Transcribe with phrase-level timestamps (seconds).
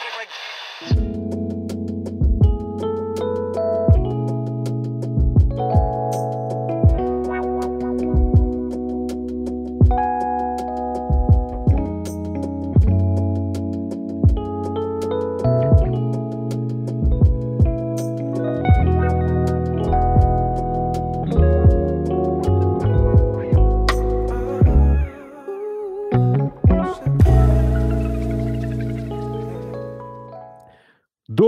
[0.00, 0.65] Break, break.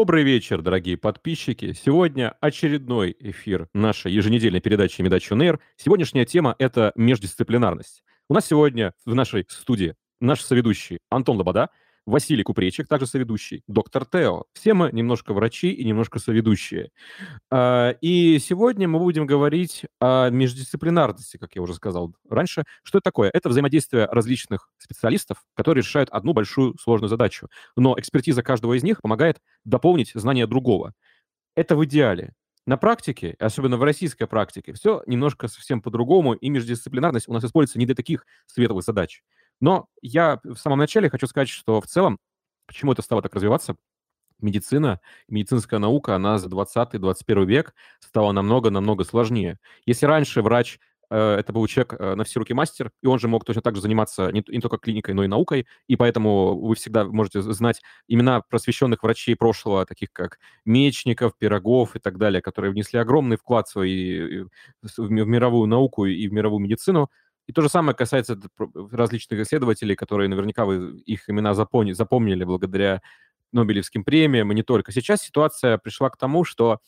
[0.09, 1.75] Добрый вечер, дорогие подписчики.
[1.75, 5.61] Сегодня очередной эфир нашей еженедельной передачи «Медачу НЕР».
[5.77, 8.03] Сегодняшняя тема— это междисциплинарность.
[8.27, 11.69] У нас сегодня в нашей студии наш соведущий Антон Лобода—
[12.09, 14.45] Василий Купречик, также соведущий, доктор Тео.
[14.55, 16.91] Все мы немножко врачи и немножко соведущие.
[17.51, 22.65] А, и сегодня мы будем говорить о междисциплинарности, как я уже сказал раньше.
[22.83, 23.31] Что это такое?
[23.35, 27.49] Это взаимодействие различных специалистов, которые решают одну большую сложную задачу.
[27.77, 30.95] Но экспертиза каждого из них помогает дополнить знания другого.
[31.57, 32.33] Это в идеале.
[32.65, 37.79] На практике, особенно в российской практике, все немножко совсем по-другому, и междисциплинарность у нас используется
[37.79, 39.23] не для таких светлых задач.
[39.61, 42.19] Но я в самом начале хочу сказать, что в целом,
[42.67, 43.77] почему это стало так развиваться,
[44.41, 49.59] медицина, медицинская наука, она за 20-21 век стала намного-намного сложнее.
[49.87, 50.79] Если раньше врач
[51.11, 53.75] э, это был человек э, на все руки мастер, и он же мог точно так
[53.75, 58.41] же заниматься не, только клиникой, но и наукой, и поэтому вы всегда можете знать имена
[58.43, 64.47] просвещенных врачей прошлого, таких как Мечников, Пирогов и так далее, которые внесли огромный вклад свой
[64.97, 67.11] в мировую науку и в мировую медицину.
[67.49, 68.39] И то же самое касается
[68.93, 73.01] различных исследователей, которые наверняка вы их имена запомни, запомнили благодаря
[73.53, 74.93] Нобелевским премиям, и не только.
[74.93, 76.81] Сейчас ситуация пришла к тому, что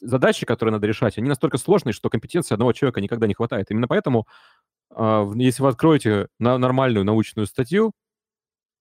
[0.00, 3.70] задачи, которые надо решать, они настолько сложные, что компетенции одного человека никогда не хватает.
[3.70, 4.26] Именно поэтому,
[4.90, 7.92] а, если вы откроете нормальную научную статью,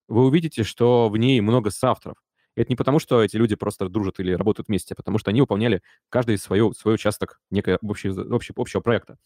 [0.08, 2.18] вы увидите, что в ней много соавторов.
[2.56, 5.32] И это не потому, что эти люди просто дружат или работают вместе, а потому что
[5.32, 9.18] они выполняли каждый свой, свой участок некого общего, общего проекта.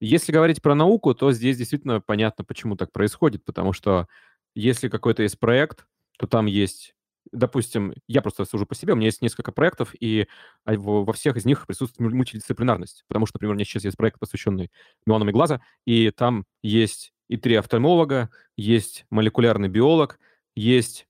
[0.00, 4.06] Если говорить про науку, то здесь действительно понятно, почему так происходит, потому что
[4.54, 5.86] если какой-то есть проект,
[6.18, 6.94] то там есть
[7.32, 10.26] допустим, я просто сужу по себе, у меня есть несколько проектов, и
[10.64, 14.18] а, во всех из них присутствует мультидисциплинарность, потому что, например, у меня сейчас есть проект,
[14.18, 14.70] посвященный
[15.06, 20.18] мионами глаза, и там есть и три офтальмолога, есть молекулярный биолог,
[20.56, 21.06] есть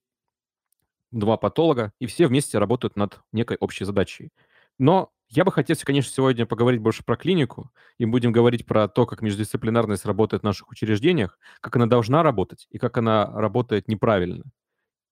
[1.10, 4.31] два патолога, и все вместе работают над некой общей задачей.
[4.78, 9.06] Но я бы хотел, конечно, сегодня поговорить больше про клинику, и будем говорить про то,
[9.06, 14.44] как междисциплинарность работает в наших учреждениях, как она должна работать и как она работает неправильно.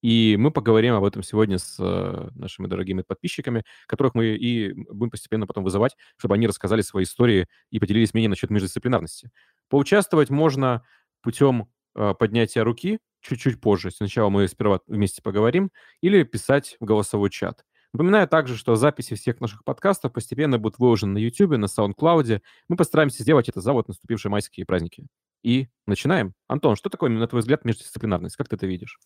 [0.02, 5.10] И мы поговорим об этом сегодня с э, нашими дорогими подписчиками, которых мы и будем
[5.10, 9.30] постепенно потом вызывать, чтобы они рассказали свои истории и поделились мнением насчет междисциплинарности.
[9.68, 10.84] Поучаствовать можно
[11.22, 13.90] путем э, поднятия руки чуть-чуть позже.
[13.90, 17.65] Сначала мы сперва вместе поговорим, или писать в голосовой чат.
[17.96, 22.42] Напоминаю также, что записи всех наших подкастов постепенно будут выложены на YouTube, на SoundCloud.
[22.68, 25.06] Мы постараемся сделать это за вот наступившие майские праздники.
[25.42, 26.34] И начинаем.
[26.46, 28.36] Антон, что такое, на твой взгляд, междисциплинарность?
[28.36, 28.98] Как ты это видишь?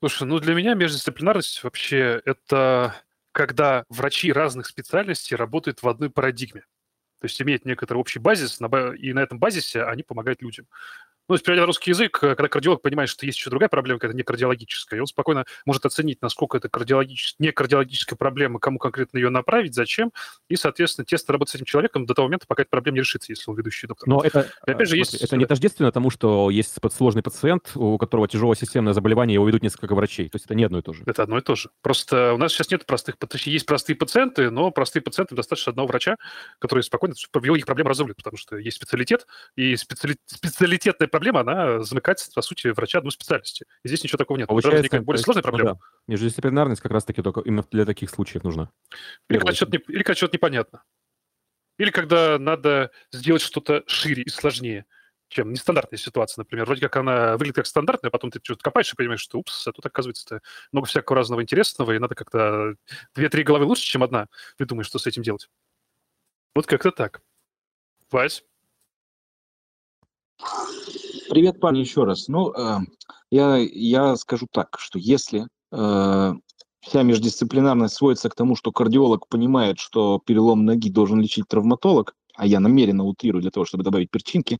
[0.00, 2.94] Слушай, ну для меня междисциплинарность вообще это
[3.32, 6.62] когда врачи разных специальностей работают в одной парадигме.
[7.20, 10.68] То есть имеют некоторый общий базис, и на этом базисе они помогают людям.
[11.28, 13.98] Ну, если переводя на русский язык, э, когда кардиолог понимает, что есть еще другая проблема,
[13.98, 17.34] какая-то не кардиологическая, и он спокойно может оценить, насколько это кардиологич...
[17.38, 20.12] не кардиологическая проблема, кому конкретно ее направить, зачем,
[20.48, 23.30] и, соответственно, тесно работать с этим человеком до того момента, пока эта проблема не решится,
[23.30, 24.08] если он ведущий доктор.
[24.08, 25.14] Но это, и опять же, есть...
[25.14, 29.62] это не тождественно тому, что есть сложный пациент, у которого тяжелое системное заболевание, его ведут
[29.62, 30.28] несколько врачей.
[30.28, 31.02] То есть это не одно и то же.
[31.06, 31.70] Это одно и то же.
[31.82, 33.16] Просто у нас сейчас нет простых...
[33.44, 36.16] Есть простые пациенты, но простые пациенты достаточно одного врача,
[36.58, 40.16] который спокойно его их проблем разрулит, потому что есть специалитет, и специали...
[40.26, 43.66] специалитетная проблема, она замыкать, по сути, врача одной специальности.
[43.82, 44.46] И здесь ничего такого нет.
[44.46, 45.70] Получается, более сложная проблема.
[45.70, 45.80] Ну, да.
[46.06, 48.70] Междисциплинарность как раз-таки только именно для таких случаев нужна.
[49.28, 50.84] Или когда, что-то не, или когда что-то непонятно.
[51.76, 54.86] Или когда надо сделать что-то шире и сложнее,
[55.28, 56.66] чем нестандартная ситуация, например.
[56.66, 59.66] Вроде как она выглядит как стандартная, а потом ты что-то копаешь и понимаешь, что упс,
[59.66, 60.40] а тут, оказывается,
[60.70, 62.76] много всякого разного интересного, и надо как-то
[63.14, 64.28] две-три головы лучше, чем одна.
[64.56, 65.50] Ты думаешь, что с этим делать.
[66.54, 67.22] Вот как-то так.
[68.12, 68.44] Вась?
[71.30, 72.28] Привет, парни, еще раз.
[72.28, 72.78] Ну, э,
[73.30, 76.32] я, я скажу так, что если э,
[76.80, 82.46] вся междисциплинарность сводится к тому, что кардиолог понимает, что перелом ноги должен лечить травматолог, а
[82.46, 84.58] я намеренно утрирую для того, чтобы добавить перчинки,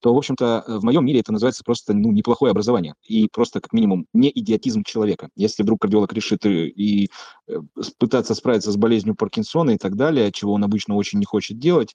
[0.00, 3.74] то, в общем-то, в моем мире это называется просто ну, неплохое образование и просто, как
[3.74, 5.28] минимум, не идиотизм человека.
[5.36, 7.10] Если вдруг кардиолог решит и, и
[7.48, 7.56] э,
[7.98, 11.94] пытаться справиться с болезнью Паркинсона и так далее, чего он обычно очень не хочет делать,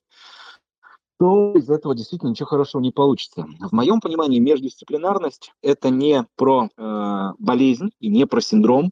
[1.21, 3.45] то из этого действительно ничего хорошего не получится.
[3.59, 8.89] В моем понимании междисциплинарность– это не про э, болезнь и не про синдром,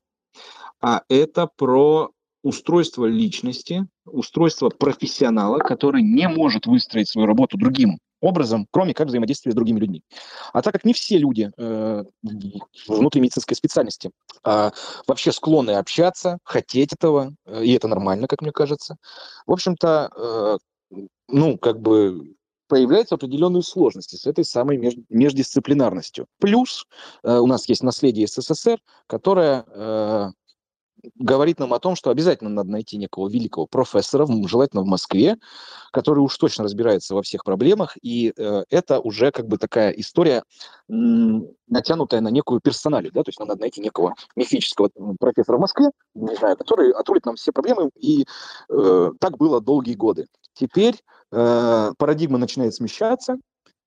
[0.79, 2.11] а это про
[2.43, 9.51] устройство личности, устройство профессионала, который не может выстроить свою работу другим образом, кроме как взаимодействия
[9.51, 10.03] с другими людьми.
[10.53, 12.03] А так как не все люди э,
[12.87, 14.11] внутри медицинской специальности
[14.45, 14.69] э,
[15.07, 18.97] вообще склонны общаться, хотеть этого, э, и это нормально, как мне кажется,
[19.47, 20.57] в общем-то, э,
[21.27, 22.35] ну, как бы
[22.67, 26.27] появляются определенные сложности с этой самой меж, междисциплинарностью.
[26.39, 26.85] Плюс
[27.23, 30.29] э, у нас есть наследие СССР, которое э,
[31.15, 35.37] говорит нам о том, что обязательно надо найти некого великого профессора, желательно в Москве,
[35.91, 40.43] который уж точно разбирается во всех проблемах, и э, это уже как бы такая история,
[40.89, 44.89] м, натянутая на некую персоналию, да, то есть нам надо найти некого мифического
[45.19, 48.25] профессора в Москве, не знаю, который отрулит нам все проблемы, и
[48.69, 50.27] э, так было долгие годы.
[50.59, 50.95] Теперь
[51.31, 53.37] э, парадигма начинает смещаться,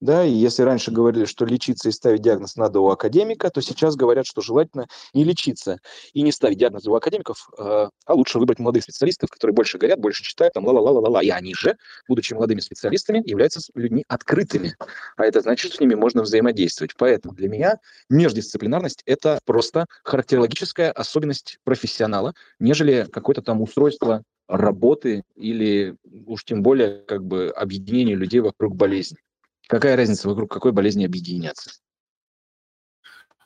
[0.02, 3.94] да, и если раньше говорили, что лечиться и ставить диагноз надо у академика, то сейчас
[3.94, 5.78] говорят, что желательно не лечиться
[6.12, 10.00] и не ставить диагноз у академиков, а, а лучше выбрать молодых специалистов, которые больше горят,
[10.00, 11.22] больше читают, там, ла-ла-ла-ла-ла.
[11.22, 11.76] И они же,
[12.08, 14.74] будучи молодыми специалистами, являются людьми открытыми.
[15.16, 16.94] А это значит, что с ними можно взаимодействовать.
[16.96, 17.78] Поэтому для меня
[18.10, 25.96] междисциплинарность– это просто характерологическая особенность профессионала, нежели какое-то там устройство работы или
[26.26, 29.18] уж тем более как бы объединение людей вокруг болезни.
[29.66, 31.70] Какая разница, вокруг какой болезни объединяться?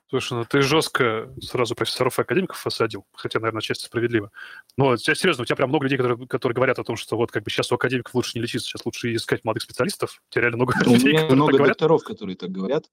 [0.09, 4.31] Слушай, ну ты жестко сразу профессоров и академиков осадил, хотя, наверное, часть справедливо.
[4.77, 7.33] Но я серьезно, у тебя прям много людей, которые, которые говорят о том, что вот
[7.33, 10.23] как бы сейчас у академиков лучше не лечиться, сейчас лучше искать молодых специалистов.
[10.31, 12.85] У тебя реально много у людей, меня много докторов, которые так говорят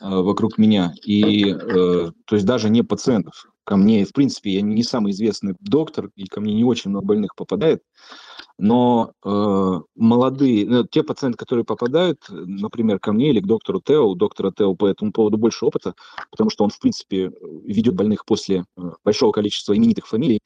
[0.00, 0.92] э, вокруг меня.
[1.04, 3.48] И, э, то есть даже не пациентов.
[3.66, 7.04] Ко мне, в принципе, я не самый известный доктор, и ко мне не очень много
[7.04, 7.82] больных попадает.
[8.58, 14.08] Но э, молодые, ну, те пациенты, которые попадают, например, ко мне или к доктору Тео,
[14.08, 15.94] у доктора Тео по этому поводу больше опыта,
[16.30, 17.32] потому что он, в принципе,
[17.64, 20.38] ведет больных после э, большого количества именитых фамилий,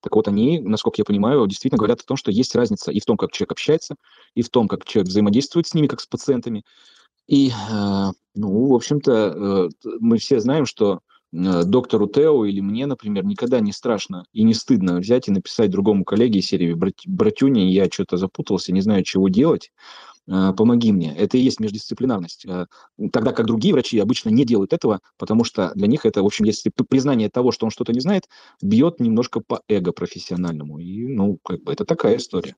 [0.00, 3.04] так вот они, насколько я понимаю, действительно говорят о том, что есть разница и в
[3.04, 3.96] том, как человек общается,
[4.34, 6.64] и в том, как человек взаимодействует с ними, как с пациентами.
[7.28, 9.68] И, э, ну, в общем-то, э,
[10.00, 11.00] мы все знаем, что
[11.32, 16.04] доктору Тео или мне, например, никогда не страшно и не стыдно взять и написать другому
[16.04, 16.74] коллеге из серии
[17.06, 19.72] «Братюня, я что-то запутался, не знаю, чего делать,
[20.28, 21.14] э, помоги мне».
[21.16, 22.44] Это и есть междисциплинарность.
[22.44, 22.66] Э,
[23.12, 26.44] тогда как другие врачи обычно не делают этого, потому что для них это, в общем,
[26.44, 28.28] если признание того, что он что-то не знает,
[28.60, 30.78] бьет немножко по эго профессиональному.
[30.78, 32.56] И, ну, как бы это такая история.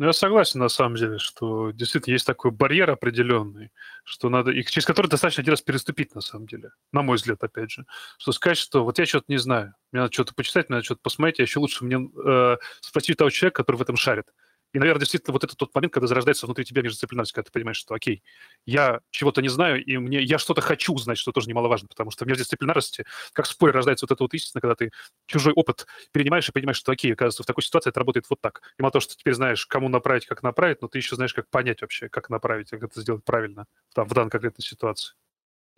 [0.00, 3.70] Ну, я согласен, на самом деле, что действительно есть такой барьер определенный,
[4.02, 7.44] что надо, и через который достаточно один раз переступить, на самом деле, на мой взгляд,
[7.44, 7.84] опять же,
[8.16, 11.02] что сказать, что вот я что-то не знаю, мне надо что-то почитать, мне надо что-то
[11.02, 14.24] посмотреть, а еще лучше мне э, спросить того человека, который в этом шарит.
[14.72, 17.76] И, наверное, действительно, вот это тот момент, когда зарождается внутри тебя междисциплинарность, когда ты понимаешь,
[17.76, 18.22] что, окей,
[18.66, 22.24] я чего-то не знаю, и мне я что-то хочу узнать, что тоже немаловажно, потому что
[22.24, 24.90] в междисциплинарности, как в споре рождается вот эта вот истина, когда ты
[25.26, 28.62] чужой опыт перенимаешь и понимаешь, что, окей, оказывается, в такой ситуации это работает вот так.
[28.78, 31.34] И мало того, что ты теперь знаешь, кому направить, как направить, но ты еще знаешь,
[31.34, 35.14] как понять вообще, как направить, как это сделать правильно там, в данной конкретной ситуации.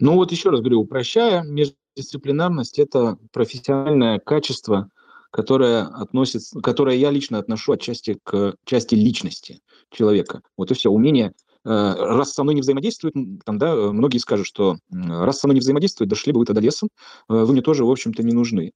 [0.00, 4.90] Ну вот еще раз говорю, упрощая, междисциплинарность– это профессиональное качество–
[5.32, 10.42] которая относится, которое я лично отношу отчасти к части личности человека.
[10.58, 10.90] Вот и все.
[10.90, 11.32] Умение
[11.64, 13.14] э, раз со мной не взаимодействует,
[13.44, 16.90] там, да, многие скажут, что раз со мной не взаимодействует, дошли бы вы тогда лесом,
[17.30, 18.72] э, вы мне тоже, в общем-то, не нужны.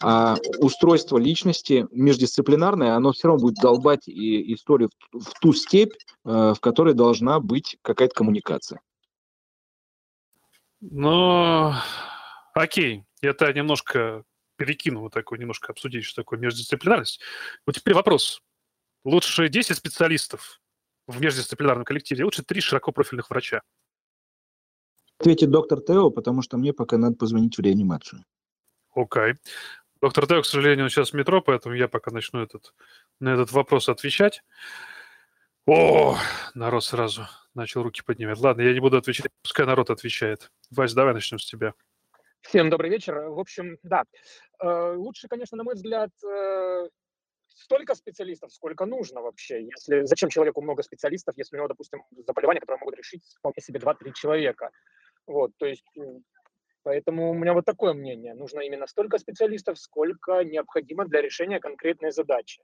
[0.00, 5.94] А устройство личности междисциплинарное, оно все равно будет долбать и историю в, ту степь,
[6.24, 8.80] э, в которой должна быть какая-то коммуникация.
[10.80, 11.72] Ну,
[12.54, 14.22] окей, это немножко
[14.56, 17.20] перекину вот такой, немножко обсудить, что такое междисциплинарность.
[17.66, 18.42] Вот теперь вопрос.
[19.04, 20.60] Лучше 10 специалистов
[21.06, 23.62] в междисциплинарном коллективе, лучше 3 широкопрофильных врача?
[25.18, 28.24] Ответит доктор Тео, потому что мне пока надо позвонить в реанимацию.
[28.94, 29.32] Окей.
[29.32, 29.36] Okay.
[30.02, 32.74] Доктор Тео, к сожалению, он сейчас в метро, поэтому я пока начну этот,
[33.18, 34.42] на этот вопрос отвечать.
[35.66, 36.16] О,
[36.54, 38.38] народ сразу начал руки поднимать.
[38.38, 40.52] Ладно, я не буду отвечать, пускай народ отвечает.
[40.70, 41.74] Вась, давай начнем с тебя.
[42.48, 43.28] Всем добрый вечер.
[43.30, 44.04] В общем, да,
[44.60, 46.88] э, лучше, конечно, на мой взгляд, э,
[47.48, 49.64] столько специалистов, сколько нужно вообще.
[49.64, 53.80] Если, зачем человеку много специалистов, если у него, допустим, заболевания, которые могут решить вполне себе
[53.80, 54.70] 2-3 человека.
[55.26, 55.92] Вот, то есть,
[56.84, 58.34] поэтому у меня вот такое мнение.
[58.34, 62.62] Нужно именно столько специалистов, сколько необходимо для решения конкретной задачи.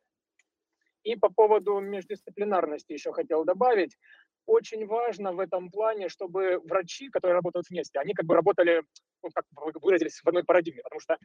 [1.03, 3.99] И по поводу междисциплинарности еще хотел добавить.
[4.47, 8.85] Очень важно в этом плане, чтобы врачи, которые работают вместе, они как бы работали
[9.23, 9.45] ну, как
[9.83, 11.17] выразились в одной парадигме, потому что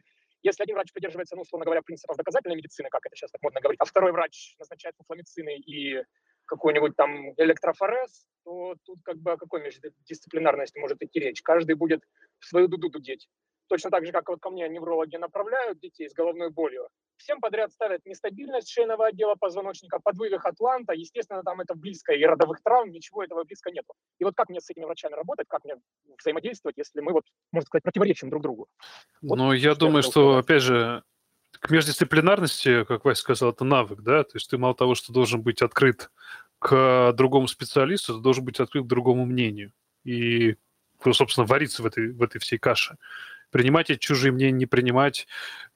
[0.42, 3.60] если один врач придерживается, ну, условно говоря, принципов доказательной медицины, как это сейчас так модно
[3.60, 6.02] говорить, а второй врач назначает фуфламицины и
[6.46, 11.42] какой-нибудь там электрофорез, то тут как бы о какой междисциплинарности может идти речь?
[11.42, 12.02] Каждый будет
[12.38, 13.28] в свою дуду дудеть.
[13.68, 16.88] Точно так же, как вот ко мне неврологи направляют детей с головной болью.
[17.18, 20.94] Всем подряд ставят нестабильность шейного отдела позвоночника, подвывих атланта.
[20.94, 23.92] Естественно, там это близко, и родовых травм, ничего этого близко нету.
[24.18, 25.74] И вот как мне с этими врачами работать, как мне
[26.18, 28.68] взаимодействовать, если мы, вот, можно сказать, противоречим друг другу?
[29.20, 31.02] Вот ну, я думаю, что, опять же,
[31.50, 35.42] к междисциплинарности, как Вася сказал, это навык, да, то есть ты мало того, что должен
[35.42, 36.10] быть открыт
[36.58, 39.72] к другому специалисту, ты должен быть открыт к другому мнению.
[40.04, 40.56] И,
[41.04, 42.96] ну, собственно, вариться в этой, в этой всей каше
[43.50, 45.26] принимать эти чужие мнения, не принимать,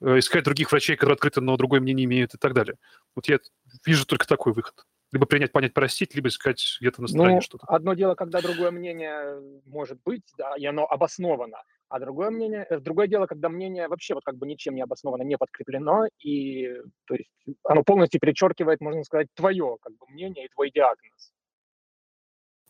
[0.01, 2.75] э, искать других врачей, которые открыто, но другое мнение имеют и так далее.
[3.15, 3.39] Вот я
[3.85, 4.85] вижу только такой выход.
[5.11, 7.67] Либо принять, понять, простить, либо искать где-то на стороне ну, что-то.
[7.67, 11.57] Одно дело, когда другое мнение может быть, да, и оно обосновано,
[11.89, 15.21] а другое мнение, э, другое дело, когда мнение вообще вот как бы ничем не обосновано,
[15.21, 16.67] не подкреплено, и
[17.05, 17.29] то есть
[17.63, 21.31] оно полностью перечеркивает, можно сказать, твое как бы мнение и твой диагноз.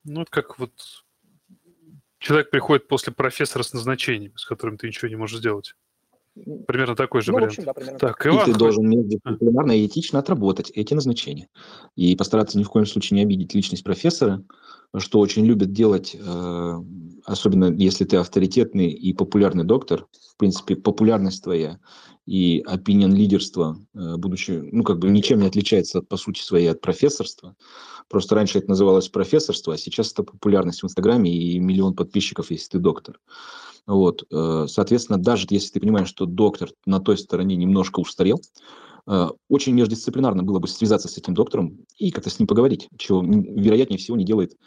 [0.03, 0.74] Ну, это как вот
[2.24, 5.75] человек приходит после профессора с назначением, с которым ты ничего не можешь сделать.
[6.65, 7.51] Примерно такой же ну, вариант.
[7.51, 11.50] Общем, да, примерно так, Иван, и ты должен междисциплинарно и этично отработать эти назначения.
[11.96, 14.44] И постараться ни в коем случае не обидеть личность профессора,
[14.98, 16.84] что очень любят делать, э,
[17.25, 20.08] особенно если ты авторитетный и популярный доктор.
[20.32, 21.80] В принципе, популярность твоя
[22.25, 26.82] и opinion лидерство, э, будучи, ну, как бы ничем не отличается, по сути своей, от
[26.82, 27.56] профессорства.
[28.13, 32.70] Просто раньше это называлось профессорство, а сейчас это популярность в Инстаграме и миллион подписчиков, если
[32.70, 33.20] ты доктор.
[33.88, 38.39] Вот, э, соответственно, даже если ты понимаешь, что доктор на той стороне немножко устарел,
[39.08, 43.24] э, очень междисциплинарно было бы связаться с этим доктором и как-то с ним поговорить, чего,
[43.24, 44.58] вероятнее всего, не делает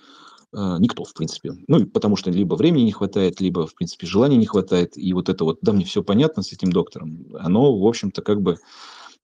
[0.53, 1.53] э, никто, в принципе.
[1.69, 4.99] Ну, потому что либо времени не хватает, либо, в принципе, желания не хватает.
[4.99, 8.43] И вот это вот, да, мне все понятно с этим доктором, оно, в общем-то, как
[8.43, 8.59] бы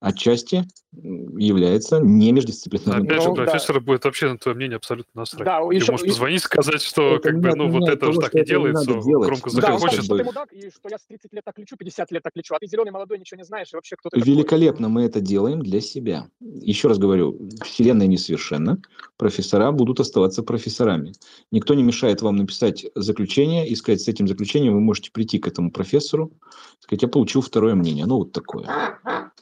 [0.02, 3.06] отчасти является не междисциплинарным.
[3.06, 3.87] Опять же, ну, профессора да.
[3.87, 5.47] будет вообще на твое мнение абсолютно насрать.
[5.47, 8.44] Да, Ты еще, можешь позвонить, сказать, что как бы, ну, вот это того, так не
[8.44, 9.97] делается, громко захочешь.
[9.97, 12.37] Да, что ты мудак, и что я с 30 лет так лечу, 50 лет так
[12.37, 14.92] лечу, а ты зеленый, молодой, ничего не знаешь, и вообще кто то Великолепно такой?
[14.92, 16.28] мы это делаем для себя.
[16.40, 18.82] Еще раз говорю, вселенная несовершенна,
[19.16, 21.12] профессора будут оставаться профессорами.
[21.50, 25.47] Никто не мешает вам написать заключение и сказать, с этим заключением вы можете прийти к
[25.47, 26.32] этому профессору,
[26.80, 28.04] сказать, я получил второе мнение.
[28.04, 28.66] Ну, вот такое.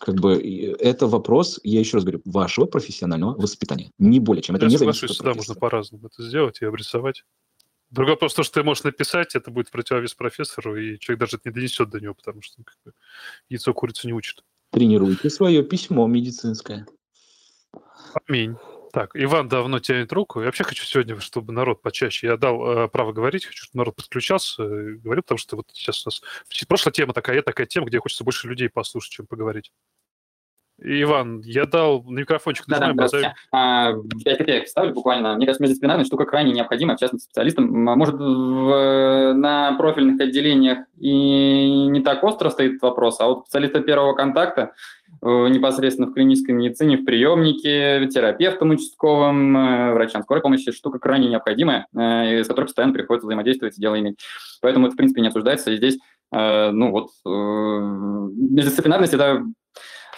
[0.01, 0.35] Как бы
[0.81, 3.91] это вопрос, я еще раз говорю, вашего профессионального воспитания.
[3.99, 4.57] Не более чем.
[4.57, 7.23] Это я не соглашусь, да, можно по-разному это сделать и обрисовать.
[7.91, 11.51] Другой вопрос, то, что ты можешь написать, это будет противовес профессору, и человек даже не
[11.51, 12.93] донесет до него, потому что как бы,
[13.51, 14.43] яйцо курицу не учит.
[14.71, 16.87] Тренируйте свое письмо медицинское.
[18.27, 18.57] Аминь.
[18.93, 20.41] Так, Иван давно тянет руку.
[20.41, 22.27] Я вообще хочу сегодня, чтобы народ почаще.
[22.27, 26.05] Я дал э, право говорить, хочу, чтобы народ подключался, э, говорил, потому что вот сейчас
[26.07, 26.23] у нас
[26.67, 29.71] прошлая тема такая, такая тема, где хочется больше людей послушать, чем поговорить.
[30.83, 32.65] Иван, я дал микрофончик.
[32.67, 33.35] Да, да, здравствуйте.
[33.53, 33.93] А,
[34.25, 35.35] 5 копеек вставлю буквально.
[35.37, 37.67] Мне кажется, междисциплинарная штука крайне необходима, в частности, специалистам.
[37.71, 44.15] Может, в, на профильных отделениях и не так остро стоит вопрос, а вот специалиста первого
[44.15, 44.71] контакта э,
[45.23, 51.87] непосредственно в клинической медицине, в приемнике, терапевтам участковым, э, врачам скорой помощи, штука крайне необходимая,
[51.95, 54.19] э, с которой постоянно приходится взаимодействовать и дело иметь.
[54.63, 55.71] Поэтому это, в принципе, не обсуждается.
[55.71, 55.99] И здесь,
[56.33, 59.43] ну вот, междисциплинарность– это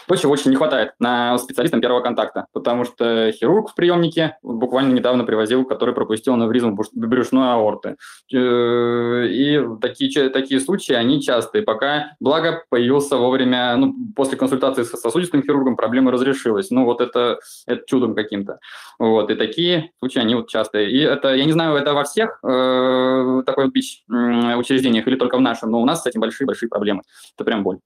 [0.07, 4.93] то, чего очень не хватает на специалистам первого контакта, потому что хирург в приемнике буквально
[4.93, 7.97] недавно привозил, который пропустил аневризму брюшной аорты.
[8.33, 11.63] Э, и такие, такие случаи, они частые.
[11.63, 16.71] Пока, благо, появился вовремя, ну, после консультации с сосудистым хирургом проблема разрешилась.
[16.71, 18.59] Ну, вот это, это чудом каким-то.
[18.99, 20.91] Вот, и такие случаи, они вот частые.
[20.91, 25.41] И это, я не знаю, это во всех э, такой э, учреждениях или только в
[25.41, 27.03] нашем, но у нас с этим большие-большие проблемы.
[27.35, 27.79] Это прям боль.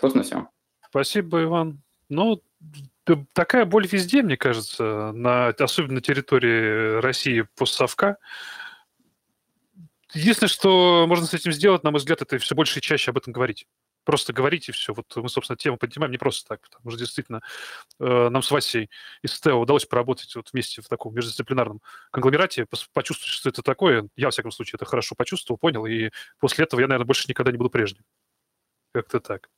[0.00, 0.46] Собственно, все.
[0.90, 1.80] Спасибо, Иван.
[2.08, 2.42] Ну,
[3.32, 8.16] такая боль везде, мне кажется, на, особенно на территории России постсовка.
[10.12, 13.18] Единственное, что можно с этим сделать, на мой взгляд, это все больше и чаще об
[13.18, 13.66] этом говорить.
[14.04, 14.92] Просто говорить и все.
[14.92, 17.42] Вот мы, собственно, тему поднимаем не просто так, потому что действительно
[18.00, 18.90] э, нам с Васей
[19.22, 21.80] из ТЭО удалось поработать вот вместе в таком междисциплинарном
[22.10, 24.08] конгломерате, почувствовать, что это такое.
[24.16, 27.52] Я, во всяком случае, это хорошо почувствовал, понял, и после этого я, наверное, больше никогда
[27.52, 28.02] не буду прежним.
[28.92, 29.48] Как-то так.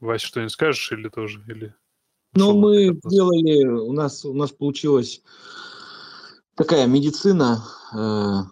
[0.00, 1.42] Вася, что-нибудь скажешь или тоже?
[1.48, 1.74] Или...
[2.34, 5.22] Ну, мы делали, у нас, у нас получилась
[6.54, 7.64] такая медицина
[7.94, 8.42] э,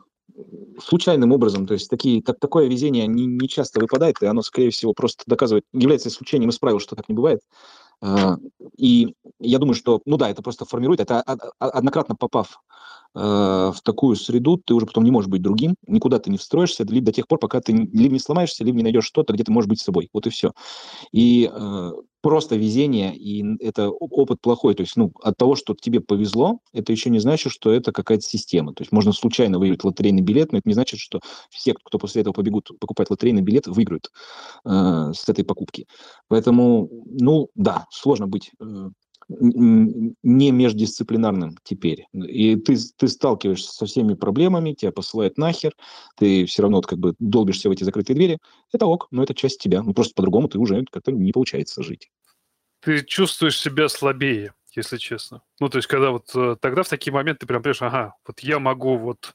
[0.83, 4.71] случайным образом, то есть такие, так, такое везение не, не часто выпадает, и оно, скорее
[4.71, 7.41] всего, просто доказывает, является исключением из правил, что так не бывает.
[7.43, 7.86] Э,
[8.76, 11.23] и я думаю, что, ну да, это просто формирует, это
[11.59, 12.61] однократно попав
[13.15, 16.85] э, в такую среду, ты уже потом не можешь быть другим, никуда ты не встроишься,
[16.85, 19.53] либо до тех пор, пока ты либо не сломаешься, либо не найдешь что-то, где ты
[19.53, 20.09] можешь быть собой.
[20.12, 20.53] Вот и все.
[21.12, 21.93] И э,
[22.26, 24.75] просто везение, и это опыт плохой.
[24.75, 28.25] То есть, ну, от того, что тебе повезло, это еще не значит, что это какая-то
[28.25, 28.75] система.
[28.75, 32.23] То есть можно случайно выиграть лотерейный билет, но это не значит, что все, кто после
[32.23, 34.11] этого побегут покупать лотерейный билет, выиграют
[34.64, 35.87] э, с этой покупки.
[36.26, 38.88] Поэтому, ну, да, сложно быть э,
[39.28, 42.06] не междисциплинарным теперь.
[42.12, 45.73] И ты, ты сталкиваешься со всеми проблемами, тебя посылают нахер,
[46.16, 48.38] ты все равно как бы долбишься в эти закрытые двери.
[48.73, 49.83] Это ок, но это часть тебя.
[49.83, 52.11] Ну, просто по-другому ты уже как-то не получается жить.
[52.80, 55.42] Ты чувствуешь себя слабее, если честно.
[55.59, 58.40] Ну, то есть, когда вот э, тогда в такие моменты ты прям понимаешь, ага, вот
[58.40, 59.35] я могу вот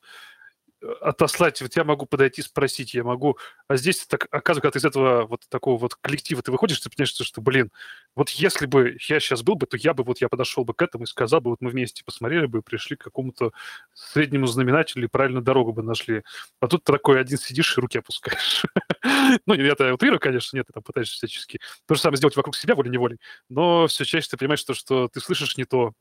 [1.01, 3.37] отослать, вот я могу подойти, спросить, я могу...
[3.67, 6.89] А здесь, так, оказывается, когда ты из этого вот такого вот коллектива ты выходишь, ты
[6.89, 7.71] понимаешь, что, блин,
[8.15, 10.81] вот если бы я сейчас был бы, то я бы вот я подошел бы к
[10.81, 13.51] этому и сказал бы, вот мы вместе посмотрели бы, пришли к какому-то
[13.93, 16.23] среднему знаменателю и правильно дорогу бы нашли.
[16.59, 18.63] А тут ты такой один сидишь и руки опускаешь.
[19.45, 22.55] Ну, я это утрирую, конечно, нет, ты там пытаешься всячески то же самое сделать вокруг
[22.55, 23.17] себя волей-неволей,
[23.49, 25.93] но все чаще ты понимаешь, что, что ты слышишь не то,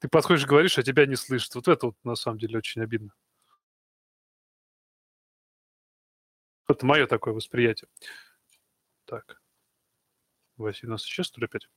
[0.00, 1.54] ты подходишь, говоришь, а тебя не слышат.
[1.54, 3.10] Вот это вот на самом деле очень обидно.
[6.70, 7.88] Это мое такое восприятие.
[9.04, 9.40] Так.
[10.56, 11.68] Василий у нас исчез, что ли, опять?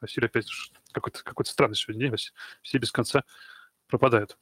[0.00, 0.46] Василий опять
[0.92, 2.16] какой-то какой странный сегодня день.
[2.62, 3.22] Все без конца
[3.86, 4.38] пропадают.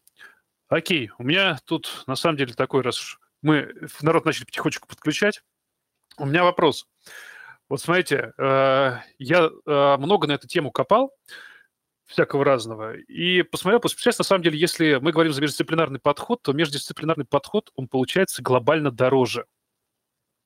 [0.68, 5.42] Окей, у меня тут на самом деле такой, раз мы народ начали потихонечку подключать,
[6.16, 6.86] у меня вопрос.
[7.68, 11.14] Вот смотрите, э, я э, много на эту тему копал,
[12.06, 16.52] всякого разного, и посмотрел, сейчас на самом деле, если мы говорим за междисциплинарный подход, то
[16.52, 19.44] междисциплинарный подход, он получается глобально дороже–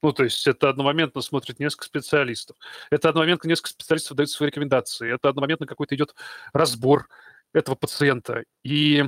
[0.02, 2.56] ну, то есть это одномоментно смотрит несколько специалистов.
[2.90, 5.14] Это одномоментно несколько специалистов дают свои рекомендации.
[5.14, 6.14] Это одномоментно какой-то идет
[6.52, 7.08] разбор
[7.52, 8.44] этого пациента.
[8.64, 9.04] И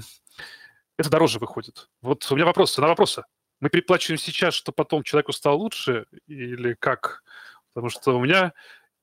[0.97, 1.89] это дороже выходит.
[2.01, 3.25] Вот у меня вопрос, на вопросы.
[3.61, 7.23] Мы переплачиваем сейчас, что потом человеку стало лучше или как?
[7.73, 8.53] Потому что у меня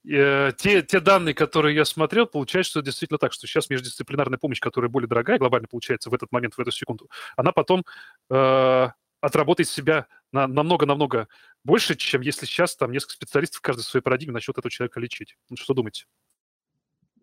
[0.08, 4.60] э, те, те данные, которые я смотрел, получается, что действительно так, что сейчас междисциплинарная помощь,
[4.60, 7.84] которая более дорогая, глобально получается в этот момент, в эту секунду, она потом
[8.30, 8.90] э,
[9.22, 11.28] отработает себя на, намного-намного
[11.64, 15.38] больше, чем если сейчас там несколько специалистов в каждой своей парадигме начнут этого человека лечить.
[15.50, 16.06] Ну, что думаете?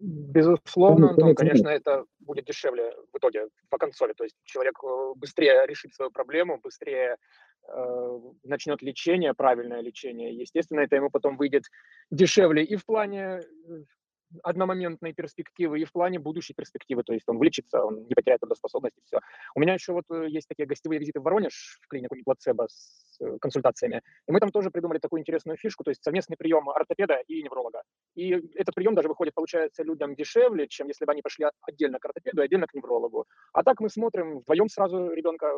[0.01, 4.13] Безусловно, Антон, конечно, это будет дешевле в итоге по консоли.
[4.13, 7.17] То есть человек э, быстрее решит свою проблему, быстрее
[7.67, 10.33] э, начнет лечение, правильное лечение.
[10.33, 11.65] Естественно, это ему потом выйдет
[12.13, 13.43] дешевле и в плане э,
[14.43, 18.97] одномоментной перспективы и в плане будущей перспективы, то есть он вылечится, он не потеряет трудоспособность
[18.99, 19.21] и все.
[19.55, 23.19] У меня еще вот э, есть такие гостевые визиты в Воронеж в клинику Неплацебо с
[23.21, 27.21] э, консультациями, и мы там тоже придумали такую интересную фишку, то есть совместный прием ортопеда
[27.27, 27.83] и невролога.
[28.15, 32.05] И этот прием даже выходит, получается, людям дешевле, чем если бы они пошли отдельно к
[32.05, 33.27] ортопеду и отдельно к неврологу.
[33.53, 35.53] А так мы смотрим вдвоем сразу ребенка,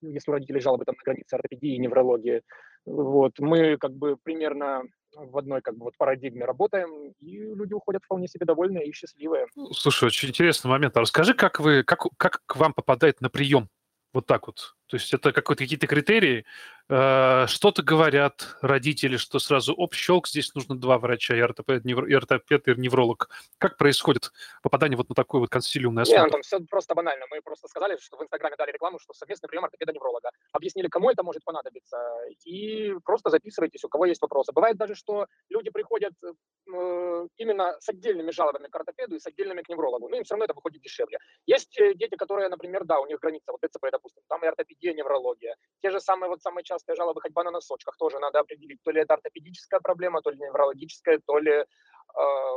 [0.00, 2.42] если у родителей жалобы там на границе ортопедии и неврологии,
[2.86, 4.82] вот, мы как бы примерно
[5.14, 9.46] в одной как бы вот парадигме работаем, и люди уходят вполне себе довольные и счастливые.
[9.72, 10.96] Слушай, очень интересный момент.
[10.96, 13.68] А расскажи, как вы, как, как к вам попадает на прием?
[14.12, 14.74] Вот так вот.
[14.88, 16.46] То есть это какие-то критерии,
[16.88, 22.06] э, что-то говорят родители, что сразу, оп, щелк, здесь нужно два врача, и ортопед, невр,
[22.06, 23.28] и, ортопед, и невролог.
[23.58, 26.22] Как происходит попадание вот на такой вот консилиумный осмотр?
[26.22, 27.26] Нет, там все просто банально.
[27.30, 30.30] Мы просто сказали, что в Инстаграме дали рекламу, что совместный прием ортопеда-невролога.
[30.52, 31.98] Объяснили, кому это может понадобиться,
[32.44, 34.52] и просто записывайтесь, у кого есть вопросы.
[34.52, 39.60] Бывает даже, что люди приходят э, именно с отдельными жалобами к ортопеду и с отдельными
[39.60, 41.18] к неврологу, но им все равно это выходит дешевле.
[41.44, 44.77] Есть э, дети, которые, например, да, у них граница, вот ДЦП, допустим, там и ортопедия,
[44.78, 45.56] ортопедия, неврология.
[45.82, 49.00] Те же самые, вот самые частые жалобы ходьба на носочках тоже надо определить, то ли
[49.00, 51.64] это ортопедическая проблема, то ли неврологическая, то ли э,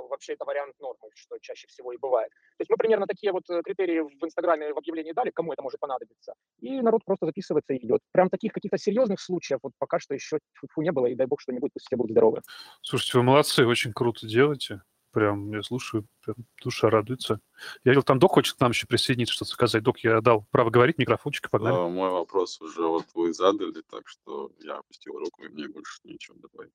[0.10, 2.32] вообще это вариант нормы, что чаще всего и бывает.
[2.58, 5.62] То есть мы примерно такие вот э, критерии в Инстаграме в объявлении дали, кому это
[5.62, 8.02] может понадобиться, и народ просто записывается и идет.
[8.12, 10.40] Прям таких каких-то серьезных случаев вот пока что еще
[10.74, 12.42] фу не было, и дай бог что-нибудь, пусть все будут здоровы.
[12.82, 14.82] Слушайте, вы молодцы, очень круто делаете.
[15.12, 17.40] Прям я слушаю, прям душа радуется.
[17.84, 19.84] Я видел, там док хочет к нам еще присоединиться, что-то сказать.
[19.84, 21.76] Док, я дал право говорить, микрофончик, погнали.
[21.76, 26.00] А, мой вопрос уже вот вы задали, так что я опустил руку, и мне больше
[26.06, 26.72] нечего добавить.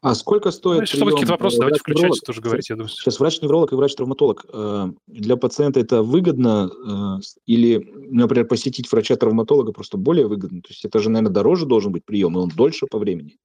[0.00, 1.10] А сколько стоит Значит, прием...
[1.10, 2.72] какие-то вопросы, давайте включайте, тоже говорите.
[2.72, 2.88] Я думаю.
[2.88, 4.46] Сейчас врач-невролог и врач-травматолог.
[4.52, 7.78] Э, для пациента это выгодно э, или,
[8.10, 10.62] например, посетить врача-травматолога просто более выгодно?
[10.62, 13.38] То есть это же, наверное, дороже должен быть прием, и он дольше по времени.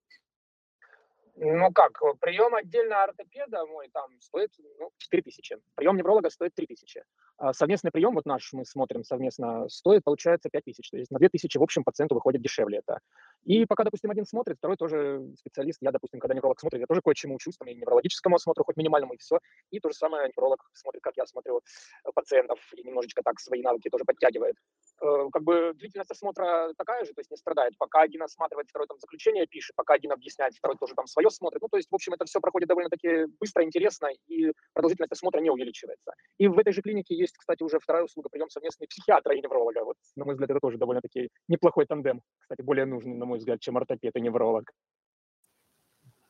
[1.40, 5.58] Ну как, э, прием отдельно ортопеда мой там стоит ну, 4 тысячи.
[5.76, 7.04] Прием невролога стоит 3 тысячи.
[7.38, 10.90] А совместный прием, вот наш мы смотрим совместно, стоит, получается, 5 тысяч.
[10.90, 13.00] То есть на 2 тысячи в общем пациенту выходит дешевле это.
[13.44, 15.78] И пока, допустим, один смотрит, второй тоже специалист.
[15.82, 19.14] Я, допустим, когда невролог смотрит, я тоже кое-чему учусь, там, и неврологическому осмотру, хоть минимальному,
[19.14, 19.40] и все.
[19.70, 21.62] И то же самое невролог смотрит, как я смотрю
[22.04, 24.56] э, пациентов, и немножечко так свои навыки тоже подтягивает.
[25.02, 27.78] Э, как бы длительность осмотра такая же, то есть не страдает.
[27.78, 31.62] Пока один осматривает, второй там заключение пишет, пока один объясняет, второй тоже там свое смотрит.
[31.62, 35.50] Ну, то есть, в общем, это все проходит довольно-таки быстро, интересно, и продолжительность осмотра не
[35.50, 36.14] увеличивается.
[36.38, 39.84] И в этой же клинике есть, кстати, уже вторая услуга, прием совместный психиатра и невролога.
[39.84, 42.22] Вот, на мой взгляд, это тоже довольно-таки неплохой тандем.
[42.40, 44.72] Кстати, более нужный, на мой взгляд, чем ортопед и невролог.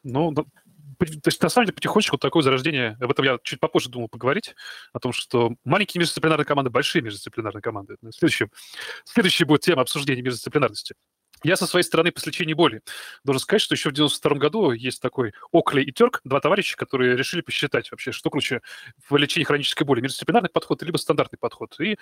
[0.04, 0.46] Ну, то
[1.26, 4.56] есть, на самом деле, потихонечку такое зарождение, об этом я чуть попозже думал поговорить,
[4.94, 7.98] о том, что маленькие междисциплинарные команды, большие междисциплинарные команды.
[8.12, 8.50] Следующая,
[9.04, 10.96] следующая будет тема обсуждения междисциплинарности.
[11.44, 12.82] Я со своей стороны по лечению боли
[13.24, 17.16] должен сказать, что еще в 92 году есть такой Окли и Терк, два товарища, которые
[17.16, 18.62] решили посчитать вообще, что круче
[19.08, 21.80] в лечении хронической боли, междисциплинарный подход либо стандартный подход.
[21.80, 21.98] И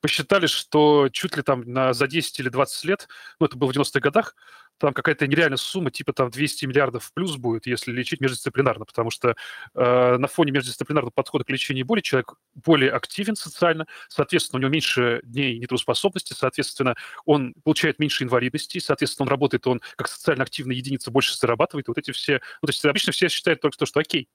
[0.00, 3.08] посчитали, что чуть ли там на, за 10 или 20 лет,
[3.40, 4.34] ну, это было в 90-х годах,
[4.78, 9.34] там какая-то нереальная сумма, типа там 200 миллиардов плюс будет, если лечить междисциплинарно, потому что
[9.74, 14.70] э, на фоне междисциплинарного подхода к лечению боли человек более активен социально, соответственно, у него
[14.70, 20.76] меньше дней нетрудоспособности, соответственно, он получает меньше инвалидности, соответственно, он работает, он как социально активная
[20.76, 22.40] единица больше зарабатывает, вот эти все...
[22.62, 24.28] Ну, то есть обычно все считают только то, что окей,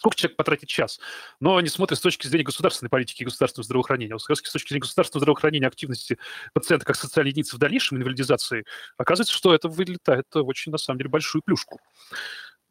[0.00, 0.98] сколько человек потратит час.
[1.40, 4.14] Но они смотрят с точки зрения государственной политики и государственного здравоохранения.
[4.14, 6.18] Вот с точки зрения государственного здравоохранения активности
[6.54, 8.64] пациента как социальной единицы в дальнейшем инвалидизации,
[8.96, 11.80] оказывается, что это вылетает очень, на самом деле, большую плюшку.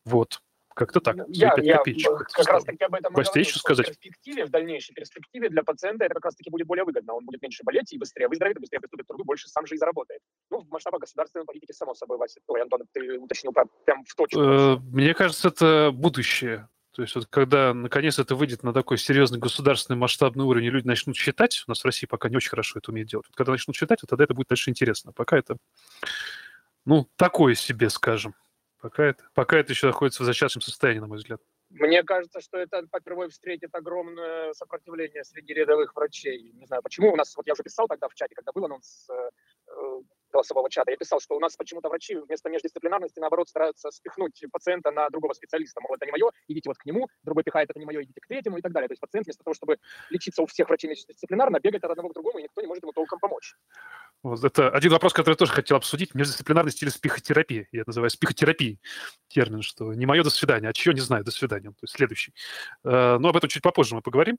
[0.06, 0.42] Вот.
[0.74, 1.18] Как-то так.
[1.28, 3.86] Я, я как раз таки об этом Костя, еще сказать?
[3.86, 7.14] В перспективе, в дальнейшей перспективе для пациента это как раз таки будет более выгодно.
[7.14, 9.78] Он будет меньше болеть и быстрее выздоровеет, быстрее приступит к труду, больше сам же и
[9.78, 10.22] заработает.
[10.50, 12.40] Ну, в масштабах государственной политики, само собой, Вася.
[12.48, 14.40] Ой, Антон, ты уточнил прям в точку.
[14.40, 16.70] Э, мне кажется, это будущее.
[17.00, 20.86] То есть вот когда наконец это выйдет на такой серьезный государственный масштабный уровень, и люди
[20.86, 23.54] начнут считать, у нас в России пока не очень хорошо это умеет делать, вот когда
[23.54, 25.14] начнут считать, вот тогда это будет дальше интересно.
[25.14, 25.56] Пока это,
[26.84, 28.36] ну, такое себе, скажем.
[28.82, 31.40] Пока это, пока это еще находится в зачаточном состоянии, на мой взгляд.
[31.70, 36.52] Мне кажется, что это попервой встретит огромное сопротивление среди рядовых врачей.
[36.52, 39.08] Не знаю, почему у нас, вот я уже писал тогда в чате, когда был анонс
[39.10, 39.30] э,
[40.32, 44.92] голосового чата, я писал, что у нас почему-то врачи вместо междисциплинарности, наоборот, стараются спихнуть пациента
[44.92, 45.82] на другого специалиста.
[45.82, 48.28] Мол, это не мое, идите вот к нему, другой пихает, это не мое, идите к
[48.28, 48.88] третьему и так далее.
[48.88, 49.78] То есть пациент вместо того, чтобы
[50.10, 52.94] лечиться у всех врачей междисциплинарно, бегает от одного к другому, и никто не может ему
[52.94, 53.56] толком помочь.
[54.22, 56.14] Вот это один вопрос, который я тоже хотел обсудить.
[56.14, 57.68] Междисциплинарность или спихотерапия.
[57.72, 58.80] Я называю спихотерапией
[59.30, 61.70] термин, что не мое до свидания, а чье не знаю, до свидания.
[61.70, 62.34] То есть следующий.
[62.84, 64.38] Э, но об этом чуть попозже мы поговорим.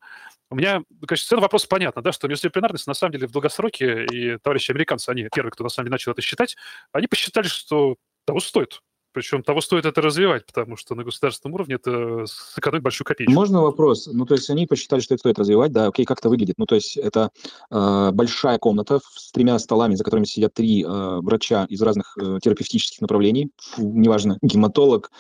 [0.50, 4.70] У меня, конечно, вопрос понятно, да, что междисциплинарность на самом деле в долгосроке, и товарищи
[4.70, 6.56] американцы, они первые, кто на самом деле начал это считать,
[6.92, 8.80] они посчитали, что того стоит.
[9.12, 13.32] Причем того стоит это развивать, потому что на государственном уровне это сэкономит большую копеечку.
[13.32, 14.06] Можно вопрос?
[14.06, 16.56] Ну, то есть они посчитали, что это стоит развивать, да, окей, как это выглядит?
[16.58, 17.30] Ну, то есть это
[17.70, 22.38] э, большая комната с тремя столами, за которыми сидят три э, врача из разных э,
[22.40, 25.10] терапевтических направлений, неважно, гематолог,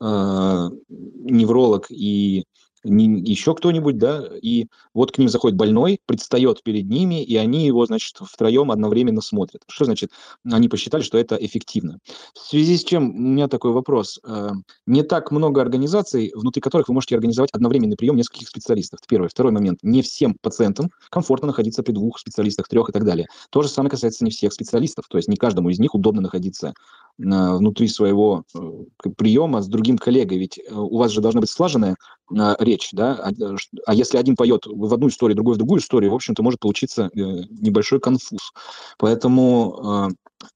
[0.00, 0.04] э,
[0.90, 2.44] невролог и
[2.88, 7.66] не, еще кто-нибудь, да, и вот к ним заходит больной, предстает перед ними, и они
[7.66, 9.62] его, значит, втроем одновременно смотрят.
[9.68, 10.10] Что значит?
[10.50, 11.98] Они посчитали, что это эффективно.
[12.34, 14.20] В связи с чем у меня такой вопрос.
[14.24, 14.50] Э,
[14.86, 19.00] не так много организаций, внутри которых вы можете организовать одновременный прием нескольких специалистов.
[19.08, 19.28] Первый.
[19.28, 19.78] Второй момент.
[19.82, 23.26] Не всем пациентам комфортно находиться при двух специалистах, трех и так далее.
[23.50, 25.06] То же самое касается не всех специалистов.
[25.08, 26.74] То есть не каждому из них удобно находиться
[27.18, 30.38] внутри своего э, приема с другим коллегой.
[30.38, 31.96] Ведь э, у вас же должна быть слаженная
[32.58, 33.30] речь, да, а,
[33.86, 37.10] а если один поет в одну историю, другой в другую историю, в общем-то, может получиться
[37.14, 38.52] небольшой конфуз.
[38.98, 40.12] Поэтому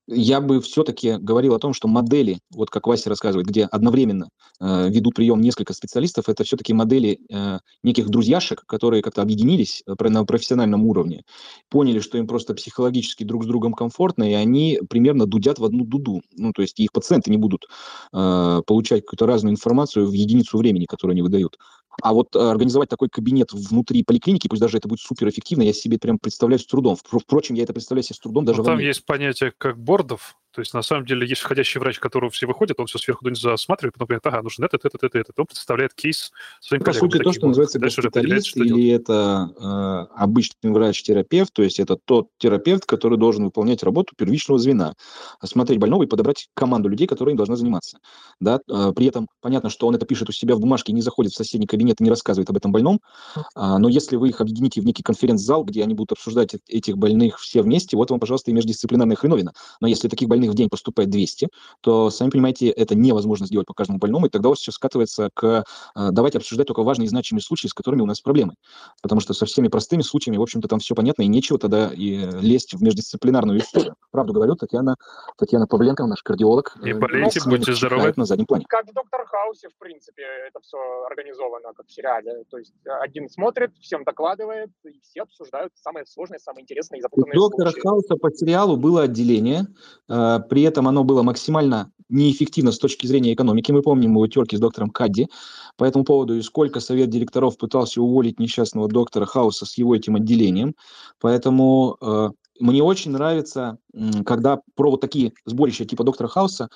[0.07, 4.29] я бы все-таки говорил о том, что модели, вот как Вася рассказывает, где одновременно
[4.61, 10.09] э, ведут прием несколько специалистов, это все-таки модели э, неких друзьяшек, которые как-то объединились э,
[10.09, 11.23] на профессиональном уровне,
[11.71, 15.85] поняли, что им просто психологически друг с другом комфортно, и они примерно дудят в одну
[15.85, 16.23] дуду.
[16.37, 17.67] Ну, то есть их пациенты не будут
[18.13, 21.59] э, получать какую-то разную информацию в единицу времени, которую они выдают.
[22.01, 25.99] А вот э, организовать такой кабинет внутри поликлиники, пусть даже это будет суперэффективно, я себе
[25.99, 26.97] прям представляю с трудом.
[26.97, 30.61] Впрочем, я это представляю себе с трудом даже ну, Там есть понятие как бордов, то
[30.61, 33.95] есть, на самом деле, есть входящий врач, которого все выходят, он все сверху донизу осматривает,
[33.95, 35.39] потом говорит, ага, нужен этот, этот, этот, этот.
[35.39, 41.53] Он представляет кейс своим По сути, то, что называется госпиталист, или это э, обычный врач-терапевт,
[41.53, 44.95] то есть это тот терапевт, который должен выполнять работу первичного звена,
[45.41, 47.99] осмотреть больного и подобрать команду людей, которые им должны заниматься.
[48.39, 48.61] Да?
[48.69, 51.37] Э, при этом понятно, что он это пишет у себя в бумажке, не заходит в
[51.37, 53.01] соседний кабинет и не рассказывает об этом больном,
[53.37, 53.41] э,
[53.79, 57.63] но если вы их объедините в некий конференц-зал, где они будут обсуждать этих больных все
[57.63, 59.53] вместе, вот вам, пожалуйста, и междисциплинарная хреновина.
[59.81, 61.49] Но если таких больных больных в день поступает 200,
[61.81, 65.31] то, сами понимаете, это невозможно сделать по каждому больному, и тогда у вас все скатывается
[65.35, 65.65] к...
[65.95, 68.55] Э, давайте обсуждать только важные и значимые случаи, с которыми у нас проблемы.
[69.03, 72.27] Потому что со всеми простыми случаями, в общем-то, там все понятно, и нечего тогда и
[72.41, 73.95] лезть в междисциплинарную историю.
[74.11, 74.97] Правду говорю, Татьяна,
[75.39, 76.77] Татьяна Павленко, наш кардиолог.
[76.83, 78.13] Не болейте, будьте здоровы.
[78.17, 78.65] На заднем плане.
[78.69, 80.77] Как в «Доктор Хаусе», в принципе, это все
[81.07, 82.45] организовано, как в сериале.
[82.51, 87.39] То есть один смотрит, всем докладывает, и все обсуждают самые сложные, самые интересные и запутанные
[87.39, 87.89] У «Доктора случаи.
[87.89, 89.67] Хауса» по сериалу было отделение,
[90.09, 93.73] э, при этом оно было максимально неэффективно с точки зрения экономики.
[93.73, 95.29] Мы помним его терки с доктором Кадди
[95.77, 100.17] по этому поводу, и сколько совет директоров пытался уволить несчастного доктора Хауса с его этим
[100.17, 100.75] отделением.
[101.21, 103.79] Поэтому э, мне очень нравится,
[104.27, 106.69] когда про вот такие сборища типа доктора Хауса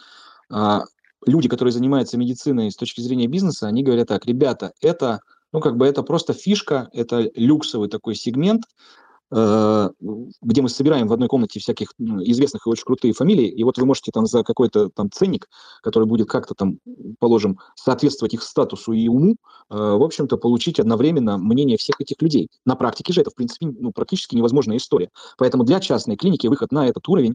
[0.50, 0.80] э,
[1.26, 5.20] люди, которые занимаются медициной с точки зрения бизнеса, они говорят так, ребята, это,
[5.52, 8.64] ну, как бы это просто фишка, это люксовый такой сегмент,
[9.28, 13.76] где мы собираем в одной комнате всяких ну, известных и очень крутые фамилии, и вот
[13.76, 15.48] вы можете там за какой-то там ценник,
[15.82, 16.78] который будет как-то там,
[17.18, 19.32] положим, соответствовать их статусу и уму,
[19.70, 22.50] э, в общем-то, получить одновременно мнение всех этих людей.
[22.64, 25.10] На практике же это, в принципе, ну, практически невозможная история.
[25.38, 27.34] Поэтому для частной клиники выход на этот уровень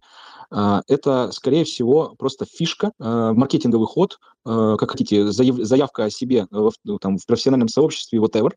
[0.52, 7.18] э,– это, скорее всего, просто фишка, маркетинговый ход, как хотите, заявка о себе в, там,
[7.18, 8.52] в профессиональном сообществе, whatever,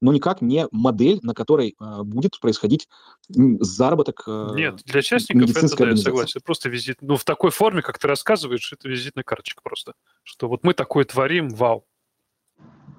[0.00, 2.88] но никак не модель, на которой будет происходить платить
[3.60, 4.22] заработок.
[4.26, 6.40] Э, Нет, для частников это, да, я согласен.
[6.44, 9.94] Просто визит, ну, в такой форме, как ты рассказываешь, это визитная карточка просто.
[10.22, 11.86] Что вот мы такое творим, вау.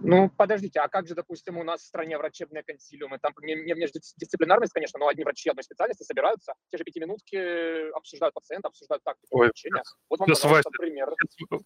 [0.02, 3.20] Ну, подождите, а как же, допустим, у нас в стране врачебные консилиумы?
[3.20, 8.34] Там не, не междисциплинарность, конечно, но одни врачи, одной специальности собираются, те же пятиминутки обсуждают
[8.34, 9.84] пациента, обсуждают тактику Ой, лечения.
[10.10, 11.10] Вот вам, Вася, пример.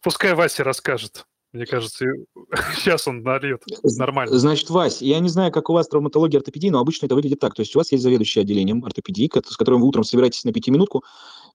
[0.02, 1.28] Пускай Вася расскажет.
[1.54, 2.06] Мне кажется,
[2.76, 4.38] сейчас он нальет нормально.
[4.38, 7.54] Значит, Вась, я не знаю, как у вас травматология ортопедии, но обычно это выглядит так.
[7.54, 11.04] То есть у вас есть заведующий отделением ортопедии, с которым вы утром собираетесь на пятиминутку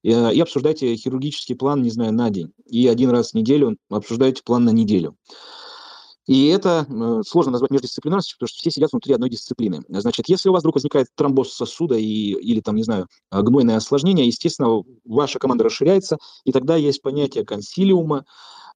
[0.05, 2.53] и, э, и обсуждаете хирургический план, не знаю, на день.
[2.67, 5.17] И один раз в неделю обсуждаете план на неделю.
[6.29, 9.83] И это э, сложно назвать междисциплинарностью, потому что все сидят внутри одной дисциплины.
[9.89, 14.27] Значит, если у вас вдруг возникает тромбоз сосуда и, или, там, не знаю, гнойное осложнение,
[14.27, 18.27] естественно, ваша команда расширяется, и тогда есть понятие консилиума,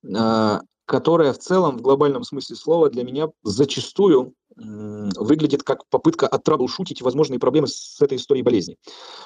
[0.02, 0.58] э,
[0.92, 7.38] которая в целом, в глобальном смысле слова, для меня зачастую выглядит как попытка оттраблшутить возможные
[7.38, 8.76] проблемы с этой историей болезни.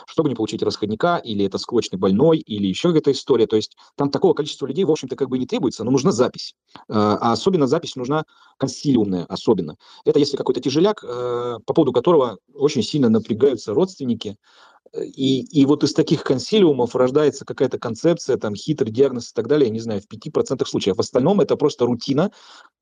[0.06, 3.48] Чтобы не получить расходника, или это склочный больной, или еще какая-то история.
[3.48, 6.54] То есть там такого количества людей, в общем-то, как бы не требуется, но нужна запись.
[6.88, 8.22] А, а особенно запись нужна
[8.56, 9.76] консилиумная, особенно.
[10.04, 14.36] Это если какой-то тяжеляк, э, по поводу которого очень сильно напрягаются родственники,
[15.02, 19.68] и, и вот из таких консилиумов рождается какая-то концепция, там, хитрый диагноз и так далее,
[19.68, 20.96] я не знаю, в 5% случаев.
[20.96, 22.30] В остальном это просто рутина,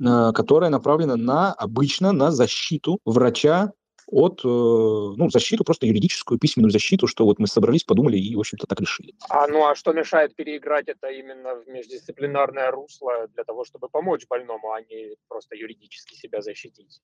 [0.01, 3.73] э, которая направлена на, обычно на защиту врача
[4.07, 8.41] от, э, ну, защиту, просто юридическую, письменную защиту, что вот мы собрались, подумали и, в
[8.41, 9.15] общем-то, так решили.
[9.29, 14.27] А ну а что мешает переиграть это именно в междисциплинарное русло для того, чтобы помочь
[14.29, 17.01] больному, а не просто юридически себя защитить?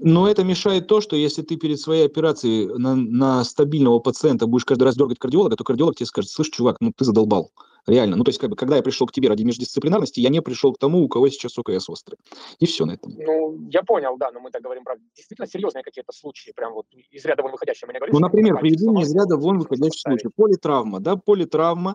[0.00, 4.64] Но это мешает то, что если ты перед своей операцией на, на стабильного пациента будешь
[4.64, 7.50] каждый раз дергать кардиолога, то кардиолог тебе скажет, слышь, чувак, ну ты задолбал.
[7.86, 8.16] Реально.
[8.16, 10.72] Ну, то есть, как бы, когда я пришел к тебе ради междисциплинарности, я не пришел
[10.72, 12.16] к тому, у кого сейчас ОКС острый.
[12.58, 13.12] И все на этом.
[13.16, 16.86] Ну, я понял, да, но мы так говорим про действительно серьезные какие-то случаи, прям вот
[17.10, 17.86] из ряда вон выходящие.
[17.86, 20.32] Мы не говорим, ну, например, приведение из ряда вон выходящих случаев.
[20.36, 21.94] Политравма, да, политравма.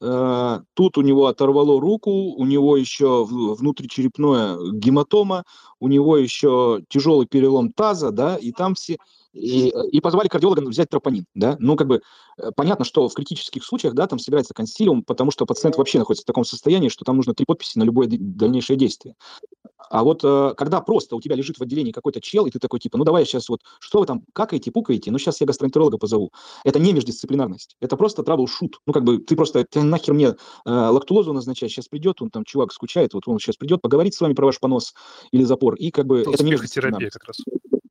[0.00, 5.44] Э, тут у него оторвало руку, у него еще внутричерепное гематома,
[5.80, 8.98] у него еще тяжелый перелом таза, да, и там все
[9.32, 12.02] и, и позвали кардиолога взять тропонин, да, ну, как бы,
[12.38, 16.22] э, понятно, что в критических случаях, да, там собирается консилиум, потому что пациент вообще находится
[16.22, 19.14] в таком состоянии, что там нужно три подписи на любое дальнейшее действие.
[19.90, 22.80] А вот э, когда просто у тебя лежит в отделении какой-то чел, и ты такой,
[22.80, 26.30] типа, ну, давай сейчас вот, что вы там какаете, пукаете, ну, сейчас я гастроэнтеролога позову.
[26.64, 28.76] Это не междисциплинарность, это просто трабл-шут.
[28.86, 32.44] Ну, как бы, ты просто, ты нахер мне э, лактулозу назначать, сейчас придет, он там,
[32.44, 34.94] чувак, скучает, вот он сейчас придет, поговорить с вами про ваш понос
[35.30, 36.20] или запор, и как бы...
[36.20, 37.12] Это не междисциплинарность.
[37.12, 37.36] как раз.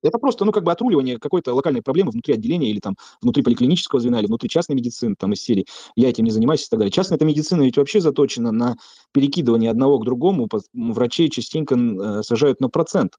[0.03, 3.99] Это просто, ну, как бы отруливание какой-то локальной проблемы внутри отделения или там внутри поликлинического
[4.01, 6.91] звена или внутри частной медицины, там, из серии «я этим не занимаюсь» и так далее.
[6.91, 8.77] Частная эта медицина ведь вообще заточена на
[9.13, 10.47] перекидывание одного к другому.
[10.73, 13.13] Врачей частенько э, сажают на процент.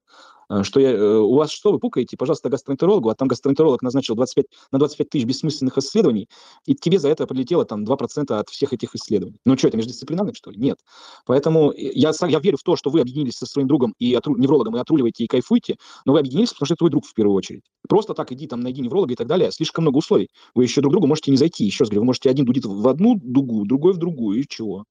[0.52, 4.14] Э, что я, э, у вас что, вы пукаете, пожалуйста, гастроэнтерологу, а там гастроэнтеролог назначил
[4.14, 6.28] 25, на 25 тысяч бессмысленных исследований,
[6.66, 9.38] и тебе за это прилетело там 2% от всех этих исследований.
[9.46, 10.58] Ну что, это междисциплинарный, что ли?
[10.58, 10.78] Нет.
[11.26, 14.76] Поэтому я, я верю в то, что вы объединились со своим другом и отру, неврологом
[14.76, 17.62] и отруливаете и кайфуете, но вы объединились, потому что это твой друг в первую очередь.
[17.88, 19.50] Просто так иди там, найди невролога и так далее.
[19.52, 20.28] Слишком много условий.
[20.54, 21.64] Вы еще друг другу можете не зайти.
[21.64, 24.84] Еще раз говорю, вы можете один дудит в одну дугу, другой в другую, и чего?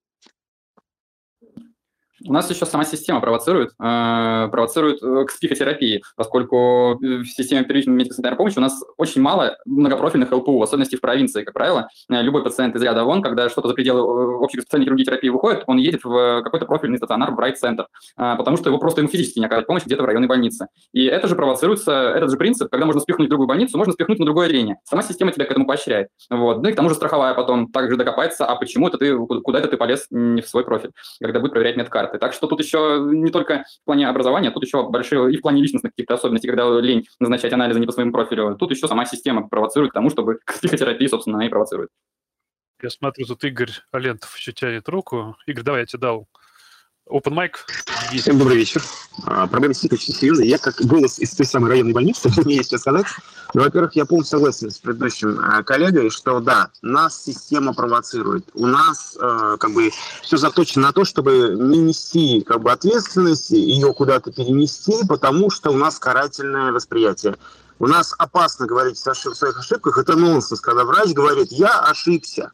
[2.26, 7.94] У нас еще сама система провоцирует, э, провоцирует э, к психотерапии, поскольку в системе первичной
[7.94, 11.88] медико-санитарной помощи у нас очень мало многопрофильных ЛПУ, в особенности в провинции, как правило.
[12.10, 14.02] Э, любой пациент из ряда вон, когда что-то за пределы
[14.38, 18.68] общей специальной хирургии терапии выходит, он едет в какой-то профильный стационар, в райт-центр, потому что
[18.68, 20.66] его просто ему физически не оказать помощь где-то в районной больнице.
[20.92, 24.18] И это же провоцируется, этот же принцип, когда можно спихнуть в другую больницу, можно спихнуть
[24.18, 24.76] на другое отделение.
[24.84, 26.08] Сама система тебя к этому поощряет.
[26.30, 26.62] Вот.
[26.62, 29.68] Ну и к тому же страховая потом также докопается, а почему это ты, куда это
[29.68, 31.76] ты полез не в свой профиль, когда будет проверять
[32.12, 32.18] медкарты.
[32.18, 35.62] Так что тут еще не только в плане образования, тут еще большие и в плане
[35.62, 38.56] личностных каких-то особенностей, когда лень назначать анализы не по своему профилю.
[38.56, 41.90] Тут еще сама система провоцирует к тому, чтобы к психотерапии, собственно, она и провоцирует.
[42.82, 45.36] Я смотрю, тут Игорь Алентов еще тянет руку.
[45.46, 46.28] Игорь, давай я тебе дал
[47.10, 47.56] Open mic.
[48.16, 48.82] Всем добрый вечер.
[49.24, 50.46] А, проблема действительно очень серьезная.
[50.46, 53.06] Я как голос из той самой районной больницы, мне есть что сказать.
[53.54, 58.48] Но, во-первых, я полностью согласен с предыдущим а, коллегой, что да, нас система провоцирует.
[58.54, 59.90] У нас а, как бы
[60.22, 65.70] все заточено на то, чтобы не нести как бы ответственность, ее куда-то перенести, потому что
[65.70, 67.36] у нас карательное восприятие.
[67.80, 69.98] У нас опасно говорить о своих ошибках.
[69.98, 72.52] Это нонсенс, когда врач говорит, я ошибся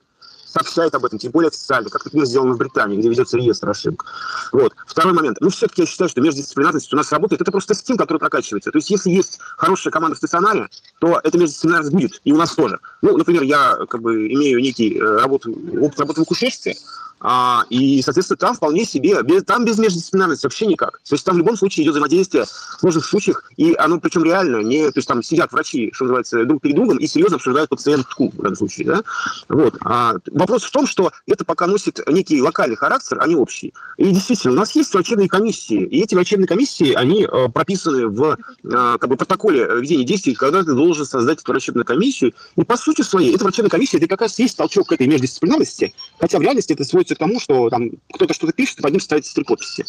[0.51, 4.05] сообщает об этом, тем более официально, как, например, сделано в Британии, где ведется реестр ошибок.
[4.53, 4.75] Вот.
[4.87, 5.39] Второй момент.
[5.41, 7.43] Ну, все-таки я считаю, что междисциплинарность у нас работает.
[7.43, 8.71] Это просто стим, который прокачивается.
[8.71, 12.21] То есть, если есть хорошая команда в стационаре, то эта междисциплинарность будет.
[12.25, 12.79] И у нас тоже.
[13.03, 16.77] Ну, например, я как бы имею некий э, работу, опыт работы в акушерстве,
[17.21, 21.01] а, и, соответственно, там вполне себе, без, там без междисциплинарности вообще никак.
[21.09, 24.59] То есть там в любом случае идет взаимодействие в сложных случаях, и оно причем реально,
[24.59, 28.31] не, то есть там сидят врачи, что называется, друг перед другом, и серьезно обсуждают пациентку
[28.31, 28.87] в этом случае.
[28.87, 29.03] Да?
[29.49, 29.77] Вот.
[29.81, 33.75] А, вопрос в том, что это пока носит некий локальный характер, а не общий.
[33.97, 38.37] И действительно, у нас есть врачебные комиссии, и эти врачебные комиссии, они э, прописаны в
[38.65, 42.77] э, как бы, протоколе ведения действий, когда ты должен создать эту врачебную комиссию, и по
[42.77, 46.43] сути своей, эта врачебная комиссия, это как раз есть толчок к этой междисциплинарности, хотя в
[46.43, 49.35] реальности это свой сводится к тому, что там кто-то что-то пишет, и под ним ставится
[49.35, 49.85] три подписи.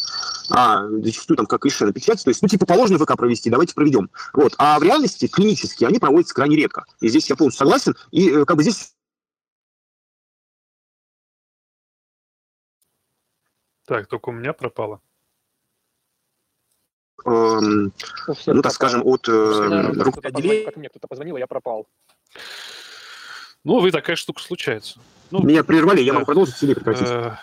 [0.50, 3.74] А зачастую там как клише на печати, то есть, ну, типа, положено ВК провести, давайте
[3.74, 4.10] проведем.
[4.32, 4.54] Вот.
[4.58, 6.84] А в реальности, клинически, они проводятся крайне редко.
[7.00, 7.96] И здесь я полностью согласен.
[8.10, 8.94] И э, как бы здесь
[13.86, 15.00] Так, только у меня пропало.
[17.24, 17.92] Эм,
[18.46, 20.72] ну, так скажем, от э, руководителя.
[20.76, 21.88] Мне кто-то позвонил, я пропал.
[23.64, 25.00] Ну, вы такая штука случается.
[25.30, 27.08] Ну, Меня прервали, я могу продолжить или прекратить?
[27.08, 27.36] Э,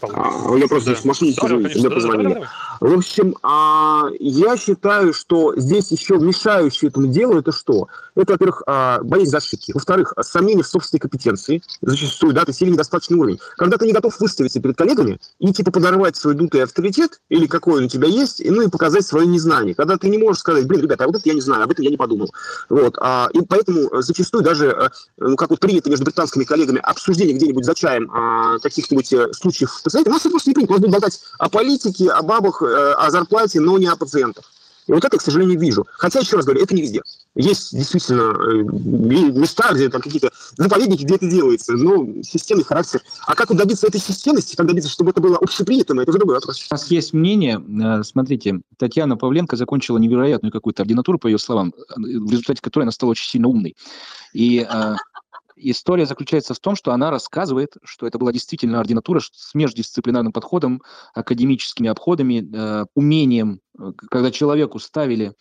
[0.00, 0.96] а, я просто да.
[0.96, 2.46] в машине сижу, тебе позвонили.
[2.80, 7.88] В общем, а, я считаю, что здесь еще мешающее этому делу это что?
[8.14, 9.72] Это, во-первых, а, боязнь ошибки.
[9.72, 11.62] Во-вторых, сомнение в собственной компетенции.
[11.80, 13.38] Зачастую, да, есть или недостаточный уровень.
[13.56, 17.78] Когда ты не готов выставиться перед коллегами и типа подорвать свой дутый авторитет, или какой
[17.78, 19.74] он у тебя есть, и, ну и показать свое незнание.
[19.74, 21.84] Когда ты не можешь сказать, блин, ребята, а вот это я не знаю, об этом
[21.84, 22.32] я не подумал.
[22.68, 22.96] Вот.
[23.00, 27.74] А, и поэтому зачастую даже, ну, как вот принято между британскими коллегами, обсуждение где-нибудь за
[27.74, 30.72] чаем а, каких-нибудь э, случаев пациента, у нас это просто не принято.
[30.72, 34.44] У нас будут болтать о политике, о бабах, э, о зарплате, но не о пациентах.
[34.88, 35.86] И вот это, к сожалению, вижу.
[35.92, 37.02] Хотя, еще раз говорю, это не везде.
[37.36, 38.62] Есть действительно э,
[39.38, 43.00] места, где там какие-то заповедники, где это делается, но системный характер.
[43.26, 46.36] А как вот добиться этой системности, как добиться, чтобы это было общепринятым, это уже другой
[46.36, 46.66] вопрос.
[46.68, 47.62] У нас есть мнение,
[48.02, 53.10] смотрите, Татьяна Павленко закончила невероятную какую-то ординатуру, по ее словам, в результате которой она стала
[53.10, 53.76] очень сильно умной.
[54.32, 54.66] И
[55.70, 60.82] история заключается в том, что она рассказывает, что это была действительно ординатура с междисциплинарным подходом,
[61.14, 65.34] академическими обходами, э, умением, э, когда человеку ставили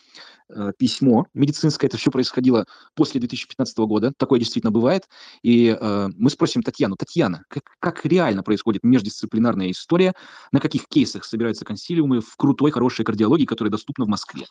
[0.50, 5.08] э, письмо медицинское, это все происходило после 2015 года, такое действительно бывает,
[5.44, 10.14] и э, мы спросим Татьяну, Татьяна, как, как реально происходит междисциплинарная история,
[10.52, 14.46] на каких кейсах собираются консилиумы в крутой, хорошей кардиологии, которая доступна в Москве?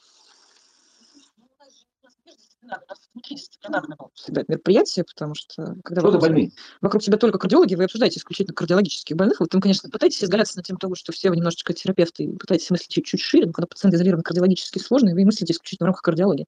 [2.70, 7.74] Надо, у нас мультидисциплинарное всегда мероприятие, потому что когда что вокруг, вокруг тебя только кардиологи,
[7.74, 11.30] вы обсуждаете исключительно кардиологических больных, вот вы, конечно, пытаетесь изгаляться на тему того, что все
[11.30, 15.14] вы немножечко терапевты, и пытаетесь мыслить чуть, чуть шире, но когда пациент изолирован кардиологически сложный,
[15.14, 16.46] вы мыслите исключительно в рамках кардиологии.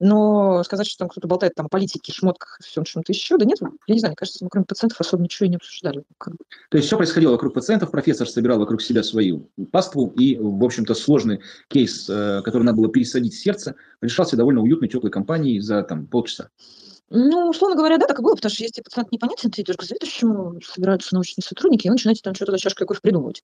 [0.00, 3.58] Но сказать, что там кто-то болтает там о политике, шмотках, всем чем-то еще, да нет,
[3.60, 6.04] я не знаю, мне кажется, мы кроме пациентов особо ничего и не обсуждали.
[6.18, 10.94] То есть все происходило вокруг пациентов, профессор собирал вокруг себя свою паству, и, в общем-то,
[10.94, 16.06] сложный кейс, э, который надо было пересадить сердце, решался довольно уютной, теплой компанией за там,
[16.06, 16.50] полчаса.
[17.10, 19.82] Ну, условно говоря, да, так и было, потому что если пациент непонятен, ты идешь к
[19.82, 23.42] заведующему, собираются научные сотрудники, и вы начинаете там что-то за чашкой кофе придумывать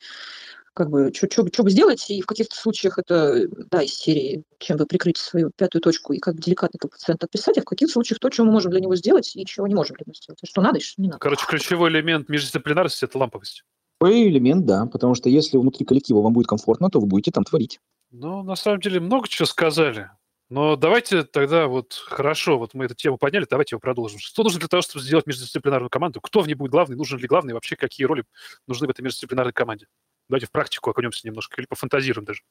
[0.75, 4.87] как бы, что бы сделать, и в каких-то случаях это, да, из серии, чем бы
[4.87, 8.21] прикрыть свою пятую точку и как бы деликатно этого пациента отписать, а в каких случаях
[8.21, 10.39] то, что мы можем для него сделать и чего не можем для него сделать.
[10.45, 11.19] Что надо и что не надо.
[11.19, 13.65] Короче, ключевой элемент междисциплинарности– это ламповость.
[14.01, 17.45] Ключевой элемент, да, потому что если внутри коллектива вам будет комфортно, то вы будете там
[17.45, 17.81] творить.
[18.11, 20.11] Ну, на самом деле, много чего сказали.
[20.49, 24.19] Но давайте тогда вот хорошо, вот мы эту тему подняли, давайте его продолжим.
[24.19, 26.21] Что нужно для того, чтобы сделать междисциплинарную команду?
[26.21, 26.97] Кто в ней будет главный?
[26.97, 27.55] Нужен ли главный?
[27.55, 28.25] Вообще какие роли
[28.67, 29.87] нужны в этой междисциплинарной команде?
[30.31, 32.43] Давайте в практику окунемся немножко или пофантазируем даже.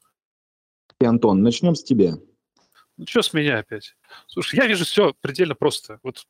[0.99, 2.17] И, Антон, начнем с тебя.
[2.97, 3.95] Ну, что с меня опять?
[4.27, 6.01] Слушай, я вижу все предельно просто.
[6.03, 6.25] Вот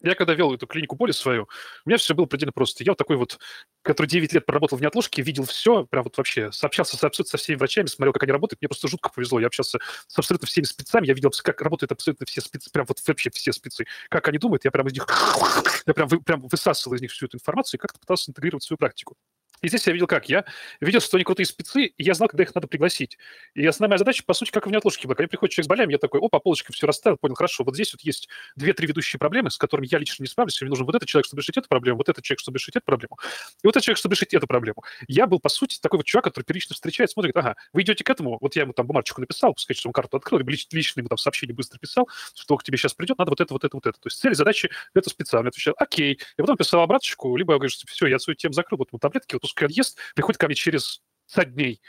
[0.00, 1.48] я когда вел эту клинику боли свою,
[1.84, 2.84] у меня все было предельно просто.
[2.84, 3.38] Я вот такой вот,
[3.82, 7.36] который 9 лет проработал в неотложке, видел все, прям вот вообще, сообщался с абсолютно со
[7.36, 8.60] всеми врачами, смотрел, как они работают.
[8.62, 9.40] Мне просто жутко повезло.
[9.40, 12.98] Я общался с абсолютно всеми спецами, я видел, как работают абсолютно все спецы, прям вот
[13.06, 13.84] вообще все спецы.
[14.08, 15.06] Как они думают, я прям из них,
[15.86, 18.78] я прям, прям высасывал из них всю эту информацию и как-то пытался интегрировать в свою
[18.78, 19.16] практику.
[19.64, 20.28] И здесь я видел как?
[20.28, 20.44] Я
[20.80, 23.16] видел, что они крутые спецы, и я знал, когда их надо пригласить.
[23.54, 25.14] И основная моя задача, по сути, как в неотложке была.
[25.14, 27.74] Когда приходит человек с болями, я такой, о, по полочкам все расставил, понял, хорошо, вот
[27.74, 30.94] здесь вот есть две-три ведущие проблемы, с которыми я лично не справлюсь, мне нужен вот
[30.94, 33.18] этот человек, чтобы решить эту проблему, вот этот человек, чтобы решить эту проблему,
[33.62, 34.84] и вот этот человек, чтобы решить эту проблему.
[35.08, 38.10] Я был, по сути, такой вот чувак, который периодически встречает, смотрит, ага, вы идете к
[38.10, 41.08] этому, вот я ему там бумажечку написал, пускай, что ему карту открыл, либо лично ему
[41.08, 43.86] там сообщение быстро писал, что к тебе сейчас придет, надо вот это, вот это, вот
[43.86, 43.98] это.
[43.98, 45.48] То есть цели, задачи, это специально.
[45.48, 46.20] отвечал, окей.
[46.36, 49.53] И потом писал обраточку, либо я говорю, все, я свою тему закрыл, вот таблетки, вот
[49.54, 51.80] пускай ест, приходит ко мне через 100 дней.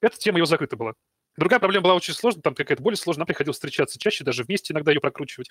[0.00, 0.94] Эта тема его закрыта была.
[1.38, 4.72] Другая проблема была очень сложная, там какая-то более сложная, нам приходилось встречаться чаще, даже вместе
[4.72, 5.48] иногда ее прокручивать.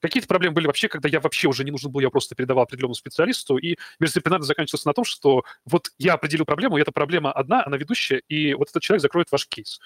[0.00, 2.94] Какие-то проблемы были вообще, когда я вообще уже не нужен был, я просто передавал определенному
[2.94, 7.62] специалисту, и междисциплинарно заканчивался на том, что вот я определил проблему, и эта проблема одна,
[7.64, 9.78] она ведущая, и вот этот человек закроет ваш кейс.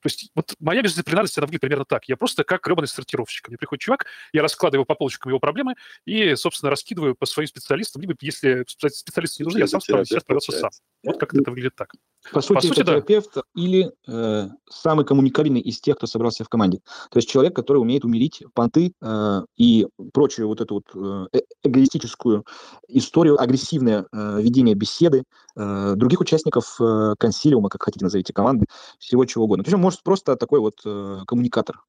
[0.00, 2.08] То есть вот моя междисциплинарность, она выглядит примерно так.
[2.08, 3.48] Я просто как гребаный сортировщик.
[3.48, 5.74] Мне приходит чувак, я раскладываю по полочкам его проблемы
[6.04, 8.02] и, собственно, раскидываю по своим специалистам.
[8.02, 10.70] Либо, если специалисты не нужны, я сам справлюсь, я справился сам.
[11.04, 11.92] Вот как это выглядит так.
[12.32, 12.92] По сути, по сути это да.
[12.92, 16.78] терапевт или э, самый коммуникабельный из тех, кто собрался в команде.
[17.10, 22.44] То есть человек, который умеет умерить понты э, и прочую вот эту вот э, эгоистическую
[22.88, 25.22] историю, агрессивное э, ведение беседы э,
[25.56, 28.66] других участников э, консилиума, как хотите назовите, команды,
[28.98, 29.64] всего чего угодно.
[29.72, 31.82] Он может просто такой вот э, коммуникатор,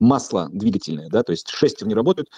[0.00, 2.30] масло двигательное, да, то есть шестерни работают,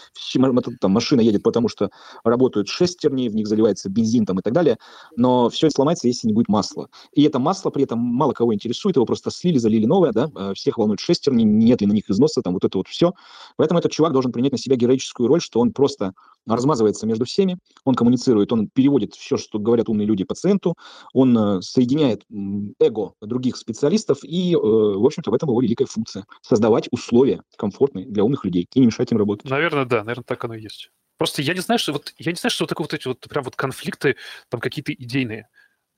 [0.80, 1.90] там машина едет, потому что
[2.24, 4.78] работают шестерни, в них заливается бензин там и так далее,
[5.16, 6.88] но все сломается, если не будет масла.
[7.12, 10.54] И это масло при этом мало кого интересует, его просто слили, залили новое, да, э,
[10.54, 13.12] всех волнует шестерни, нет ли на них износа, там вот это вот все.
[13.56, 16.14] Поэтому этот чувак должен принять на себя героическую роль, что он просто
[16.46, 20.74] размазывается между всеми, он коммуницирует, он переводит все, что говорят умные люди пациенту,
[21.12, 22.24] он э, соединяет
[22.80, 28.06] эго других специалистов, и, э, в общем-то, в этом его великая функция– создавать условия комфортные
[28.06, 29.48] для умных людей и не мешать им работать.
[29.48, 30.90] Наверное, да, наверное, так оно и есть.
[31.18, 33.44] Просто я не знаю, что вот я не знаю, что такое вот эти вот прям
[33.44, 34.16] вот конфликты
[34.48, 35.48] там какие-то идейные.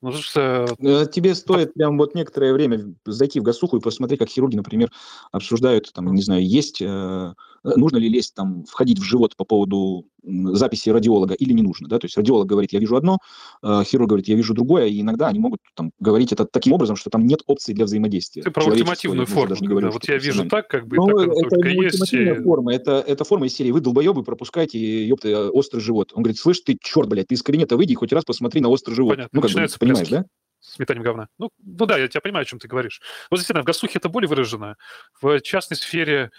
[0.03, 0.67] Ну, что...
[0.79, 4.91] Э, тебе стоит прям вот некоторое время зайти в гасуху и посмотреть, как хирурги, например,
[5.31, 10.07] обсуждают, там, не знаю, есть Э, нужно ли лезть там, входить в живот по поводу
[10.23, 13.19] записи радиолога или не нужно, да, то есть радиолог говорит, я вижу одно,
[13.63, 16.97] э, хирург говорит, я вижу другое, и иногда они могут там говорить это таким образом,
[16.97, 18.43] что там нет опции для взаимодействия.
[18.43, 21.57] Ты про ультимативную форму, даже не говорю, вот я вижу так, как бы, ну, это
[21.57, 22.13] не есть.
[22.13, 22.35] И...
[22.35, 26.13] форма, это, это форма из серии, вы долбоебы, пропускайте, ёпта, острый живот.
[26.15, 28.95] Он говорит, слышь, ты черт, блядь, ты из кабинета выйди, хоть раз посмотри на острый
[28.95, 29.17] живот.
[29.17, 29.41] Понятно.
[29.41, 30.25] Ну, как бы, понимаешь, да?
[30.61, 31.29] сметанием говна.
[31.39, 33.01] Ну, ну да, я тебя понимаю, о чем ты говоришь.
[33.31, 34.77] Вот действительно, в гасухе это более выражено.
[35.21, 36.31] В частной сфере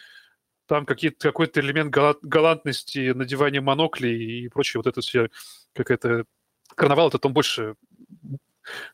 [0.71, 1.93] там какой-то элемент
[2.23, 5.27] галантности, надевания моноклей и прочее, вот это все,
[5.73, 6.23] какая-то...
[6.75, 7.75] Карнавал это там больше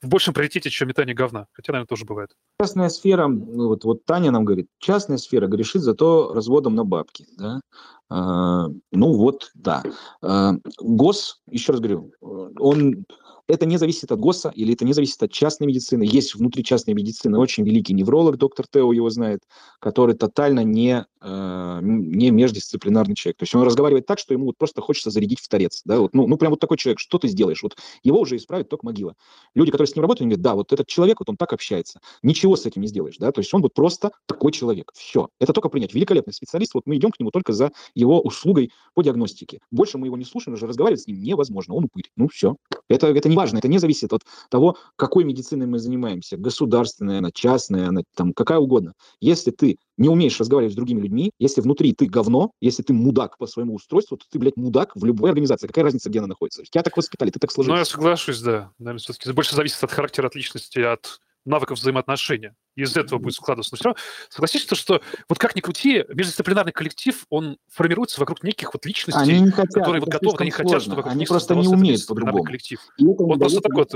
[0.01, 1.45] в большем приоритете, чем метание говна.
[1.51, 2.35] Хотя, наверное, тоже бывает.
[2.59, 7.27] Частная сфера, ну, вот, вот Таня нам говорит, частная сфера грешит зато разводом на бабки.
[7.37, 7.61] Да?
[8.09, 9.83] А, ну вот, да.
[10.23, 13.05] А, ГОС, еще раз говорю, он
[13.47, 16.03] это не зависит от ГОСа или это не зависит от частной медицины.
[16.03, 19.43] Есть внутри частной медицины очень великий невролог, доктор Тео его знает,
[19.79, 23.37] который тотально не, э, не междисциплинарный человек.
[23.37, 25.81] То есть он разговаривает так, что ему вот просто хочется зарядить в торец.
[25.85, 25.99] Да?
[25.99, 27.63] Вот, ну, ну, прям вот такой человек, что ты сделаешь?
[27.63, 29.15] Вот его уже исправит только могила.
[29.55, 32.01] Люди, которые с ним работают, они говорят, да, вот этот человек, вот он так общается.
[32.23, 33.17] Ничего с этим не сделаешь.
[33.17, 33.31] Да?
[33.31, 34.91] То есть он вот просто такой человек.
[34.93, 35.29] Все.
[35.39, 35.93] Это только принять.
[35.93, 39.59] Великолепный специалист, вот мы идем к нему только за его услугой по диагностике.
[39.71, 41.75] Больше мы его не слушаем, уже разговаривать с ним невозможно.
[41.75, 42.11] Он упырь.
[42.17, 42.57] Ну все.
[42.89, 47.31] Это, это не важно, это не зависит от того, какой медициной мы занимаемся, государственная она,
[47.31, 48.93] частная она, там, какая угодно.
[49.21, 53.37] Если ты не умеешь разговаривать с другими людьми, если внутри ты говно, если ты мудак
[53.37, 55.67] по своему устройству, то ты, блядь, мудак в любой организации.
[55.67, 56.63] Какая разница, где она находится?
[56.63, 57.73] Тебя так воспитали, ты так сложился.
[57.73, 58.71] Ну, я соглашусь, да.
[58.79, 62.55] Наверное, все-таки больше зависит от характера, от личности, от навыков взаимоотношения.
[62.75, 63.73] Из этого будет складываться.
[63.73, 68.73] Но все равно согласитесь, что вот как ни крути, междисциплинарный коллектив, он формируется вокруг неких
[68.73, 72.05] вот личностей, они не хотят, которые вот готовы, они хотят, чтобы они просто не умеют
[72.05, 72.43] по-другому.
[72.43, 72.79] коллектив.
[72.99, 73.93] Он просто такой вот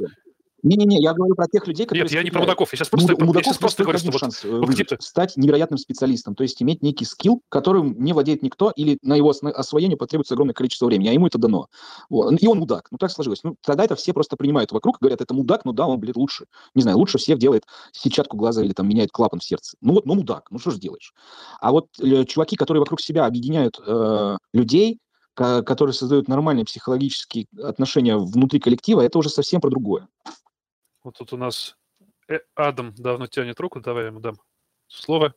[0.64, 2.03] не-не-не, я говорю про тех людей, которые...
[2.03, 4.43] Нет, я не про мудаков, я сейчас просто, Муд, я сейчас просто говорю, что шанс
[4.43, 8.72] вот, выжить, вот стать невероятным специалистом, то есть иметь некий скилл, которым не владеет никто,
[8.76, 11.68] или на его освоение потребуется огромное количество времени, а ему это дано.
[12.09, 12.41] Вот.
[12.41, 13.43] И он мудак, ну так сложилось.
[13.43, 16.45] Ну тогда это все просто принимают вокруг, говорят, это мудак, ну да, он, блядь, лучше.
[16.76, 19.78] Не знаю, лучше всех делает сетчатку глаза или там меняет клапан в сердце.
[19.82, 21.14] Ну вот, ну мудак, ну что же делаешь?
[21.59, 24.99] А вот э, чуваки, которые вокруг себя объединяют э, людей,
[25.34, 30.07] которые создают нормальные психологические отношения внутри коллектива, это уже совсем про другое.
[31.04, 31.76] Вот тут у нас
[32.28, 34.36] э, Адам давно тянет руку, давай я ему дам
[34.88, 35.34] слово.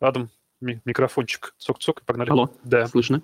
[0.00, 0.30] Адам,
[0.60, 2.30] ми- микрофончик, цок-цок, погнали.
[2.30, 2.86] Алло, Да.
[2.86, 3.22] слышно?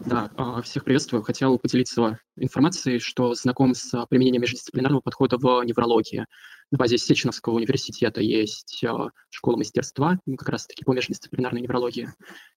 [0.00, 1.22] Да, а, всех приветствую.
[1.22, 6.26] Хотел поделиться информацией, что знаком с применением междисциплинарного подхода в неврологии.
[6.72, 12.08] На базе Сеченовского университета есть а, школа мастерства, ну, как раз-таки по междисциплинарной неврологии.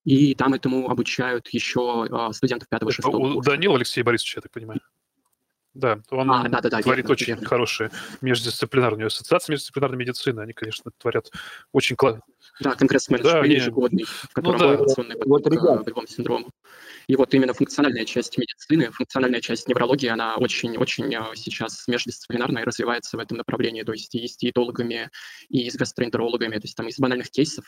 [0.06, 3.52] И там этому обучают еще а, студентов пятого и Это шестого у курса.
[3.52, 4.80] Данила Алексея Борисовича, я так понимаю.
[5.76, 7.48] Да, он А, да-да-да, творит верно, очень верно.
[7.48, 10.40] хорошие междисциплинарные ассоциации междисциплинарной медицины.
[10.40, 11.30] Они, конечно, творят
[11.74, 12.22] очень классно.
[12.62, 14.72] Да, конгресс-менеджмент Да, ежегодный, в Ну котором да.
[14.74, 15.64] информационный Вот, ребят.
[15.66, 16.50] а, болевому синдрому.
[17.08, 22.66] И вот именно функциональная часть медицины, функциональная часть неврологии, она очень-очень а, сейчас междисциплинарная и
[22.66, 23.84] развивается в этом направлении.
[23.84, 25.10] То есть и с диетологами,
[25.50, 26.56] и с гастроэнтерологами.
[26.56, 27.66] То есть там из банальных кейсов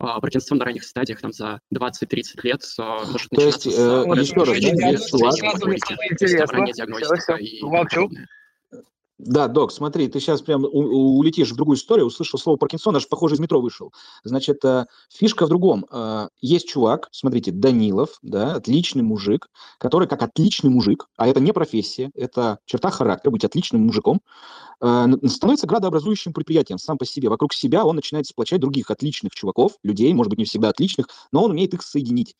[0.00, 0.20] а, а,
[0.54, 4.20] на ранних стадиях там за 20-30 лет а, может То есть, начинаться с, э, а,
[4.20, 6.46] еще раз, есть есть Интересно.
[6.52, 8.10] ранняя диагностика и молчу.
[9.22, 13.34] Да, док, смотри, ты сейчас прям улетишь в другую историю, услышал слово Паркинсон, аж, похоже,
[13.34, 13.92] из метро вышел.
[14.24, 15.84] Значит, э, фишка в другом.
[15.92, 19.48] Э, Есть чувак, смотрите, Данилов, да, отличный мужик,
[19.78, 24.20] который как отличный мужик, а это не профессия, это черта характера, быть отличным мужиком,
[24.80, 27.28] э, становится градообразующим предприятием сам по себе.
[27.28, 31.44] Вокруг себя он начинает сплочать других отличных чуваков, людей, может быть, не всегда отличных, но
[31.44, 32.36] он умеет их соединить.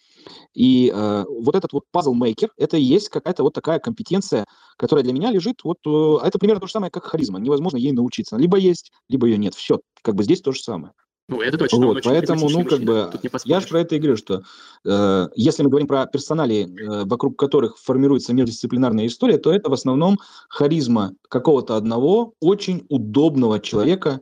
[0.54, 5.30] И вот этот вот пазл-мейкер, это и есть какая-то вот такая компетенция, которая для меня
[5.30, 7.38] лежит, вот, э, это примерно то же самое, как харизма.
[7.38, 8.36] Невозможно ей научиться.
[8.36, 9.54] Либо есть, либо ее нет.
[9.54, 10.92] Все, как бы здесь то же самое.
[11.30, 11.86] Ну, это точно.
[11.86, 13.08] Вот, поэтому, ну, как бы,
[13.44, 14.42] я же про это и говорю, что
[14.84, 19.72] э, если мы говорим про персонали, э, вокруг которых формируется междисциплинарная история, то это в
[19.72, 20.18] основном
[20.48, 24.20] харизма какого-то одного очень удобного человека,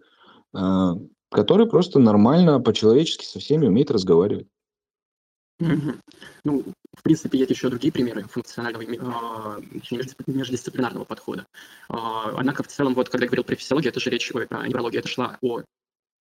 [0.55, 0.91] э,
[1.31, 4.49] который просто нормально, по-человечески со всеми умеет разговаривать.
[6.45, 6.65] Ну,
[6.97, 11.47] в принципе, есть еще другие примеры функционального, междисцип- междисциплинарного подхода.
[11.89, 14.67] А, Однако, в целом, вот когда я говорил про физиологию, это же речь, ой, про
[14.69, 15.63] неврологию, это шла о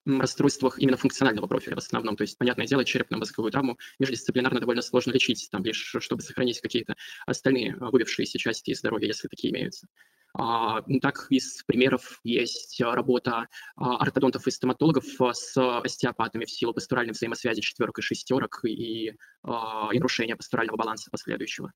[0.07, 2.15] расстройствах именно функционального профиля в основном.
[2.15, 6.95] То есть, понятное дело, черепно-мозговую травму междисциплинарно довольно сложно лечить, там лишь чтобы сохранить какие-то
[7.25, 9.87] остальные а, выбившиеся части здоровья, если такие имеются.
[10.33, 16.51] А, ну, так, из примеров есть а, работа а, ортодонтов и стоматологов с остеопатами в
[16.51, 21.71] силу пастуральной взаимосвязи четверок и шестерок и, а, и нарушения пастурального баланса последующего.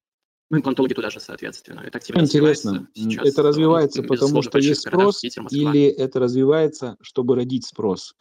[0.52, 1.80] Ну, имплантологи туда же, соответственно.
[1.80, 7.66] Это активно Интересно, сейчас, это развивается, потому что есть спрос, или это развивается, чтобы родить
[7.66, 8.16] спрос?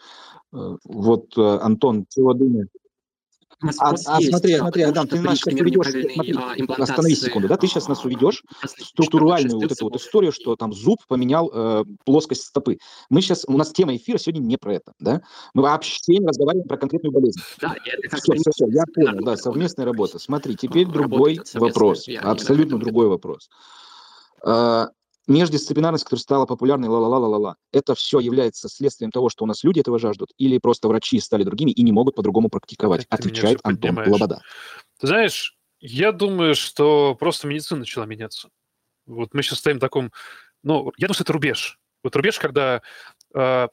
[0.53, 2.69] Э, Вот, э, Антон, чего думаешь?
[3.63, 7.57] А, а смотри, а, смотри, Адам, ты нас сейчас уведешь, смотри, а, остановись секунду, да,
[7.59, 11.85] ты сейчас нас а, уведешь структуральную вот эту вот историю, что там зуб поменял э,
[12.05, 12.79] плоскость стопы.
[13.11, 15.21] Мы сейчас, у нас тема эфира сегодня не про это, да?
[15.53, 17.41] Мы вообще не разговариваем про конкретную болезнь.
[17.61, 20.19] Да, это Все, все, все, я понял, да, совместная работа.
[20.19, 23.51] Смотри, теперь А, другой вопрос, абсолютно другой вопрос.
[25.27, 29.99] Междисциплинарность, которая стала популярной, ла-ла-ла-ла-ла, это все является следствием того, что у нас люди этого
[29.99, 33.99] жаждут, или просто врачи стали другими и не могут по-другому практиковать, меня отвечает Антон.
[34.07, 34.43] Лобода.
[34.99, 38.49] Ты знаешь, я думаю, что просто медицина начала меняться.
[39.07, 40.13] Вот мы сейчас стоим в таком...
[40.63, 41.79] Ну, я думаю, что это рубеж.
[42.03, 42.83] Вот рубеж, когда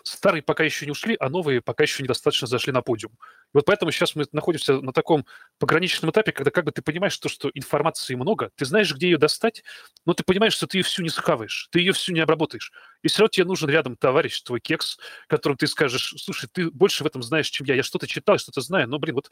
[0.03, 3.13] старые пока еще не ушли, а новые пока еще недостаточно зашли на подиум.
[3.13, 5.25] И вот поэтому сейчас мы находимся на таком
[5.57, 9.17] пограничном этапе, когда как бы ты понимаешь то, что информации много, ты знаешь, где ее
[9.17, 9.63] достать,
[10.05, 12.71] но ты понимаешь, что ты ее всю не схаваешь, ты ее всю не обработаешь.
[13.01, 17.03] И все равно тебе нужен рядом товарищ, твой кекс, которому ты скажешь, слушай, ты больше
[17.03, 17.75] в этом знаешь, чем я.
[17.75, 19.29] Я что-то читал, что-то знаю, но, блин, вот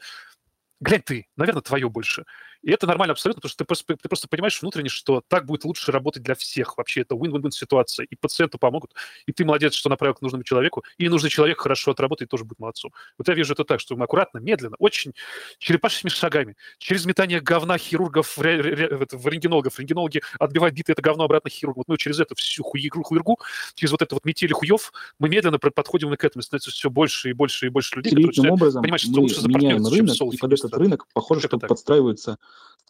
[0.80, 2.24] глянь ты, наверное, твое больше.
[2.66, 5.64] И это нормально абсолютно, потому что ты просто, ты просто понимаешь внутренне, что так будет
[5.64, 7.02] лучше работать для всех вообще.
[7.02, 8.06] Это win-win-win ситуация.
[8.06, 8.92] И пациенту помогут,
[9.24, 12.58] и ты молодец, что направил к нужному человеку, и нужный человек хорошо отработает, тоже будет
[12.58, 12.92] молодцом.
[13.18, 15.12] Вот я вижу это так, что мы аккуратно, медленно, очень
[15.58, 20.94] черепашьими шагами, через метание говна хирургов, ре- ре- ре- это, в рентгенологов, рентгенологи отбивают битое
[20.94, 21.80] это говно обратно хирургу.
[21.80, 23.38] Вот мы через эту всю хуйгу, хуйргу,
[23.76, 26.40] через вот это вот метели хуев, мы медленно подходим к этому.
[26.40, 29.10] И становится все больше и больше и больше людей, которые Удивительным начинают образом понимать, что
[29.12, 31.68] мы лучше меняем рынок, и под этот рынок, похоже, Как что это так?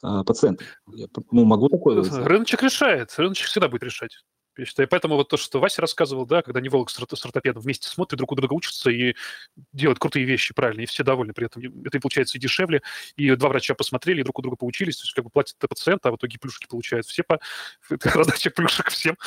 [0.03, 0.67] А, пациенты.
[0.93, 2.25] Я, ну, могу такое выразиться?
[2.25, 3.15] Рыночек решает.
[3.19, 4.25] Рыночек всегда будет решать.
[4.59, 7.63] Я считаю, поэтому вот то, что Вася рассказывал, да, когда невролог с орто- с ортопедом
[7.63, 9.15] вместе смотрят, друг у друга учатся и
[9.73, 11.63] делают крутые вещи правильно, и все довольны при этом.
[11.85, 12.83] Это и получается и дешевле,
[13.17, 16.07] и два врача посмотрели, и друг у друга поучились, то есть как бы платит пациент,
[16.07, 17.39] а в итоге плюшки получают все по
[17.91, 19.19] это раздача плюшек всем.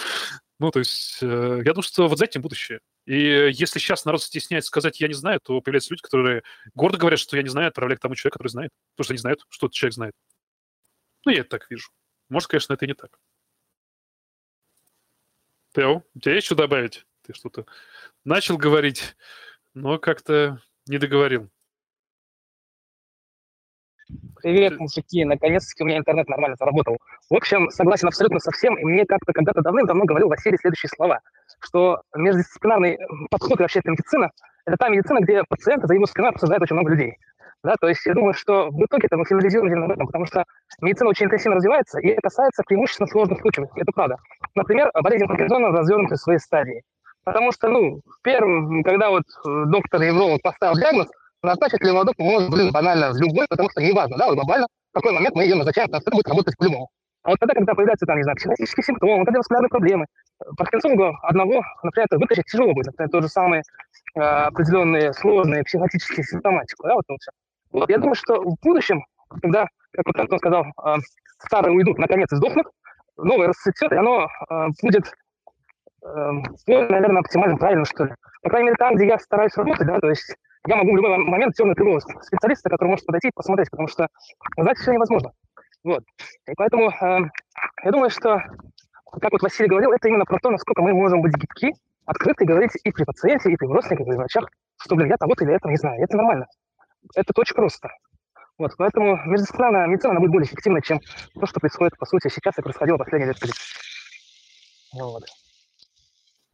[0.59, 2.79] Ну, то есть э, я думаю, что вот за этим будущее.
[3.09, 6.43] И если сейчас народ стесняется сказать «я не знаю», то появляются люди, которые
[6.75, 9.17] гордо говорят, что «я не знаю», отправляют к тому человеку, который знает, потому что они
[9.17, 10.13] знают, что этот человек знает.
[11.25, 11.89] Ну, я это так вижу.
[12.29, 13.19] Может, конечно, это и не так.
[15.73, 17.07] Тео, у тебя есть что добавить?
[17.23, 17.65] Ты что-то
[18.25, 19.15] начал говорить,
[19.73, 21.49] но как-то не договорил.
[24.35, 25.25] Привет, мужики.
[25.25, 26.99] Наконец-таки у меня интернет нормально заработал.
[27.27, 28.77] В общем, согласен абсолютно со всем.
[28.77, 31.21] И мне как-то когда-то давным-давно говорил Василий следующие слова,
[31.59, 32.97] что междисциплинарный
[33.29, 34.31] подход вообще это медицина–
[34.65, 37.17] это та медицина, где пациенты спиной обсуждают очень много людей.
[37.63, 40.45] Да, то есть я думаю, что в итоге это мы финализируем на этом, потому что
[40.79, 43.67] медицина очень интенсивно развивается, и это касается преимущественно сложных случаев.
[43.75, 44.15] Это правда.
[44.55, 46.83] Например, болезнь Паркинсона развернута в своей стадии.
[47.25, 51.07] Потому что, ну, первым, когда вот э, доктор-невролог поставил диагноз,
[51.43, 55.43] назначить леводоп может, блин, банально любой, потому что неважно, да, глобально, в какой момент мы
[55.43, 56.89] ее назначаем, это будет работать по-любому.
[57.23, 60.05] А вот тогда, когда появляются там, не знаю, психологические симптомы, кардиоваскулярные проблемы,
[60.57, 62.93] Паркинсону одного, например, это вытащить тяжело будет.
[62.97, 63.61] Это то же самое
[64.15, 67.31] э, определенные сложные психологические симптоматику, да, вот все.
[67.71, 69.03] Вот я думаю, что в будущем,
[69.41, 70.95] когда, как вот Антон сказал, э,
[71.39, 72.67] старые уйдут, наконец, и сдохнут,
[73.17, 75.11] новое расцветет, и оно э, будет,
[76.03, 76.31] э,
[76.67, 78.13] наверное, максимально правильно, что ли.
[78.41, 80.35] По крайней мере, там, где я стараюсь работать, да, то есть
[80.67, 84.07] я могу в любой момент темную тревогу специалиста, который может подойти и посмотреть, потому что
[84.57, 85.31] знать все невозможно.
[85.83, 86.03] Вот.
[86.47, 87.29] И поэтому э,
[87.83, 88.41] я думаю, что,
[89.21, 91.73] как вот Василий говорил, это именно про то, насколько мы можем быть гибки,
[92.05, 94.49] открыты говорить и при пациенте, и при родственниках, и при врачах,
[94.81, 96.01] что, блин, я того-то или этого не знаю.
[96.03, 96.47] Это нормально.
[97.15, 97.89] Это очень просто.
[98.57, 100.99] Вот, поэтому междисциплинарная медицина, она будет более эффективна, чем
[101.33, 103.57] то, что происходит, по сути, сейчас и происходило последние лет 30.
[104.95, 105.23] Вот.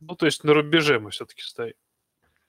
[0.02, 1.74] Ну, то есть на рубеже мы все-таки стоим.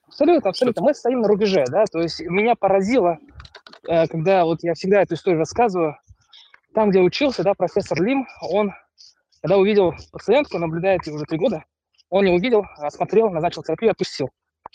[0.07, 0.83] Абсолютно, абсолютно.
[0.83, 3.19] Мы стоим на рубеже, да, то есть меня поразило,
[3.89, 5.97] э, когда вот я всегда эту историю рассказываю,
[6.77, 8.71] там, где учился, да, профессор Лим, он,
[9.41, 11.65] когда увидел пациентку, наблюдает ее уже три года,
[12.11, 14.29] он не увидел, осмотрел, назначил терапию, отпустил.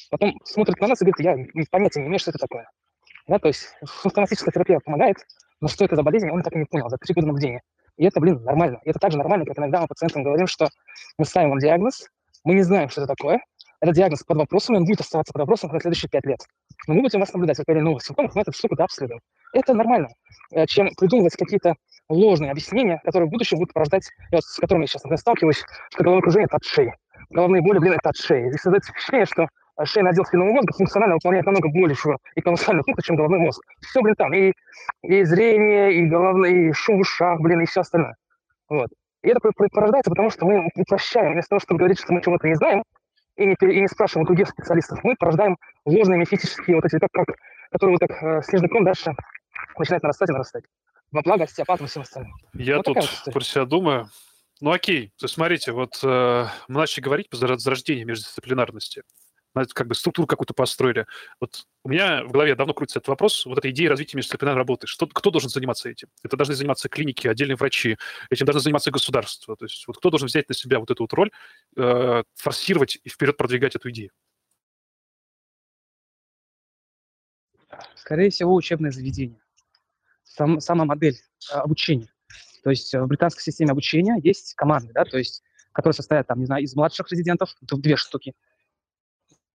[0.09, 2.67] Потом смотрит на нас и говорит, я понятия не имею, что это такое.
[3.27, 5.17] Да, то есть функционалистическая терапия помогает,
[5.59, 7.61] но что это за болезнь, он так и не понял за три года наблюдения.
[7.97, 8.79] И это, блин, нормально.
[8.83, 10.69] И это также нормально, как иногда мы пациентам говорим, что
[11.19, 12.07] мы ставим вам диагноз,
[12.43, 13.41] мы не знаем, что это такое,
[13.81, 16.39] этот диагноз под вопросом, он будет оставаться под вопросом на следующие пять лет.
[16.87, 19.19] Но мы будем вас наблюдать, как появление новых симптомов, мы эту штуку дообследуем.
[19.53, 20.07] Это нормально,
[20.51, 21.75] э, чем придумывать какие-то
[22.11, 26.03] ложные объяснения, которые в будущем будут порождать, вот, с которыми я сейчас например, сталкиваюсь, что
[26.03, 26.93] головокружение– это от шеи.
[27.29, 28.49] Головные боли, блин, это от шеи.
[28.49, 29.47] Здесь создается впечатление, что
[29.85, 33.61] шейный отдел спинного мозга функционально выполняет намного большую и колоссальную функцию, чем головной мозг.
[33.81, 34.33] Все, блин, там.
[34.33, 34.53] И,
[35.03, 38.15] и зрение, и головные, и шум в ушах, блин, и все остальное.
[38.69, 38.89] Вот.
[39.23, 39.39] И это
[39.71, 41.33] порождается, потому что мы упрощаем.
[41.33, 42.83] Вместо того, чтобы говорить, что мы чего-то не знаем,
[43.37, 47.09] и не, и не спрашиваем у других специалистов, мы порождаем ложные мифические вот эти, как,
[47.11, 47.35] как,
[47.71, 49.13] которые вот как э, снежный ком дальше
[49.77, 50.63] начинает нарастать и нарастать.
[51.11, 52.33] Во благо остеопатам и всем остальным.
[52.53, 54.09] Я вот тут про себя думаю,
[54.61, 59.03] ну окей, то есть смотрите, вот э, мы начали говорить по зарождению междисциплинарности
[59.73, 61.05] как бы структуру какую-то построили.
[61.39, 64.87] Вот у меня в голове давно крутится этот вопрос, вот эта идея развития междисциплинарной работы.
[64.87, 66.07] Что, кто должен заниматься этим?
[66.23, 67.97] Это должны заниматься клиники, отдельные врачи,
[68.29, 69.55] этим должны заниматься государство.
[69.55, 71.31] То есть вот кто должен взять на себя вот эту вот роль,
[71.75, 74.11] э, форсировать и вперед продвигать эту идею?
[77.95, 79.39] Скорее всего, учебное заведение.
[80.35, 81.17] Сам, сама модель
[81.51, 82.07] э, обучения.
[82.63, 86.45] То есть в британской системе обучения есть команды, да, то есть, которые состоят, там, не
[86.45, 88.33] знаю, из младших резидентов, две штуки,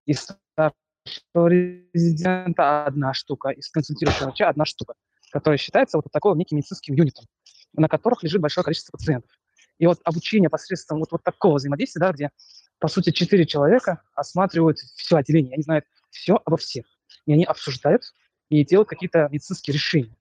[0.05, 4.95] из старшего резидента одна штука, из консультирующего врача одна штука,
[5.31, 7.24] которая считается вот такой неким медицинским юнитом,
[7.72, 9.31] на которых лежит большое количество пациентов.
[9.79, 12.31] И вот обучение посредством вот, вот такого взаимодействия, да, где,
[12.79, 16.87] по сути, четыре человека осматривают все отделение, они знают все обо всех.
[17.27, 18.03] И они обсуждают
[18.49, 20.16] и делают какие-то медицинские решения.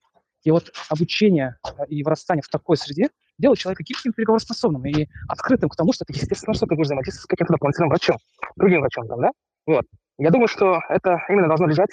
[0.45, 5.69] И вот обучение э, и вырастание в такой среде делает человека гибким, переговороспособным и открытым
[5.69, 8.17] к тому, что это естественно, что ты будешь взаимодействовать с каким-то дополнительным врачом,
[8.55, 9.31] другим врачом там, да?
[9.65, 9.85] Вот.
[10.17, 11.89] Я думаю, что это именно должно лежать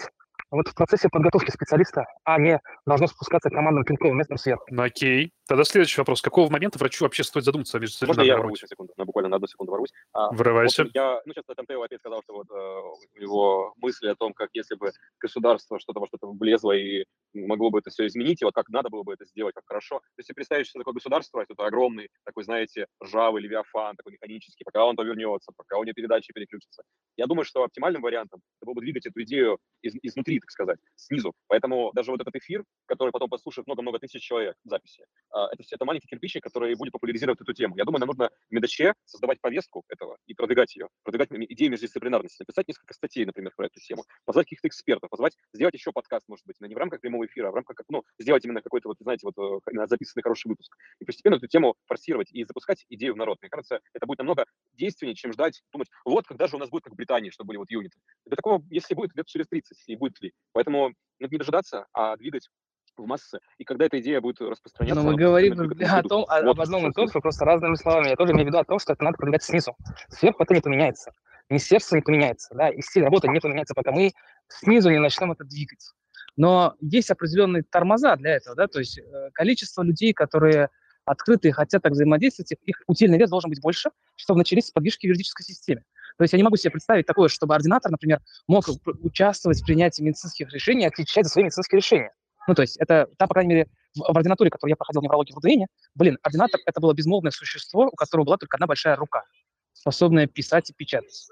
[0.51, 4.67] вот в процессе подготовки специалиста, а не должно спускаться командным пинковым местом сверху.
[4.77, 5.33] Окей.
[5.47, 6.22] Тогда следующий вопрос.
[6.22, 8.93] Какого момента врачу вообще стоит задуматься о Можно я ворвусь секунду?
[8.97, 9.93] На буквально на одну секунду ворвусь.
[10.12, 10.84] А, Врывайся.
[10.84, 14.34] Вот я, ну, сейчас Тантео опять сказал, что вот э, у него мысли о том,
[14.34, 18.45] как если бы государство что-то во что-то влезло и могло бы это все изменить, и
[18.45, 19.99] вот как надо было бы это сделать, как хорошо.
[19.99, 24.64] То есть, если представить, что такое государство, это огромный, такой, знаете, ржавый левиафан, такой механический,
[24.64, 26.82] пока он повернется, пока у него передачи переключатся.
[27.16, 30.78] Я думаю, что оптимальным вариантом это было бы двигать эту идею из, изнутри, так сказать,
[30.95, 31.32] снизу.
[31.49, 35.62] Поэтому даже вот этот эфир, который потом послушает много-много тысяч человек в записи, а, это,
[35.70, 37.76] это маленький кирпичик, который будет популяризировать эту тему.
[37.76, 42.43] Я думаю, нам нужно в Медаче создавать повестку этого и продвигать ее, продвигать идею междисциплинарности,
[42.43, 46.47] написать несколько статей, например, про эту тему, позвать каких-то экспертов, позвать, сделать еще подкаст, может
[46.47, 49.26] быть, не в рамках прямого эфира, а в рамках, ну, сделать именно какой-то, вот, знаете,
[49.26, 50.76] вот э, записанный хороший выпуск.
[51.01, 53.39] И постепенно эту тему форсировать и запускать идею в народ.
[53.41, 56.85] Мне кажется, это будет намного действеннее, чем ждать, думать, вот, когда же у нас будет
[56.85, 57.99] как в Британии, чтобы были вот юниты.
[58.26, 60.33] До такого, если будет, лет через 30, и будет ли.
[60.53, 60.93] Поэтому
[61.30, 62.49] не дожидаться, а двигать
[62.97, 65.01] в массы, и когда эта идея будет распространяться...
[65.01, 68.09] Но мы говорим о том, о, об одном и том же, просто разными словами.
[68.09, 69.76] Я тоже имею в виду о том, что это надо продвигать снизу.
[70.09, 71.12] Сверху это не поменяется.
[71.49, 74.12] Министерство не поменяется, да, и стиль работы не поменяется, пока мы
[74.49, 75.93] снизу не начнем это двигать.
[76.36, 80.70] Но есть определенные тормоза для этого, да, то есть э, количество людей, которые
[81.05, 85.09] открыты и хотят так взаимодействовать, их утильный вес должен быть больше, чтобы начались подвижки в
[85.09, 85.82] юридической системе.
[86.16, 88.64] То есть я не могу себе представить такое, чтобы ординатор, например, мог
[89.03, 92.12] участвовать в принятии медицинских решений и отвечать за свои медицинские решения.
[92.49, 95.05] Ну, то есть это, там, по крайней мере, в, в ординатуре, которую я проходил в
[95.05, 95.64] неврологии в УДН,
[95.95, 99.24] блин, ординатор– это было безмолвное существо, у которого была только одна большая рука,
[99.72, 101.28] способная писать и печатать.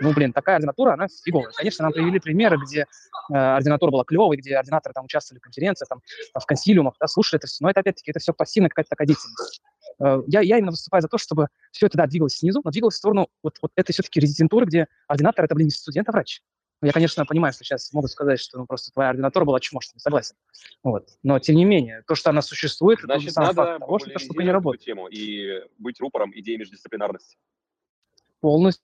[0.00, 1.50] Ну, блин, такая ординатура, она фиговая.
[1.54, 2.86] Конечно, нам привели примеры, где
[3.30, 6.00] э, ординатура была клевой, где ординаторы там участвовали в конференциях, там,
[6.34, 7.62] в консилиумах, да, слушали это все.
[7.62, 9.60] Но это, опять-таки, это все пассивная какая-то такая деятельность.
[10.02, 12.94] Э, я, я именно выступаю за то, чтобы все это, да, двигалось снизу, но двигалось
[12.94, 16.40] в сторону вот, вот этой все-таки резидентуры, где ординатор– это, блин, не студент, а врач.
[16.82, 20.00] Ну, я, конечно, понимаю, что сейчас могут сказать, что ну, просто твоя ординатура была чмошной,
[20.00, 20.34] согласен.
[20.82, 21.08] Вот.
[21.22, 24.10] Но, тем не менее, то, что она существует, Значит, это сам надо факт того, что
[24.10, 24.84] эта штука не работает.
[24.84, 27.36] тему и быть рупором идеи междисциплинарности.
[28.40, 28.82] Полностью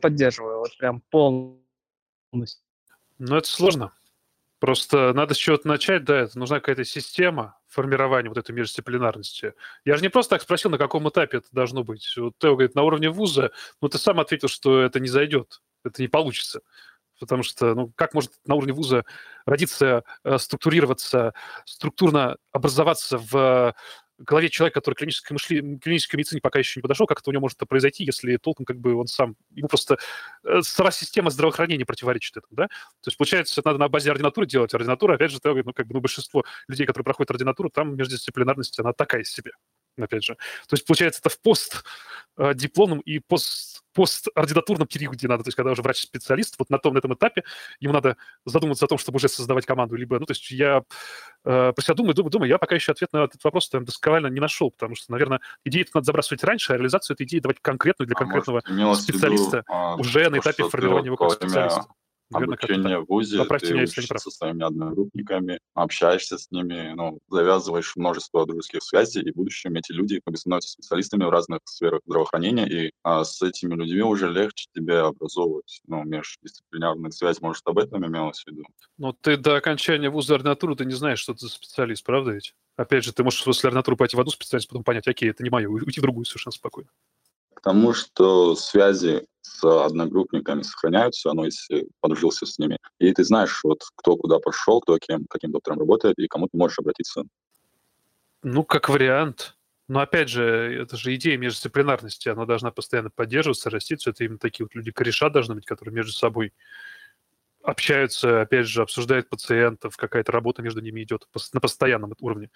[0.00, 2.64] поддерживаю, вот прям полностью.
[3.18, 3.92] Ну, это сложно.
[4.58, 9.52] Просто надо с чего-то начать, да, это нужна какая-то система формирования вот этой междисциплинарности.
[9.84, 12.12] Я же не просто так спросил, на каком этапе это должно быть.
[12.16, 16.00] Вот Тео говорит, на уровне вуза, ну ты сам ответил, что это не зайдет, это
[16.00, 16.62] не получится.
[17.20, 19.04] Потому что, ну, как может на уровне вуза
[19.46, 21.34] родиться, э, структурироваться,
[21.64, 23.74] структурно образоваться в
[24.18, 25.78] голове человека, который клинической, мышли...
[25.78, 28.78] клинической медицине пока еще не подошел, как это у него может произойти, если толком как
[28.78, 29.98] бы он сам, ему просто
[30.44, 32.66] э, сама система здравоохранения противоречит этому, да?
[32.68, 34.72] То есть, получается, это надо на базе ординатуры делать.
[34.74, 38.92] Ординатура, опять же, ну, как бы, ну, большинство людей, которые проходят ординатуру, там междисциплинарность, она
[38.92, 39.52] такая себе
[39.96, 40.34] опять же.
[40.68, 45.70] То есть, получается, это в постдипломном э, и пост, постординатурном периоде надо, то есть, когда
[45.70, 47.44] уже врач-специалист, вот на том, на этом этапе,
[47.80, 50.82] ему надо задуматься о том, чтобы уже создавать команду, либо, ну, то есть, я
[51.44, 54.26] э, про себя думаю, думаю, думаю, я пока еще ответ на этот вопрос там досконально
[54.26, 58.06] не нашел, потому что, наверное, идею надо забрасывать раньше, а реализацию этой идеи давать конкретную
[58.06, 61.84] для конкретного а может, специалиста виду, а, уже на этапе формирования его как специалиста.
[62.34, 67.18] Наверное, обучение в ВУЗе, Поправьте ты меня, учишься со своими одногруппниками, общаешься с ними, ну,
[67.28, 71.60] завязываешь множество дружеских связей, и в будущем эти люди как бы становятся специалистами в разных
[71.64, 77.40] сферах здравоохранения, и а, с этими людьми уже легче тебе образовывать, ну, междисциплинарную связь.
[77.40, 78.64] Может, об этом имелось в виду?
[78.98, 82.54] Ну, ты до окончания вуза ординатуры ты не знаешь, что ты за специалист, правда ведь?
[82.76, 85.50] Опять же, ты можешь после ординатуры пойти в одну специальность, потом понять, окей, это не
[85.50, 86.90] мое, уйти в другую совершенно спокойно.
[87.64, 93.84] Тому, что связи с одногруппниками сохраняются, но если подружился с ними, и ты знаешь, вот
[93.96, 97.24] кто куда пошел, кто кем, каким доктором работает, и кому ты можешь обратиться.
[98.42, 99.56] Ну, как вариант.
[99.88, 100.44] Но опять же,
[100.82, 104.10] это же идея междисциплинарности, она должна постоянно поддерживаться, раститься.
[104.10, 106.52] Это именно такие вот люди кореша должны быть, которые между собой
[107.62, 112.50] общаются, опять же, обсуждают пациентов, какая-то работа между ними идет на постоянном уровне.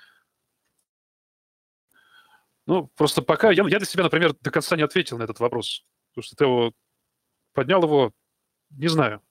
[2.68, 5.86] Ну, просто пока я, я для себя, например, до конца не ответил на этот вопрос.
[6.12, 6.72] Потому что Тео
[7.54, 8.12] поднял его,
[8.68, 9.22] не знаю.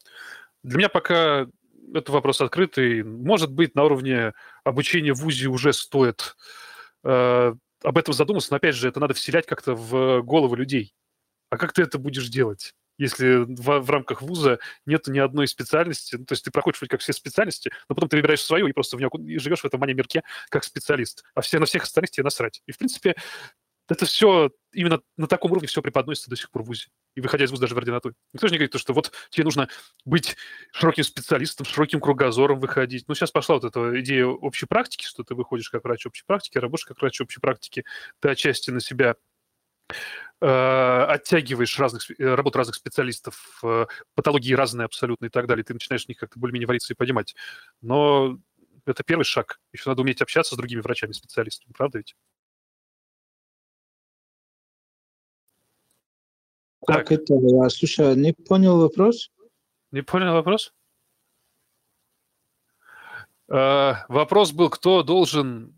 [0.63, 1.45] Для меня пока
[1.93, 3.03] это вопрос открытый.
[3.03, 4.33] Может быть, на уровне
[4.63, 6.35] обучения в ВУЗе уже стоит
[7.03, 10.95] э, об этом задуматься, но опять же, это надо вселять как-то в головы людей.
[11.51, 12.73] А как ты это будешь делать?
[12.97, 16.91] Если в, в рамках вуза нет ни одной специальности, ну, то есть ты проходишь вроде
[16.91, 19.65] как все специальности, но потом ты выбираешь свою и просто в нее, и живешь в
[19.65, 22.61] этом мане-мирке как специалист, а все на всех остальных тебе насрать.
[22.65, 23.15] И, в принципе,
[23.89, 26.87] это все именно на таком уровне все преподносится до сих пор в ВУЗе.
[27.15, 28.15] И выходя из ВУЗа даже в ординатуре.
[28.33, 29.69] Никто же не говорит, что вот тебе нужно
[30.05, 30.35] быть
[30.71, 33.07] широким специалистом, широким кругозором выходить.
[33.07, 36.57] Ну, сейчас пошла вот эта идея общей практики, что ты выходишь как врач общей практики,
[36.57, 37.85] работаешь как врач общей практики,
[38.19, 39.15] ты отчасти на себя
[40.45, 46.05] оттягиваешь разных, э, работу разных специалистов, э, патологии разные абсолютно и так далее, ты начинаешь
[46.05, 47.35] в них как-то более-менее вариться и понимать.
[47.81, 48.37] Но
[48.85, 49.59] это первый шаг.
[49.73, 52.15] Еще надо уметь общаться с другими врачами-специалистами, правда ведь?
[56.85, 57.33] Как это?
[57.63, 59.31] А, слушай, не понял вопрос?
[59.91, 60.73] Не понял вопрос?
[63.49, 65.73] Э, вопрос был, кто должен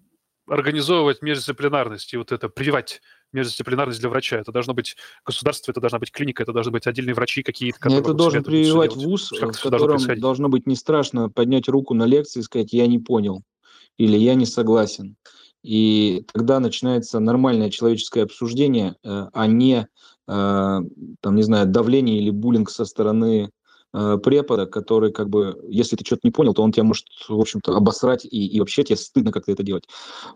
[0.47, 3.01] организовывать междисциплинарность и вот это, прививать
[3.31, 4.37] междисциплинарность для врача.
[4.37, 7.79] Это должно быть государство, это должна быть клиника, это должны быть отдельные врачи какие-то.
[7.79, 12.05] Которые это должен прививать вуз, в котором должно, должно быть не страшно поднять руку на
[12.05, 13.43] лекции и сказать «я не понял»
[13.97, 15.15] или «я не согласен».
[15.61, 19.87] И тогда начинается нормальное человеческое обсуждение, э, а не
[20.31, 20.81] а,
[21.21, 23.49] там, не знаю, давление или буллинг со стороны
[23.93, 27.39] э, препода, который, как бы, если ты что-то не понял, то он тебя может, в
[27.39, 29.85] общем-то, обосрать, и, и вообще тебе стыдно как-то это делать.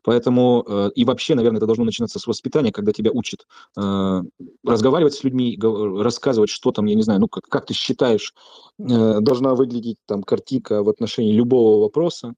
[0.03, 3.45] Поэтому, э, и вообще, наверное, это должно начинаться с воспитания, когда тебя учат
[3.77, 4.21] э,
[4.63, 8.33] разговаривать с людьми, рассказывать, что там, я не знаю, ну, как, как ты считаешь,
[8.79, 12.33] э, должна выглядеть там картинка в отношении любого вопроса.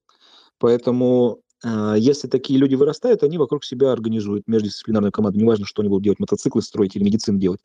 [0.57, 5.39] Поэтому если такие люди вырастают, они вокруг себя организуют междисциплинарную команду.
[5.39, 7.61] Неважно, что они будут делать, мотоциклы строить или медицину делать.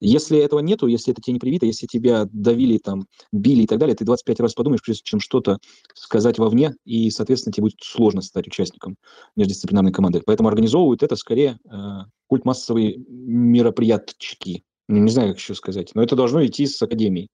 [0.00, 3.78] Если этого нету, если это тебе не привито, если тебя давили, там, били и так
[3.78, 5.58] далее, ты 25 раз подумаешь, прежде чем что-то
[5.94, 8.96] сказать вовне, и, соответственно, тебе будет сложно стать участником
[9.36, 10.22] междисциплинарной команды.
[10.24, 11.78] Поэтому организовывают это скорее э,
[12.28, 14.62] культ массовые мероприятчики.
[14.88, 17.28] Ну, не знаю, как еще сказать, но это должно идти с академии.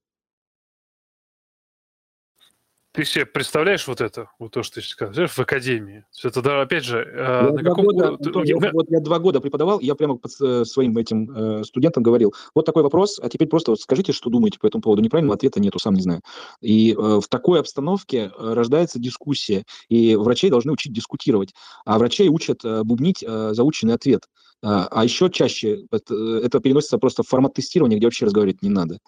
[2.95, 6.05] Ты себе представляешь вот это, вот то, что ты сказал, в академии?
[6.23, 7.87] Это, да, опять же, э, я на каком...
[7.87, 11.65] Года, то, я, вот я два года преподавал, я прямо под э, своим этим э,
[11.65, 15.03] студентам говорил, вот такой вопрос, а теперь просто вот скажите, что думаете по этому поводу.
[15.03, 16.21] Неправильного ответа нету, сам не знаю.
[16.61, 21.53] И э, в такой обстановке э, рождается дискуссия, и врачей должны учить дискутировать,
[21.85, 24.23] а врачей учат э, бубнить э, заученный ответ.
[24.67, 28.71] А, а еще чаще это, это переносится просто в формат тестирования, где вообще разговаривать не
[28.71, 28.99] надо.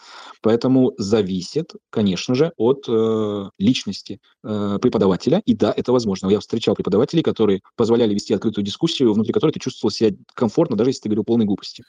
[0.43, 5.41] Поэтому зависит, конечно же, от э, личности э, преподавателя.
[5.47, 6.29] И да, это возможно.
[6.29, 10.91] Я встречал преподавателей, которые позволяли вести открытую дискуссию, внутри которой ты чувствовал себя комфортно, даже
[10.91, 11.85] если ты говорил полной глупости.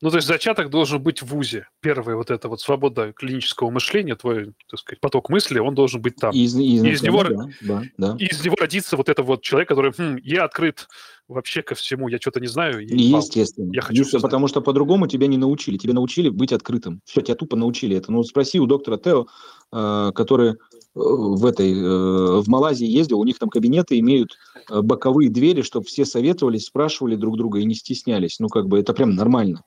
[0.00, 1.66] Ну, то есть зачаток должен быть в ВУЗе.
[1.80, 6.14] Первое вот это вот свобода клинического мышления, твой, так сказать, поток мысли, он должен быть
[6.16, 6.32] там.
[6.32, 8.16] Из, из, из, него, да, да, да.
[8.18, 10.86] из него родится вот это вот человек, который, хм, я открыт
[11.28, 12.80] вообще ко всему, я что-то не знаю.
[12.80, 13.70] И, Естественно.
[13.72, 15.76] Я хочу Естественно, потому что по-другому тебя не научили.
[15.76, 17.00] Тебя научили быть открытым.
[17.04, 18.10] Все, тебя тупо научили это.
[18.10, 19.26] Ну, спроси у доктора Тео,
[19.72, 20.54] э, который э,
[20.94, 24.36] в этой, э, в Малайзии ездил, у них там кабинеты имеют
[24.70, 28.40] боковые двери, чтобы все советовались, спрашивали друг друга и не стеснялись.
[28.40, 29.64] Ну, как бы это прям нормально.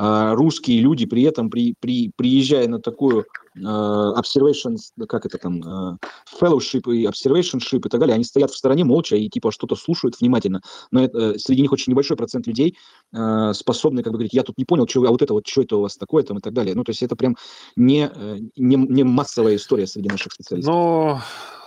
[0.00, 3.26] А русские люди при этом, при, при, приезжая на такую
[3.56, 4.76] э, observation,
[5.08, 5.96] как это там, э,
[6.40, 10.20] fellowship и observationship и так далее, они стоят в стороне молча и типа что-то слушают
[10.20, 10.60] внимательно.
[10.92, 12.76] Но это, э, среди них очень небольшой процент людей
[13.52, 15.76] способны как бы говорить, я тут не понял, что, а вот это вот, что это
[15.76, 16.74] у вас такое там и так далее.
[16.74, 17.36] Ну, то есть это прям
[17.74, 20.72] не, э, не, не массовая история среди наших специалистов.
[20.72, 21.20] Но,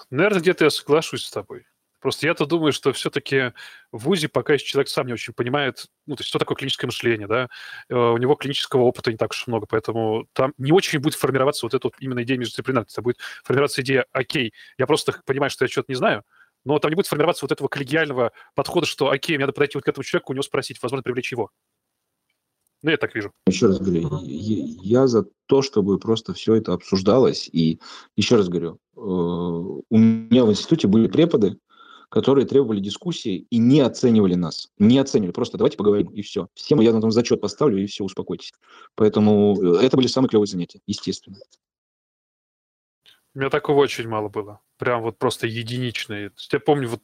[0.10, 1.66] наверное, где-то я соглашусь с тобой.
[2.02, 3.54] Просто я-то думаю, что все-таки
[3.92, 6.88] в ВУЗе пока еще человек сам не очень понимает, ну, то есть что такое клиническое
[6.88, 7.48] мышление, да,
[7.90, 11.66] э, у него клинического опыта не так уж много, поэтому там не очень будет формироваться
[11.66, 15.70] вот эта вот именно идея междисциплинарности, будет формироваться идея, окей, я просто понимаю, что я
[15.70, 16.24] что-то не знаю,
[16.66, 19.84] но там не будет формироваться вот этого коллегиального подхода, что, окей, мне надо подойти вот
[19.84, 21.52] к этому человеку, у него спросить, возможно, привлечь его.
[22.84, 23.32] Ну, я так вижу.
[23.46, 27.48] Еще раз говорю, я за то, чтобы просто все это обсуждалось.
[27.52, 27.80] И
[28.16, 31.60] еще раз говорю, э, у меня в институте были преподы,
[32.12, 34.70] которые требовали дискуссии и не оценивали нас.
[34.78, 35.32] Не оценивали.
[35.32, 36.50] Просто давайте поговорим, и все.
[36.56, 38.52] Всем я на том зачет поставлю, и все, успокойтесь.
[38.96, 41.38] Поэтому э, это были самые клевые занятия, естественно.
[43.34, 44.60] У меня такого очень мало было.
[44.78, 46.34] Прям вот просто единичные.
[46.52, 47.02] Я помню, вот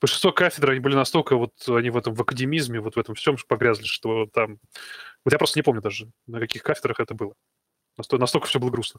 [0.00, 3.36] большинство кафедр, они были настолько вот, они в этом, в академизме, вот в этом всем
[3.46, 4.58] погрязли, что там...
[5.24, 7.34] Вот я просто не помню даже, на каких кафедрах это было.
[7.96, 8.98] Настолько, настолько все было грустно.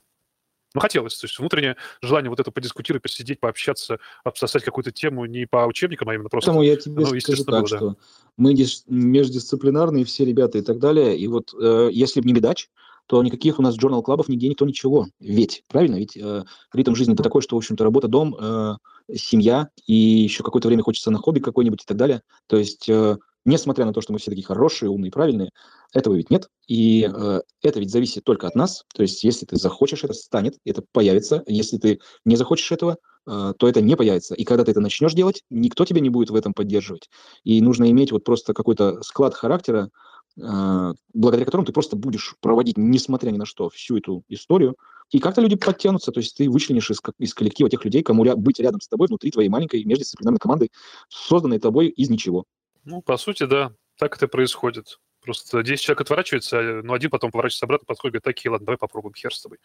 [0.75, 5.47] Ну, хотелось, то есть внутреннее желание вот это подискутировать, посидеть, пообщаться, обсосать какую-то тему не
[5.47, 6.51] по учебникам, а именно просто...
[6.51, 7.95] Поэтому я тебе ну, скажу так, было, что да.
[8.35, 8.53] мы
[8.87, 12.69] междисциплинарные все ребята и так далее, и вот э, если бы не бедач,
[13.07, 15.07] то никаких у нас журнал-клабов нигде никто ничего.
[15.21, 15.95] Ведь, правильно?
[15.95, 18.75] Ведь э, ритм жизни это такой, что, в общем-то, работа, дом, э,
[19.15, 22.21] семья, и еще какое-то время хочется на хобби какой-нибудь и так далее.
[22.47, 25.51] То есть э, несмотря на то, что мы все такие хорошие, умные, правильные,
[25.93, 26.49] этого ведь нет.
[26.67, 28.83] И э, это ведь зависит только от нас.
[28.93, 31.43] То есть, если ты захочешь, это станет, это появится.
[31.47, 34.35] Если ты не захочешь этого, э, то это не появится.
[34.35, 37.09] И когда ты это начнешь делать, никто тебя не будет в этом поддерживать.
[37.43, 39.89] И нужно иметь вот просто какой-то склад характера,
[40.37, 44.75] э, благодаря которому ты просто будешь проводить, несмотря ни на что, всю эту историю.
[45.11, 48.35] И как-то люди подтянутся, то есть ты вычленишь из, из коллектива тех людей, кому ря-
[48.35, 50.69] быть рядом с тобой внутри твоей маленькой междисциплинарной команды,
[51.09, 52.45] созданной тобой из ничего.
[52.85, 54.99] Ну, по сути, да, так это происходит.
[55.21, 58.77] Просто 10 человек отворачивается, а, ну, один потом поворачивается обратно, подходит, говорит, такие, ладно, давай
[58.77, 59.57] попробуем, хер с тобой.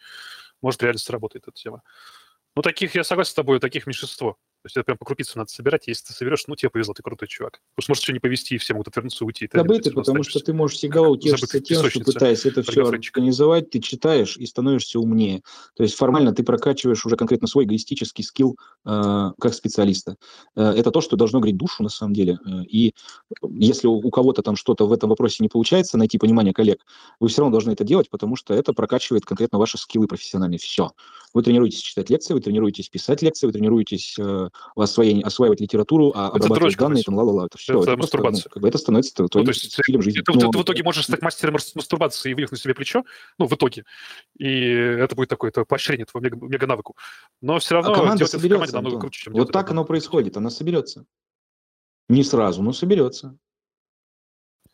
[0.61, 1.83] Может, реально сработает эта тема.
[2.55, 4.37] Ну, таких, я согласен с тобой, таких меньшинство.
[4.61, 7.01] То есть это прям по крупицу надо собирать, если ты соберешь, ну, тебе повезло, ты
[7.01, 7.61] крутой чувак.
[7.75, 9.49] Потому что может еще не повести, и все могут отвернуться и уйти.
[9.51, 14.37] Забыто, потому что ты можешь всегда утешиться тем, что пытаясь это все организовать, ты читаешь
[14.37, 15.41] и становишься умнее.
[15.75, 20.17] То есть формально ты прокачиваешь уже конкретно свой эгоистический скилл э, как специалиста.
[20.55, 22.37] Э, это то, что должно греть душу на самом деле.
[22.45, 22.93] Э, и
[23.49, 26.85] если у, у кого-то там что-то в этом вопросе не получается, найти понимание коллег,
[27.19, 30.59] вы все равно должны это делать, потому что это прокачивает конкретно ваши скиллы профессиональные.
[30.59, 30.91] Все.
[31.33, 36.27] Вы тренируетесь читать лекции, вы тренируетесь писать лекции, вы тренируетесь э, освоение, осваивать литературу, а
[36.27, 37.45] это обрабатывать данные, там, ла-ла-ла.
[37.45, 37.81] Это все.
[37.81, 37.97] Это, это.
[37.97, 40.21] Просто, ну, как бы это становится твоим ну, то есть, стилем жизни.
[40.21, 40.51] Ты, Но...
[40.51, 43.03] ты, в итоге можешь стать мастером мастурбации и вывих на себе плечо,
[43.37, 43.85] ну, в итоге.
[44.37, 46.95] И это будет такое это поощрение твоему мега, мега-навыку.
[47.41, 50.49] Но все равно а команда соберется, команде намного круче, чем Вот так оно происходит, она
[50.49, 51.05] соберется.
[52.09, 53.37] Не сразу, но соберется.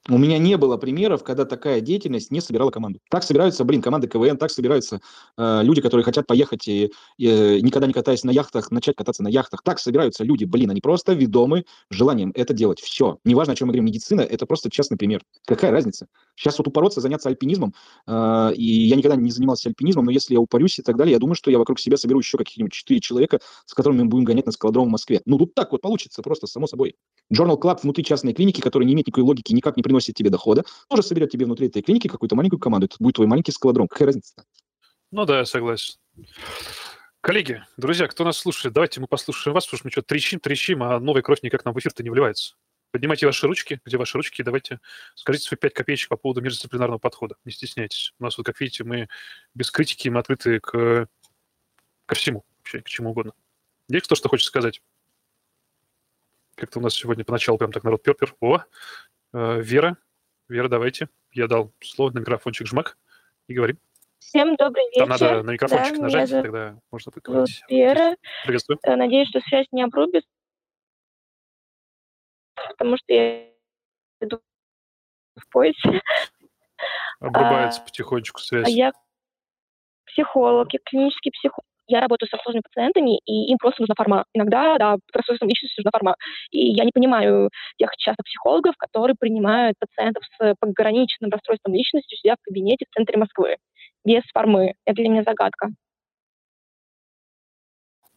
[0.10, 3.00] У меня не было примеров, когда такая деятельность не собирала команду.
[3.10, 5.02] Так собираются, блин, команды КВН, так собираются
[5.38, 9.22] э, люди, которые хотят поехать и, и э, никогда не катаясь на яхтах, начать кататься
[9.22, 9.64] на яхтах.
[9.64, 12.80] Так собираются люди, блин, они просто ведомы желанием это делать.
[12.80, 13.20] Все.
[13.26, 15.22] Неважно, о чем мы говорим, медицина, это просто частный пример.
[15.46, 16.08] Какая разница?
[16.36, 17.74] Сейчас вот упороться, заняться альпинизмом,
[18.08, 21.20] э, и я никогда не занимался альпинизмом, но если я упорюсь и так далее, я
[21.20, 24.46] думаю, что я вокруг себя соберу еще каких-нибудь четыре человека, с которыми мы будем гонять
[24.46, 25.22] на скалодром в Москве.
[25.26, 26.96] Ну, тут так вот получится, просто само собой.
[27.34, 30.64] Journal Club внутри частной клиники, который не имеет никакой логики, никак не приносит тебе дохода,
[30.90, 32.86] тоже соберет тебе внутри этой клиники какую-то маленькую команду.
[32.86, 33.88] Это будет твой маленький скалодром.
[33.88, 34.44] Какая разница-то?
[35.12, 35.96] Ну да, я согласен.
[37.22, 40.84] Коллеги, друзья, кто нас слушает, давайте мы послушаем вас, потому что мы что-то трещим, трещим,
[40.84, 42.56] а новая кровь никак нам в эфир-то не вливается.
[42.92, 43.82] Поднимайте ваши ручки.
[43.86, 44.42] Где ваши ручки?
[44.42, 44.80] Давайте
[45.14, 47.36] скажите свои пять копеечек по поводу междисциплинарного подхода.
[47.44, 48.14] Не стесняйтесь.
[48.20, 49.10] У нас, вот, как видите, мы
[49.54, 51.08] без критики, мы открыты к,
[52.06, 53.34] ко всему, вообще, к чему угодно.
[53.90, 54.82] Есть кто что хочет сказать?
[56.56, 58.36] Как-то у нас сегодня поначалу прям так народ перпер.
[58.40, 58.64] О,
[59.34, 59.98] Вера.
[60.50, 61.10] Вера, давайте.
[61.32, 62.98] Я дал слово на микрофончик жмак
[63.48, 63.78] и говорим.
[64.20, 65.02] Всем добрый вечер.
[65.02, 67.64] Там надо на микрофончик да, нажать, тогда можно поговорить.
[67.70, 68.18] Вера.
[68.46, 68.80] Приветствую.
[68.84, 70.30] Э, надеюсь, что связь не обрубится
[72.78, 73.50] потому что я
[74.22, 74.40] иду
[75.36, 76.02] в поясе.
[77.20, 78.70] Обрубается а, потихонечку связь.
[78.70, 78.92] Я
[80.06, 81.66] психолог, я клинический психолог.
[81.88, 84.26] Я работаю со сложными пациентами, и им просто нужна форма.
[84.34, 86.16] Иногда, да, расстройством личности нужна форма.
[86.52, 92.18] И я не понимаю тех часто психологов, которые принимают пациентов с пограничным расстройством личности у
[92.18, 93.56] себя в кабинете в центре Москвы
[94.04, 94.74] без формы.
[94.86, 95.70] Это для меня загадка.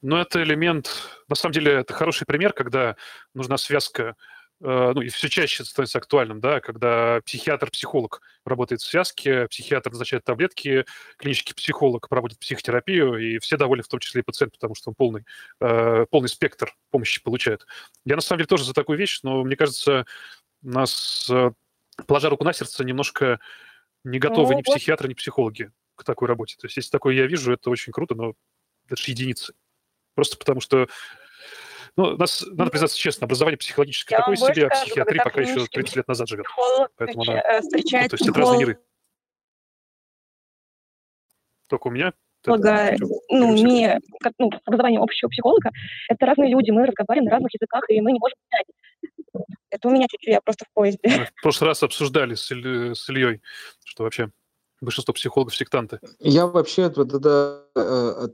[0.03, 0.89] Ну, это элемент,
[1.29, 2.97] на самом деле, это хороший пример, когда
[3.35, 4.17] нужна связка
[4.61, 10.85] ну, и все чаще становится актуальным, да, когда психиатр-психолог работает в связке, психиатр назначает таблетки,
[11.17, 14.95] клинический психолог проводит психотерапию, и все довольны, в том числе и пациент, потому что он
[14.95, 15.25] полный,
[15.61, 17.67] э, полный спектр помощи получает.
[18.05, 20.05] Я, на самом деле, тоже за такую вещь, но мне кажется,
[20.61, 21.53] нас, э,
[22.07, 23.41] положа руку на сердце, немножко
[24.05, 26.57] не готовы ну, ни психиатры, ни психологи к такой работе.
[26.59, 28.35] То есть, если такое я вижу, это очень круто, но
[28.87, 29.55] это же единицы.
[30.15, 30.89] Просто потому что
[32.01, 36.09] ну, нас, надо признаться честно, образование психологическое такое себе, а психиатрия пока еще 30 лет
[36.09, 36.47] назад живет.
[36.97, 37.41] Поэтому она...
[37.41, 38.79] Э, ну, то есть это разные миры.
[41.69, 42.97] Только у меня психолога,
[43.29, 45.71] ну, не, как, ну, образование общего психолога,
[46.09, 48.67] это разные люди, мы разговариваем на разных языках, и мы не можем понять.
[49.69, 51.01] Это у меня чуть-чуть, я просто в поезде.
[51.05, 53.43] Мы в прошлый раз обсуждали с, Иль, с Ильей,
[53.85, 54.31] что вообще
[54.81, 56.01] большинство психологов сектанты.
[56.19, 58.29] Я вообще тогда э,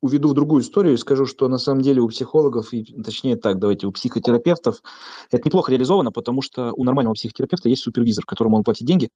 [0.00, 3.58] уведу в другую историю и скажу, что на самом деле у психологов, и, точнее так,
[3.58, 4.82] давайте, у психотерапевтов
[5.30, 9.10] это неплохо реализовано, потому что у нормального психотерапевта есть супервизор, которому он платит деньги,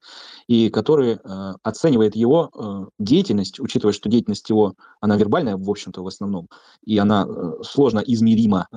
[0.49, 6.03] и который э, оценивает его э, деятельность, учитывая, что деятельность его, она вербальная, в общем-то,
[6.03, 6.49] в основном,
[6.85, 8.77] и она э, сложно измерима э,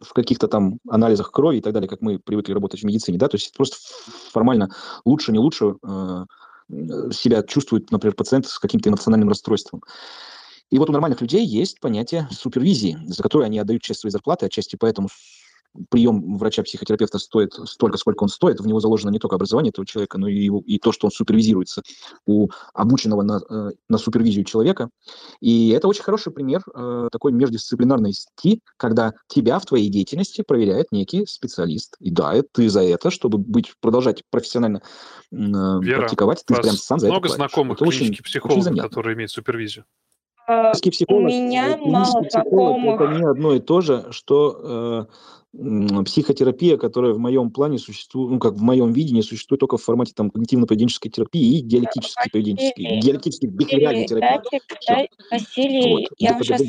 [0.00, 3.28] в каких-то там анализах крови и так далее, как мы привыкли работать в медицине, да,
[3.28, 3.76] то есть просто
[4.32, 4.70] формально
[5.04, 6.24] лучше, не лучше э,
[7.12, 9.82] себя чувствует, например, пациент с каким-то эмоциональным расстройством.
[10.70, 14.46] И вот у нормальных людей есть понятие супервизии, за которое они отдают часть своей зарплаты,
[14.46, 15.08] отчасти поэтому
[15.90, 18.60] прием врача-психотерапевта стоит столько, сколько он стоит.
[18.60, 21.10] В него заложено не только образование этого человека, но и, его, и то, что он
[21.10, 21.82] супервизируется
[22.26, 24.90] у обученного на, э, на супервизию человека.
[25.40, 31.26] И это очень хороший пример э, такой междисциплинарности, когда тебя в твоей деятельности проверяет некий
[31.26, 31.96] специалист.
[32.00, 34.82] И да, ты за это, чтобы быть, продолжать профессионально
[35.30, 39.84] э, Вера, практиковать, ты прям сам за много это знакомых клинических психологов, которые имеют супервизию?
[40.90, 43.00] Психолог, у меня мало знакомых.
[43.00, 45.06] Это не одно и то же, что
[45.54, 49.82] э, психотерапия, которая в моем плане существует, ну, как в моем видении, существует только в
[49.82, 55.10] формате там когнитивно-поведенческой терапии и диалектической поведенческой, диалектической бихевиоральной терапии.
[55.30, 56.62] Василий, вот, я вам сейчас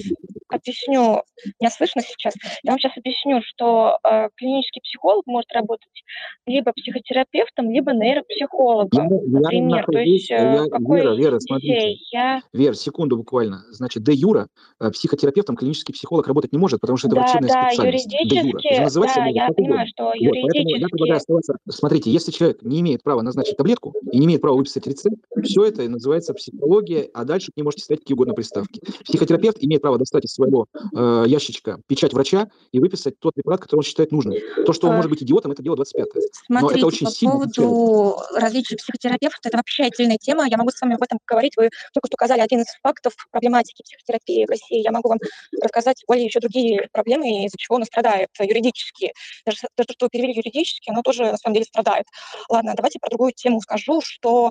[0.49, 1.23] объясню,
[1.59, 2.33] меня слышно сейчас?
[2.63, 5.89] Я вам сейчас объясню, что э, клинический психолог может работать
[6.45, 9.85] либо психотерапевтом, либо нейропсихологом, я, например.
[9.87, 11.97] Я То есть, э, я, какой Вера, Вера, смотрите.
[12.11, 12.41] Я...
[12.53, 13.63] Вера, секунду буквально.
[13.69, 14.47] Значит, де юра
[14.79, 18.13] э, психотерапевтом клинический психолог работать не может, потому что это да, врачебная да, специальность.
[18.13, 20.79] Юридически, да, я понимаю, что вот, юридически...
[20.79, 21.55] Я предлагаю оставаться...
[21.69, 25.65] Смотрите, если человек не имеет права назначить таблетку и не имеет права выписать рецепт, все
[25.65, 28.81] это называется психология, а дальше к ней можете ставить какие угодно приставки.
[29.03, 33.79] Психотерапевт имеет право достать из своего э, ящичка печать врача и выписать тот препарат, который
[33.79, 34.35] он считает нужным.
[34.65, 36.21] То, что он может быть идиотом, это дело 25 -е.
[36.45, 40.47] Смотрите, Но это очень по сильно поводу различий психотерапевтов, это вообще отдельная тема.
[40.47, 41.53] Я могу с вами об этом поговорить.
[41.57, 44.81] Вы только что указали один из фактов проблематики психотерапии в России.
[44.83, 45.19] Я могу вам
[45.61, 49.11] рассказать более еще другие проблемы, из-за чего она страдает юридически.
[49.45, 52.05] Даже то, что перевели юридически, оно тоже на самом деле страдает.
[52.49, 54.49] Ладно, давайте про другую тему скажу, что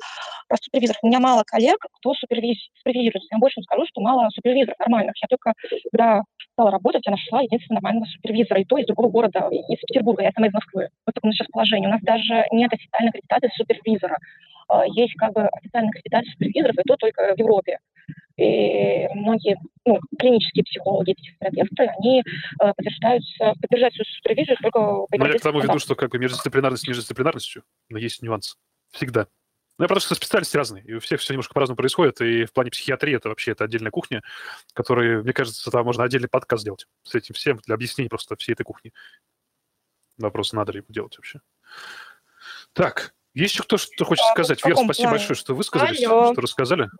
[0.49, 0.99] про супервизоров.
[1.03, 3.29] У меня мало коллег, кто супервиз, супервизируется.
[3.31, 5.15] Я больше скажу, что мало супервизоров нормальных.
[5.21, 5.53] Я только,
[5.91, 6.23] когда
[6.53, 10.33] стала работать, я нашла единственного нормального супервизора, и то из другого города, из Петербурга, я
[10.33, 10.89] сама из Москвы.
[11.07, 11.89] Вот такое у нас сейчас положение.
[11.89, 14.19] У нас даже нет официальной аккредитации супервизора.
[14.69, 17.79] А, есть как бы официальная аккредитация супервизоров, и то только в Европе.
[18.37, 22.25] И многие ну, клинические психологи, психотерапевты, они э,
[22.59, 27.65] подтверждаются, подтверждают свою супервизию только Но я к тому веду, что как бы междисциплинарность междисциплинарностью,
[27.89, 28.57] но есть нюанс.
[28.93, 29.27] Всегда.
[29.79, 32.53] Ну, я потому что специальности разные, и у всех все немножко по-разному происходит, и в
[32.53, 34.23] плане психиатрии это вообще это отдельная кухня,
[34.73, 38.55] которая, мне кажется, там можно отдельный подкаст сделать с этим всем, для объяснения просто всей
[38.55, 38.93] этой кухни.
[40.17, 41.41] Вопрос, надо ли делать вообще.
[42.73, 44.65] Так, есть еще кто что хочет а, сказать?
[44.65, 45.11] Вера, спасибо плане?
[45.11, 46.33] большое, что вы сказали, Алло.
[46.33, 46.91] что рассказали.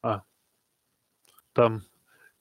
[0.00, 0.22] А,
[1.52, 1.82] там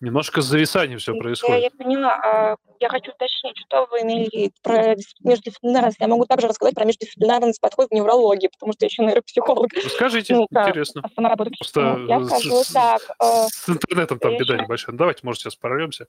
[0.04, 1.58] немножко с зависанием все происходит.
[1.58, 2.20] Я, я поняла.
[2.24, 5.97] А, я хочу уточнить, что вы имели про междисциплинарность.
[5.99, 9.72] Я могу также рассказать про междисциплинарность подход в неврологии, потому что я еще нейропсихолог.
[9.89, 11.01] Скажите, ну, интересно.
[11.04, 13.01] А сама работа Просто я с, скажу с, так.
[13.20, 14.93] С интернетом там беда небольшая.
[14.93, 16.08] Ну, давайте, может, сейчас прорвемся.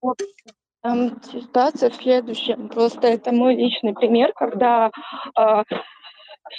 [0.00, 0.18] Вот
[0.80, 2.68] там ситуация в следующем.
[2.68, 4.90] Просто это мой личный пример, когда
[5.36, 5.62] э,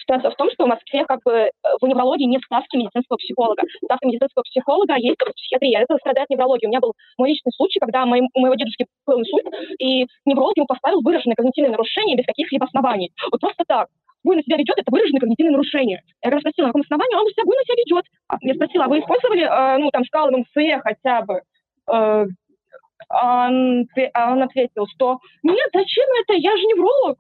[0.02, 1.50] ситуация в том, что в Москве как бы э,
[1.82, 3.64] в неврологии нет ставки медицинского психолога.
[3.84, 5.82] Ставка медицинского психолога есть только психиатрия.
[5.82, 6.68] Это страдает неврология.
[6.68, 9.46] У меня был мой личный случай, когда моим, у моего дедушки был инсульт,
[9.80, 13.12] и невролог ему поставил выраженное когнитивное нарушение без каких-либо оснований.
[13.32, 13.88] Вот просто так
[14.24, 16.02] буйно себя ведет, это выраженное когнитивное нарушение.
[16.22, 18.06] Я спросила, на каком основании, он себя буйно себя ведет.
[18.42, 21.42] Я спросила, а вы использовали, э, ну, там, шкалу МСЕ хотя бы?
[21.92, 22.26] Э,
[23.10, 27.18] он, а он ответил, что нет, зачем это, я же невролог.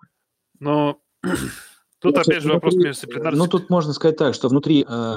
[0.59, 0.97] Но
[1.99, 3.37] тут опять же вопрос междисциплинарности.
[3.39, 5.15] Ну, тут можно сказать так, что внутри э,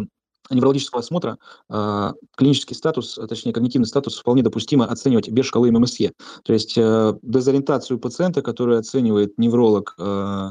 [0.50, 6.12] неврологического осмотра э, клинический статус, а точнее когнитивный статус вполне допустимо оценивать без шкалы ММСЕ.
[6.44, 10.50] То есть э, дезориентацию пациента, который оценивает невролог, э,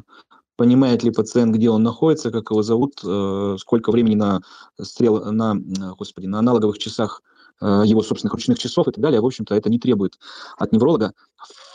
[0.55, 4.41] понимает ли пациент, где он находится, как его зовут, э, сколько времени на
[4.79, 5.55] стрел, на,
[5.97, 7.21] господи, на аналоговых часах
[7.61, 10.17] его собственных ручных часов и так далее, в общем-то, это не требует
[10.57, 11.13] от невролога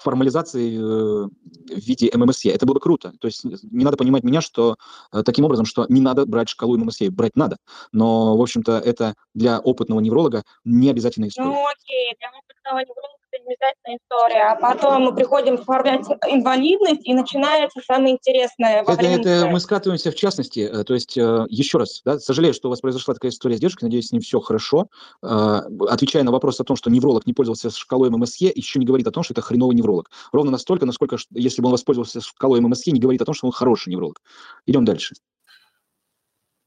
[0.07, 2.51] формализации э, в виде ММСЕ.
[2.51, 3.13] Это было бы круто.
[3.21, 4.77] То есть не надо понимать меня, что
[5.13, 7.11] э, таким образом, что не надо брать шкалу ММСЕ.
[7.11, 7.57] Брать надо.
[7.93, 11.49] Но, в общем-то, это для опытного невролога не обязательная история.
[11.49, 17.81] Ну, окей, для опытного невролога замечательная история, а потом мы приходим оформлять инвалидность, и начинается
[17.87, 19.21] самое интересное во это, время...
[19.21, 22.71] Это мы скатываемся в частности, э, то есть э, еще раз, да, сожалею, что у
[22.71, 24.89] вас произошла такая история с дедушкой, надеюсь, с ним все хорошо.
[25.23, 29.07] Э, отвечая на вопрос о том, что невролог не пользовался шкалой ММСЕ, еще не говорит
[29.07, 30.11] о том, что это хреновый невролог.
[30.33, 33.53] Ровно настолько, насколько, если бы он воспользовался шкалой ММСЕ, не говорит о том, что он
[33.53, 34.21] хороший невролог.
[34.67, 35.15] Идем дальше.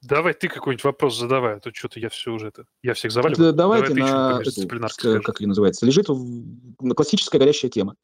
[0.01, 2.65] Давай ты какой-нибудь вопрос задавай, а то что-то я все уже это...
[2.83, 3.51] Я всех заваливаю.
[3.51, 4.41] Давайте Давай на...
[4.41, 5.85] Это, как ее называется?
[5.85, 6.93] Лежит в...
[6.93, 7.95] классическая горящая тема.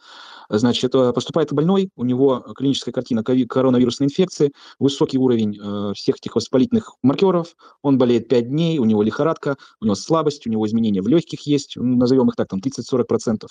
[0.49, 6.93] Значит, поступает больной, у него клиническая картина коронавирусной инфекции, высокий уровень э, всех этих воспалительных
[7.01, 11.07] маркеров, он болеет 5 дней, у него лихорадка, у него слабость, у него изменения в
[11.07, 13.47] легких есть, назовем их так, там 30-40%.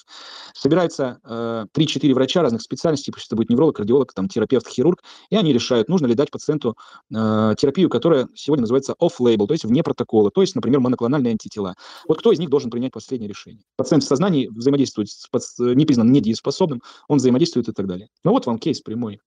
[0.55, 5.37] Собираются э, 3-4 врача разных специальностей, пусть это будет невролог, кардиолог, там, терапевт, хирург, и
[5.37, 6.77] они решают, нужно ли дать пациенту
[7.13, 11.77] э, терапию, которая сегодня называется off-label, то есть вне протокола, то есть, например, моноклональные антитела.
[12.09, 13.65] Вот кто из них должен принять последнее решение?
[13.77, 18.09] Пациент в сознании взаимодействует с непризнанным недееспособным, он взаимодействует и так далее.
[18.25, 19.21] Ну вот вам кейс прямой.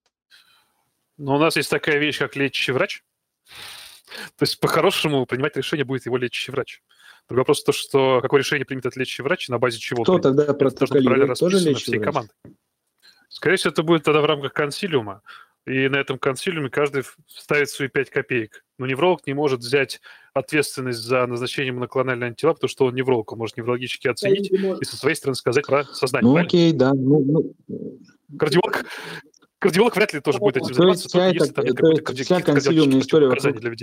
[1.17, 3.03] Но у нас есть такая вещь, как лечащий врач.
[4.37, 6.81] То есть, по-хорошему, принимать решение будет его лечащий врач.
[7.27, 10.03] Другой вопрос то, что какое решение примет этот лечащий врач, на базе чего.
[10.03, 11.37] Кто тогда протоколирует?
[11.37, 12.05] Тоже лечащий врач?
[12.05, 12.33] Команды.
[13.29, 15.21] Скорее всего, это будет тогда в рамках консилиума.
[15.67, 18.63] И на этом консилиуме каждый ставит свои 5 копеек.
[18.77, 19.99] Но невролог не может взять
[20.33, 24.95] ответственность за назначение моноклональной антитела, потому что он невролог, он может неврологически оценить и со
[24.95, 26.31] своей стороны сказать про сознание.
[26.31, 26.93] Ну окей, да.
[26.93, 27.97] Ну, ну...
[28.37, 28.85] Кардиолог,
[29.59, 33.35] Кардиолог вряд ли тоже будет этим заниматься, то есть вся, это, вся консилиумная история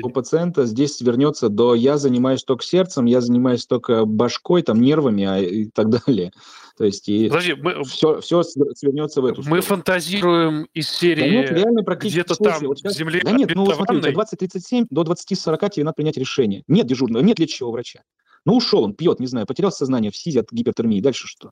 [0.03, 5.25] у пациента здесь вернется до «я занимаюсь только сердцем, я занимаюсь только башкой, там, нервами
[5.25, 6.31] а, и так далее».
[6.77, 9.63] То есть и Подожди, мы, все, все свернется в эту Мы сторону.
[9.63, 13.99] фантазируем из серии да нет, реально где-то там вот в земле Да нет, ну смотри,
[13.99, 16.65] 20-37 до 20-40 тебе надо принять решение.
[16.67, 18.03] Нет дежурного, нет лечащего врача.
[18.45, 21.01] Ну ушел он, пьет, не знаю, потерял сознание в СИЗе от гипертермии.
[21.01, 21.51] Дальше что?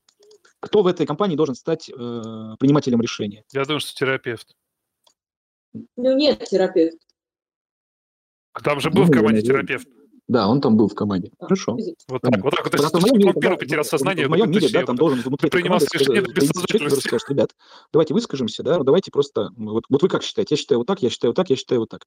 [0.63, 3.45] Кто в этой компании должен стать э, принимателем решения?
[3.53, 4.55] Я думаю, что терапевт.
[5.73, 6.99] Ну нет, терапевт.
[8.63, 9.89] Там же был ну, в команде терапевт.
[10.33, 11.31] Да, он там был в команде.
[11.39, 11.77] Хорошо.
[12.09, 12.65] Вот так, вот так.
[12.65, 14.27] Вот, Просто в моем мире, первый потерял сознание.
[14.27, 17.51] В моем мире, да, там должен внутри принимал решение скажет, ребят,
[17.93, 20.55] давайте выскажемся, да, давайте просто, вот, вот вы как считаете?
[20.55, 22.07] Я считаю вот так, я считаю вот так, я считаю вот так.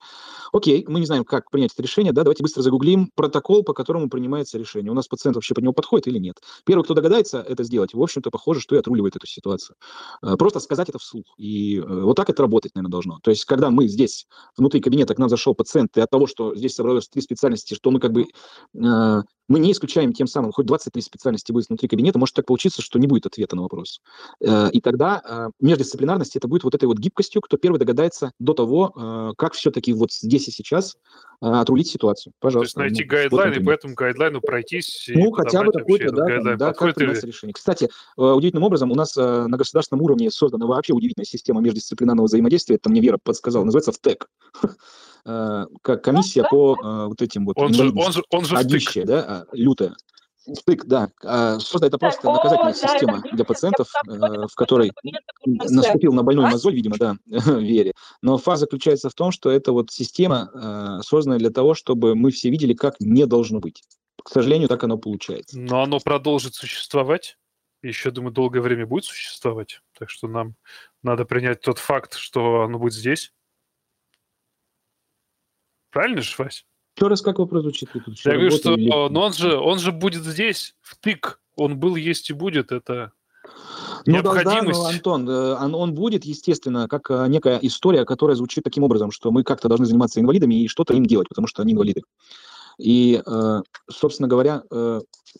[0.51, 4.09] Окей, мы не знаем, как принять это решение, да, давайте быстро загуглим протокол, по которому
[4.09, 4.91] принимается решение.
[4.91, 6.38] У нас пациент вообще по нему подходит или нет.
[6.65, 9.76] Первый, кто догадается это сделать, в общем-то, похоже, что и отруливает эту ситуацию.
[10.23, 11.26] Э, просто сказать это вслух.
[11.38, 13.19] И э, вот так это работать, наверное, должно.
[13.21, 14.26] То есть, когда мы здесь,
[14.57, 17.91] внутри кабинета, к нам зашел пациент, и от того, что здесь собралось три специальности, что
[17.91, 18.26] мы как бы
[18.76, 22.81] э, мы не исключаем тем самым, хоть 23 специальности будет внутри кабинета, может так получиться,
[22.81, 24.01] что не будет ответа на вопрос.
[24.41, 28.53] Э, и тогда э, междисциплинарность это будет вот этой вот гибкостью, кто первый догадается до
[28.53, 30.97] того, э, как все-таки вот здесь и сейчас
[31.41, 32.34] отрулить ситуацию.
[32.39, 32.80] Пожалуйста.
[32.80, 35.09] То есть найти ну, гайдлайн и по этому гайдлайну пройтись.
[35.13, 37.53] Ну, хотя бы какой-то, да, там, да как решение.
[37.53, 42.89] Кстати, удивительным образом у нас на государственном уровне создана вообще удивительная система междисциплинарного взаимодействия, это
[42.89, 44.30] мне Вера подсказала, называется ВТЭК.
[45.26, 49.35] Как комиссия по э, вот этим вот он же, он же, он же одище, да,
[49.41, 49.95] а, лютая.
[50.53, 51.10] Стык, да.
[51.60, 54.91] Создана это просто наказательная система для пациентов, э, в которой
[55.44, 57.94] наступил на больной мозоль, видимо, да, Вере.
[58.22, 62.52] Но фаза заключается в том, что это вот система, созданная для того, чтобы мы все
[62.52, 63.82] видели, как не должно быть.
[64.24, 65.57] К сожалению, так оно получается.
[65.60, 67.38] Но оно продолжит существовать.
[67.82, 69.82] Еще, думаю, долгое время будет существовать.
[69.98, 70.56] Так что нам
[71.03, 73.32] надо принять тот факт, что оно будет здесь.
[75.91, 76.66] Правильно же, Вась?
[76.95, 77.89] Еще раз, как вопрос звучит?
[78.23, 78.89] Я говорю, что или...
[78.89, 81.41] но он, же, он же будет здесь, втык.
[81.55, 82.72] Он был, есть и будет.
[82.72, 83.11] Это
[84.05, 84.80] ну, необходимость.
[84.80, 88.84] Да, да, Антон, э, он, он будет, естественно, как э, некая история, которая звучит таким
[88.84, 92.03] образом, что мы как-то должны заниматься инвалидами и что-то им делать, потому что они инвалиды.
[92.77, 94.63] И, э, собственно говоря,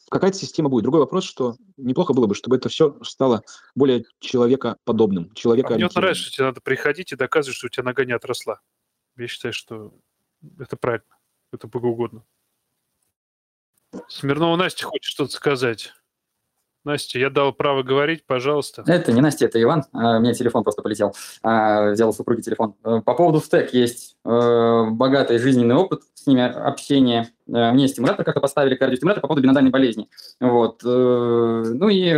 [0.10, 0.84] какая-то система будет.
[0.84, 3.44] Другой вопрос, что неплохо было бы, чтобы это все стало
[3.76, 5.74] более человекоподобным, человека.
[5.74, 8.60] А мне нравится, что тебе надо приходить и доказывать, что у тебя нога не отросла.
[9.18, 9.94] Я считаю, что
[10.60, 11.15] это правильно.
[11.56, 12.24] Это богоугодно.
[14.10, 15.94] Смирнова Настя хочет что-то сказать.
[16.84, 18.84] Настя, я дал право говорить, пожалуйста.
[18.86, 19.86] Это не Настя, это Иван.
[19.92, 21.16] А, у меня телефон просто полетел.
[21.42, 22.76] А, взял у супруги телефон.
[22.84, 27.32] Э, по поводу стек есть э, богатый жизненный опыт с ними общения.
[27.48, 30.10] Э, мне стимулятор как-то поставили, кардиостимулятор по поводу бинодальной болезни.
[30.40, 30.84] Вот.
[30.84, 32.14] Ну и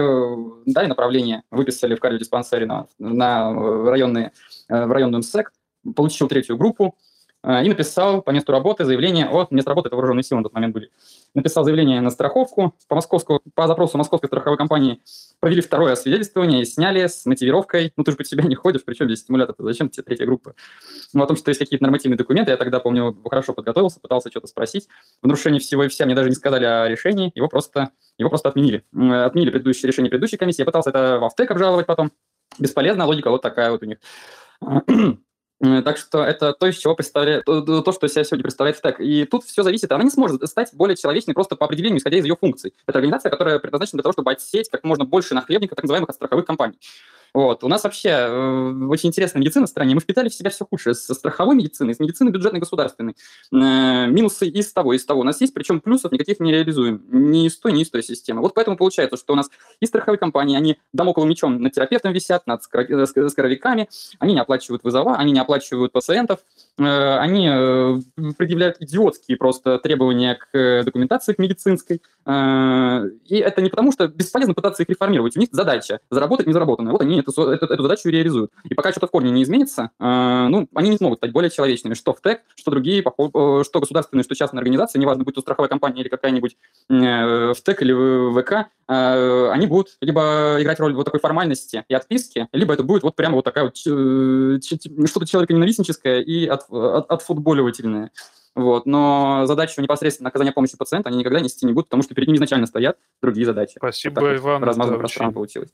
[0.65, 3.53] дали направление, выписали в кардиодиспансере на, на
[3.89, 4.33] районные,
[4.67, 5.53] в районную МСЭК.
[5.95, 6.97] Получил третью группу.
[7.43, 10.53] А, и написал по месту работы заявление от места работы, это вооруженные силы на тот
[10.53, 10.91] момент были.
[11.33, 12.73] Написал заявление на страховку.
[12.87, 15.01] По, московскому, по запросу московской страховой компании
[15.39, 19.05] провели второе освидетельствование и сняли с мотивировкой, ну ты же под себя не ходишь, причем
[19.05, 20.55] здесь стимулятор, зачем тебе третья группа?
[21.13, 24.47] Ну, о том, что есть какие-то нормативные документы, я тогда, помню, хорошо подготовился, пытался что-то
[24.47, 24.87] спросить.
[25.21, 28.49] В нарушении всего и вся, мне даже не сказали о решении, его просто, его просто
[28.49, 28.83] отменили.
[28.91, 32.11] Отменили предыдущее решение предыдущей комиссии, я пытался это в Автек обжаловать потом.
[32.57, 33.97] Бесполезно, логика вот такая вот у них.
[35.59, 38.99] Так что это то, из чего представляет, то, что себя сегодня представляет стек.
[38.99, 39.91] И тут все зависит.
[39.91, 42.75] Она не сможет стать более человечной просто по определению, исходя из ее функций.
[42.85, 46.45] Это организация, которая предназначена для того, чтобы отсеять как можно больше нахлебников, так называемых страховых
[46.45, 46.77] компаний.
[47.37, 47.63] Вот.
[47.63, 49.93] У нас вообще э, очень интересная медицина в стране.
[49.93, 53.15] Мы впитали в себя все худшее со страховой медицины, с медицины бюджетной государственной.
[53.53, 57.03] Э, минусы из того, из того у нас есть, причем плюсов никаких не реализуем.
[57.11, 58.41] Ни из той, ни из той системы.
[58.41, 62.47] Вот поэтому получается, что у нас и страховые компании, они домоковым мечом над терапевтом висят,
[62.47, 63.87] над скоровиками,
[64.17, 66.39] они не оплачивают вызова, они не оплачивают пациентов,
[66.79, 67.99] э, они э,
[68.35, 72.01] предъявляют идиотские просто требования к э, документации к медицинской.
[72.25, 75.37] Э, и это не потому, что бесполезно пытаться их реформировать.
[75.37, 76.93] У них задача заработать незаработанное.
[76.93, 78.51] Вот они эту, эту, эту задачу реализуют.
[78.63, 81.93] И пока что-то в корне не изменится, э, ну, они не смогут стать более человечными.
[81.93, 85.69] Что в ТЭК, что другие, э, что государственные, что частные организации, неважно, будь то страховая
[85.69, 86.57] компания или какая-нибудь
[86.89, 91.85] э, в ТЭК или в ВК, э, они будут либо играть роль вот такой формальности
[91.87, 96.69] и отписки, либо это будет вот прямо вот такая вот э, что-то человеконенавистническое и от,
[96.69, 98.11] от, отфутболивательное.
[98.57, 98.87] Вот.
[98.87, 102.37] Но задачу непосредственно оказания помощи пациенту они никогда нести не будут, потому что перед ними
[102.37, 103.73] изначально стоят другие задачи.
[103.77, 104.63] Спасибо, вот Иван.
[104.63, 105.69] Размазано пространство получилось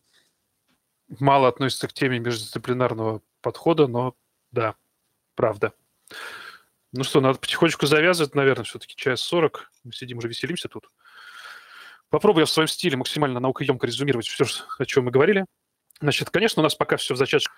[1.20, 4.16] мало относится к теме междисциплинарного подхода, но
[4.52, 4.76] да,
[5.36, 5.74] правда.
[6.92, 9.72] Ну что, надо потихонечку завязывать, наверное, все-таки час 40.
[9.84, 10.90] Мы сидим уже веселимся тут.
[12.10, 14.46] Попробую я в своем стиле максимально наукоемко резюмировать все,
[14.78, 15.46] о чем мы говорили.
[16.00, 17.50] Значит, конечно, у нас пока все в зачатке.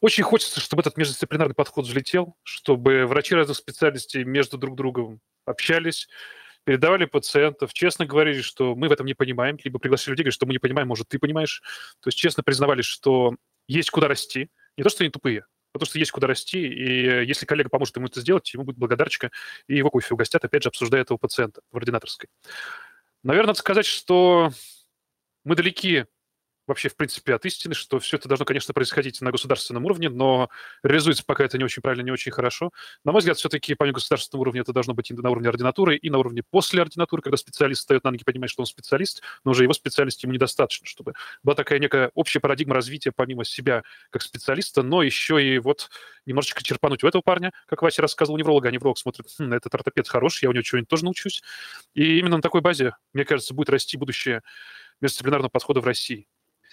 [0.00, 6.08] Очень хочется, чтобы этот междисциплинарный подход взлетел, чтобы врачи разных специальностей между друг другом общались,
[6.68, 10.44] передавали пациентов, честно говорили, что мы в этом не понимаем, либо пригласили людей, говорили, что
[10.44, 11.62] мы не понимаем, может, ты понимаешь.
[12.00, 13.36] То есть честно признавали, что
[13.68, 14.50] есть куда расти.
[14.76, 17.96] Не то, что они тупые, а потому что есть куда расти, и если коллега поможет
[17.96, 19.30] ему это сделать, ему будет благодарочка,
[19.66, 22.28] и его кофе угостят, опять же, обсуждая этого пациента в ординаторской.
[23.22, 24.50] Наверное, надо сказать, что
[25.44, 26.04] мы далеки
[26.68, 30.50] вообще, в принципе, от истины, что все это должно, конечно, происходить на государственном уровне, но
[30.82, 32.70] реализуется пока это не очень правильно, не очень хорошо.
[33.04, 36.10] На мой взгляд, все-таки помимо государственного уровня это должно быть и на уровне ординатуры, и
[36.10, 39.64] на уровне после ординатуры, когда специалист встает на ноги, понимает, что он специалист, но уже
[39.64, 44.82] его специальности ему недостаточно, чтобы была такая некая общая парадигма развития помимо себя как специалиста,
[44.82, 45.88] но еще и вот
[46.26, 50.08] немножечко черпануть у этого парня, как Вася рассказывал, невролога, а невролог смотрит, хм, этот ортопед
[50.08, 51.42] хороший, я у него чего-нибудь тоже научусь.
[51.94, 54.42] И именно на такой базе, мне кажется, будет расти будущее
[55.00, 56.28] междисциплинарного подхода в России.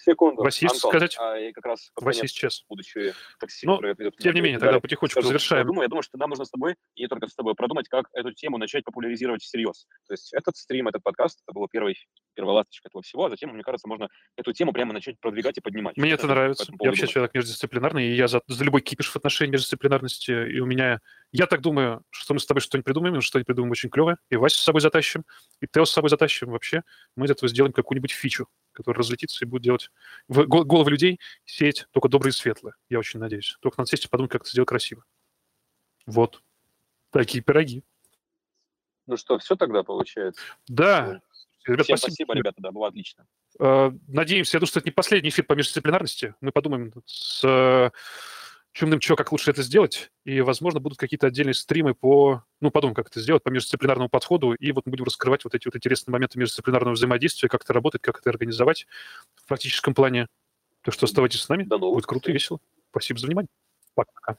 [0.06, 0.41] Секунду.
[0.41, 1.15] У вас есть Антон, сказать?
[1.19, 2.64] А, и как раз у вас есть час.
[2.69, 3.80] Будущее такси, ну,
[4.19, 5.61] тем не менее, тогда потихонечку скажу, завершаем.
[5.61, 7.90] Я думаю, я думаю, что нам нужно с тобой, и не только с тобой, продумать,
[7.90, 9.88] как эту тему начать популяризировать всерьез.
[10.07, 11.98] То есть этот стрим, этот подкаст, это было первый,
[12.36, 14.07] первая ласточка этого всего, а затем, мне кажется, можно
[14.38, 15.98] эту тему прямо начать продвигать и поднимать.
[15.98, 16.72] Мне это нравится.
[16.80, 20.68] Я вообще человек междисциплинарный, и я за, за любой кипиш в отношении междисциплинарности, и у
[20.68, 20.99] меня...
[21.32, 24.57] Я так думаю, что мы с тобой что-нибудь придумаем, что-нибудь придумаем очень клевое, и Васю
[24.57, 25.23] с собой затащим,
[25.61, 26.84] и Тео с собой затащим вообще.
[27.15, 29.92] Мы из этого сделаем какую-нибудь фичу, которая разлетится и будет делать
[30.28, 32.76] в головы людей сеять только добрые и светлые.
[32.90, 33.58] Я очень надеюсь.
[33.62, 35.04] Только надо сесть и подумать, как это сделать красиво.
[36.06, 36.44] Вот.
[37.10, 37.84] Такие пироги.
[39.08, 40.42] Ну что, все тогда получается?
[40.68, 41.22] Да.
[41.66, 43.26] Ребят, Всем спасибо, спасибо, ребята, да, было отлично.
[43.60, 46.36] А, надеемся, я думаю, что это не последний эфир по междисциплинарности.
[46.42, 47.92] Мы подумаем с
[48.76, 52.94] Чумным, что, как лучше это сделать, и, возможно, будут какие-то отдельные стримы по, ну, подумаем,
[52.94, 56.12] как это сделать, по междисциплинарному подходу, и вот мы будем раскрывать вот эти вот интересные
[56.12, 58.86] моменты междисциплинарного взаимодействия, как это работает, как это организовать
[59.36, 60.28] в практическом плане.
[60.82, 62.60] Так что оставайтесь с нами, будет круто и весело.
[62.92, 63.48] Спасибо за внимание.
[63.94, 64.36] Пока.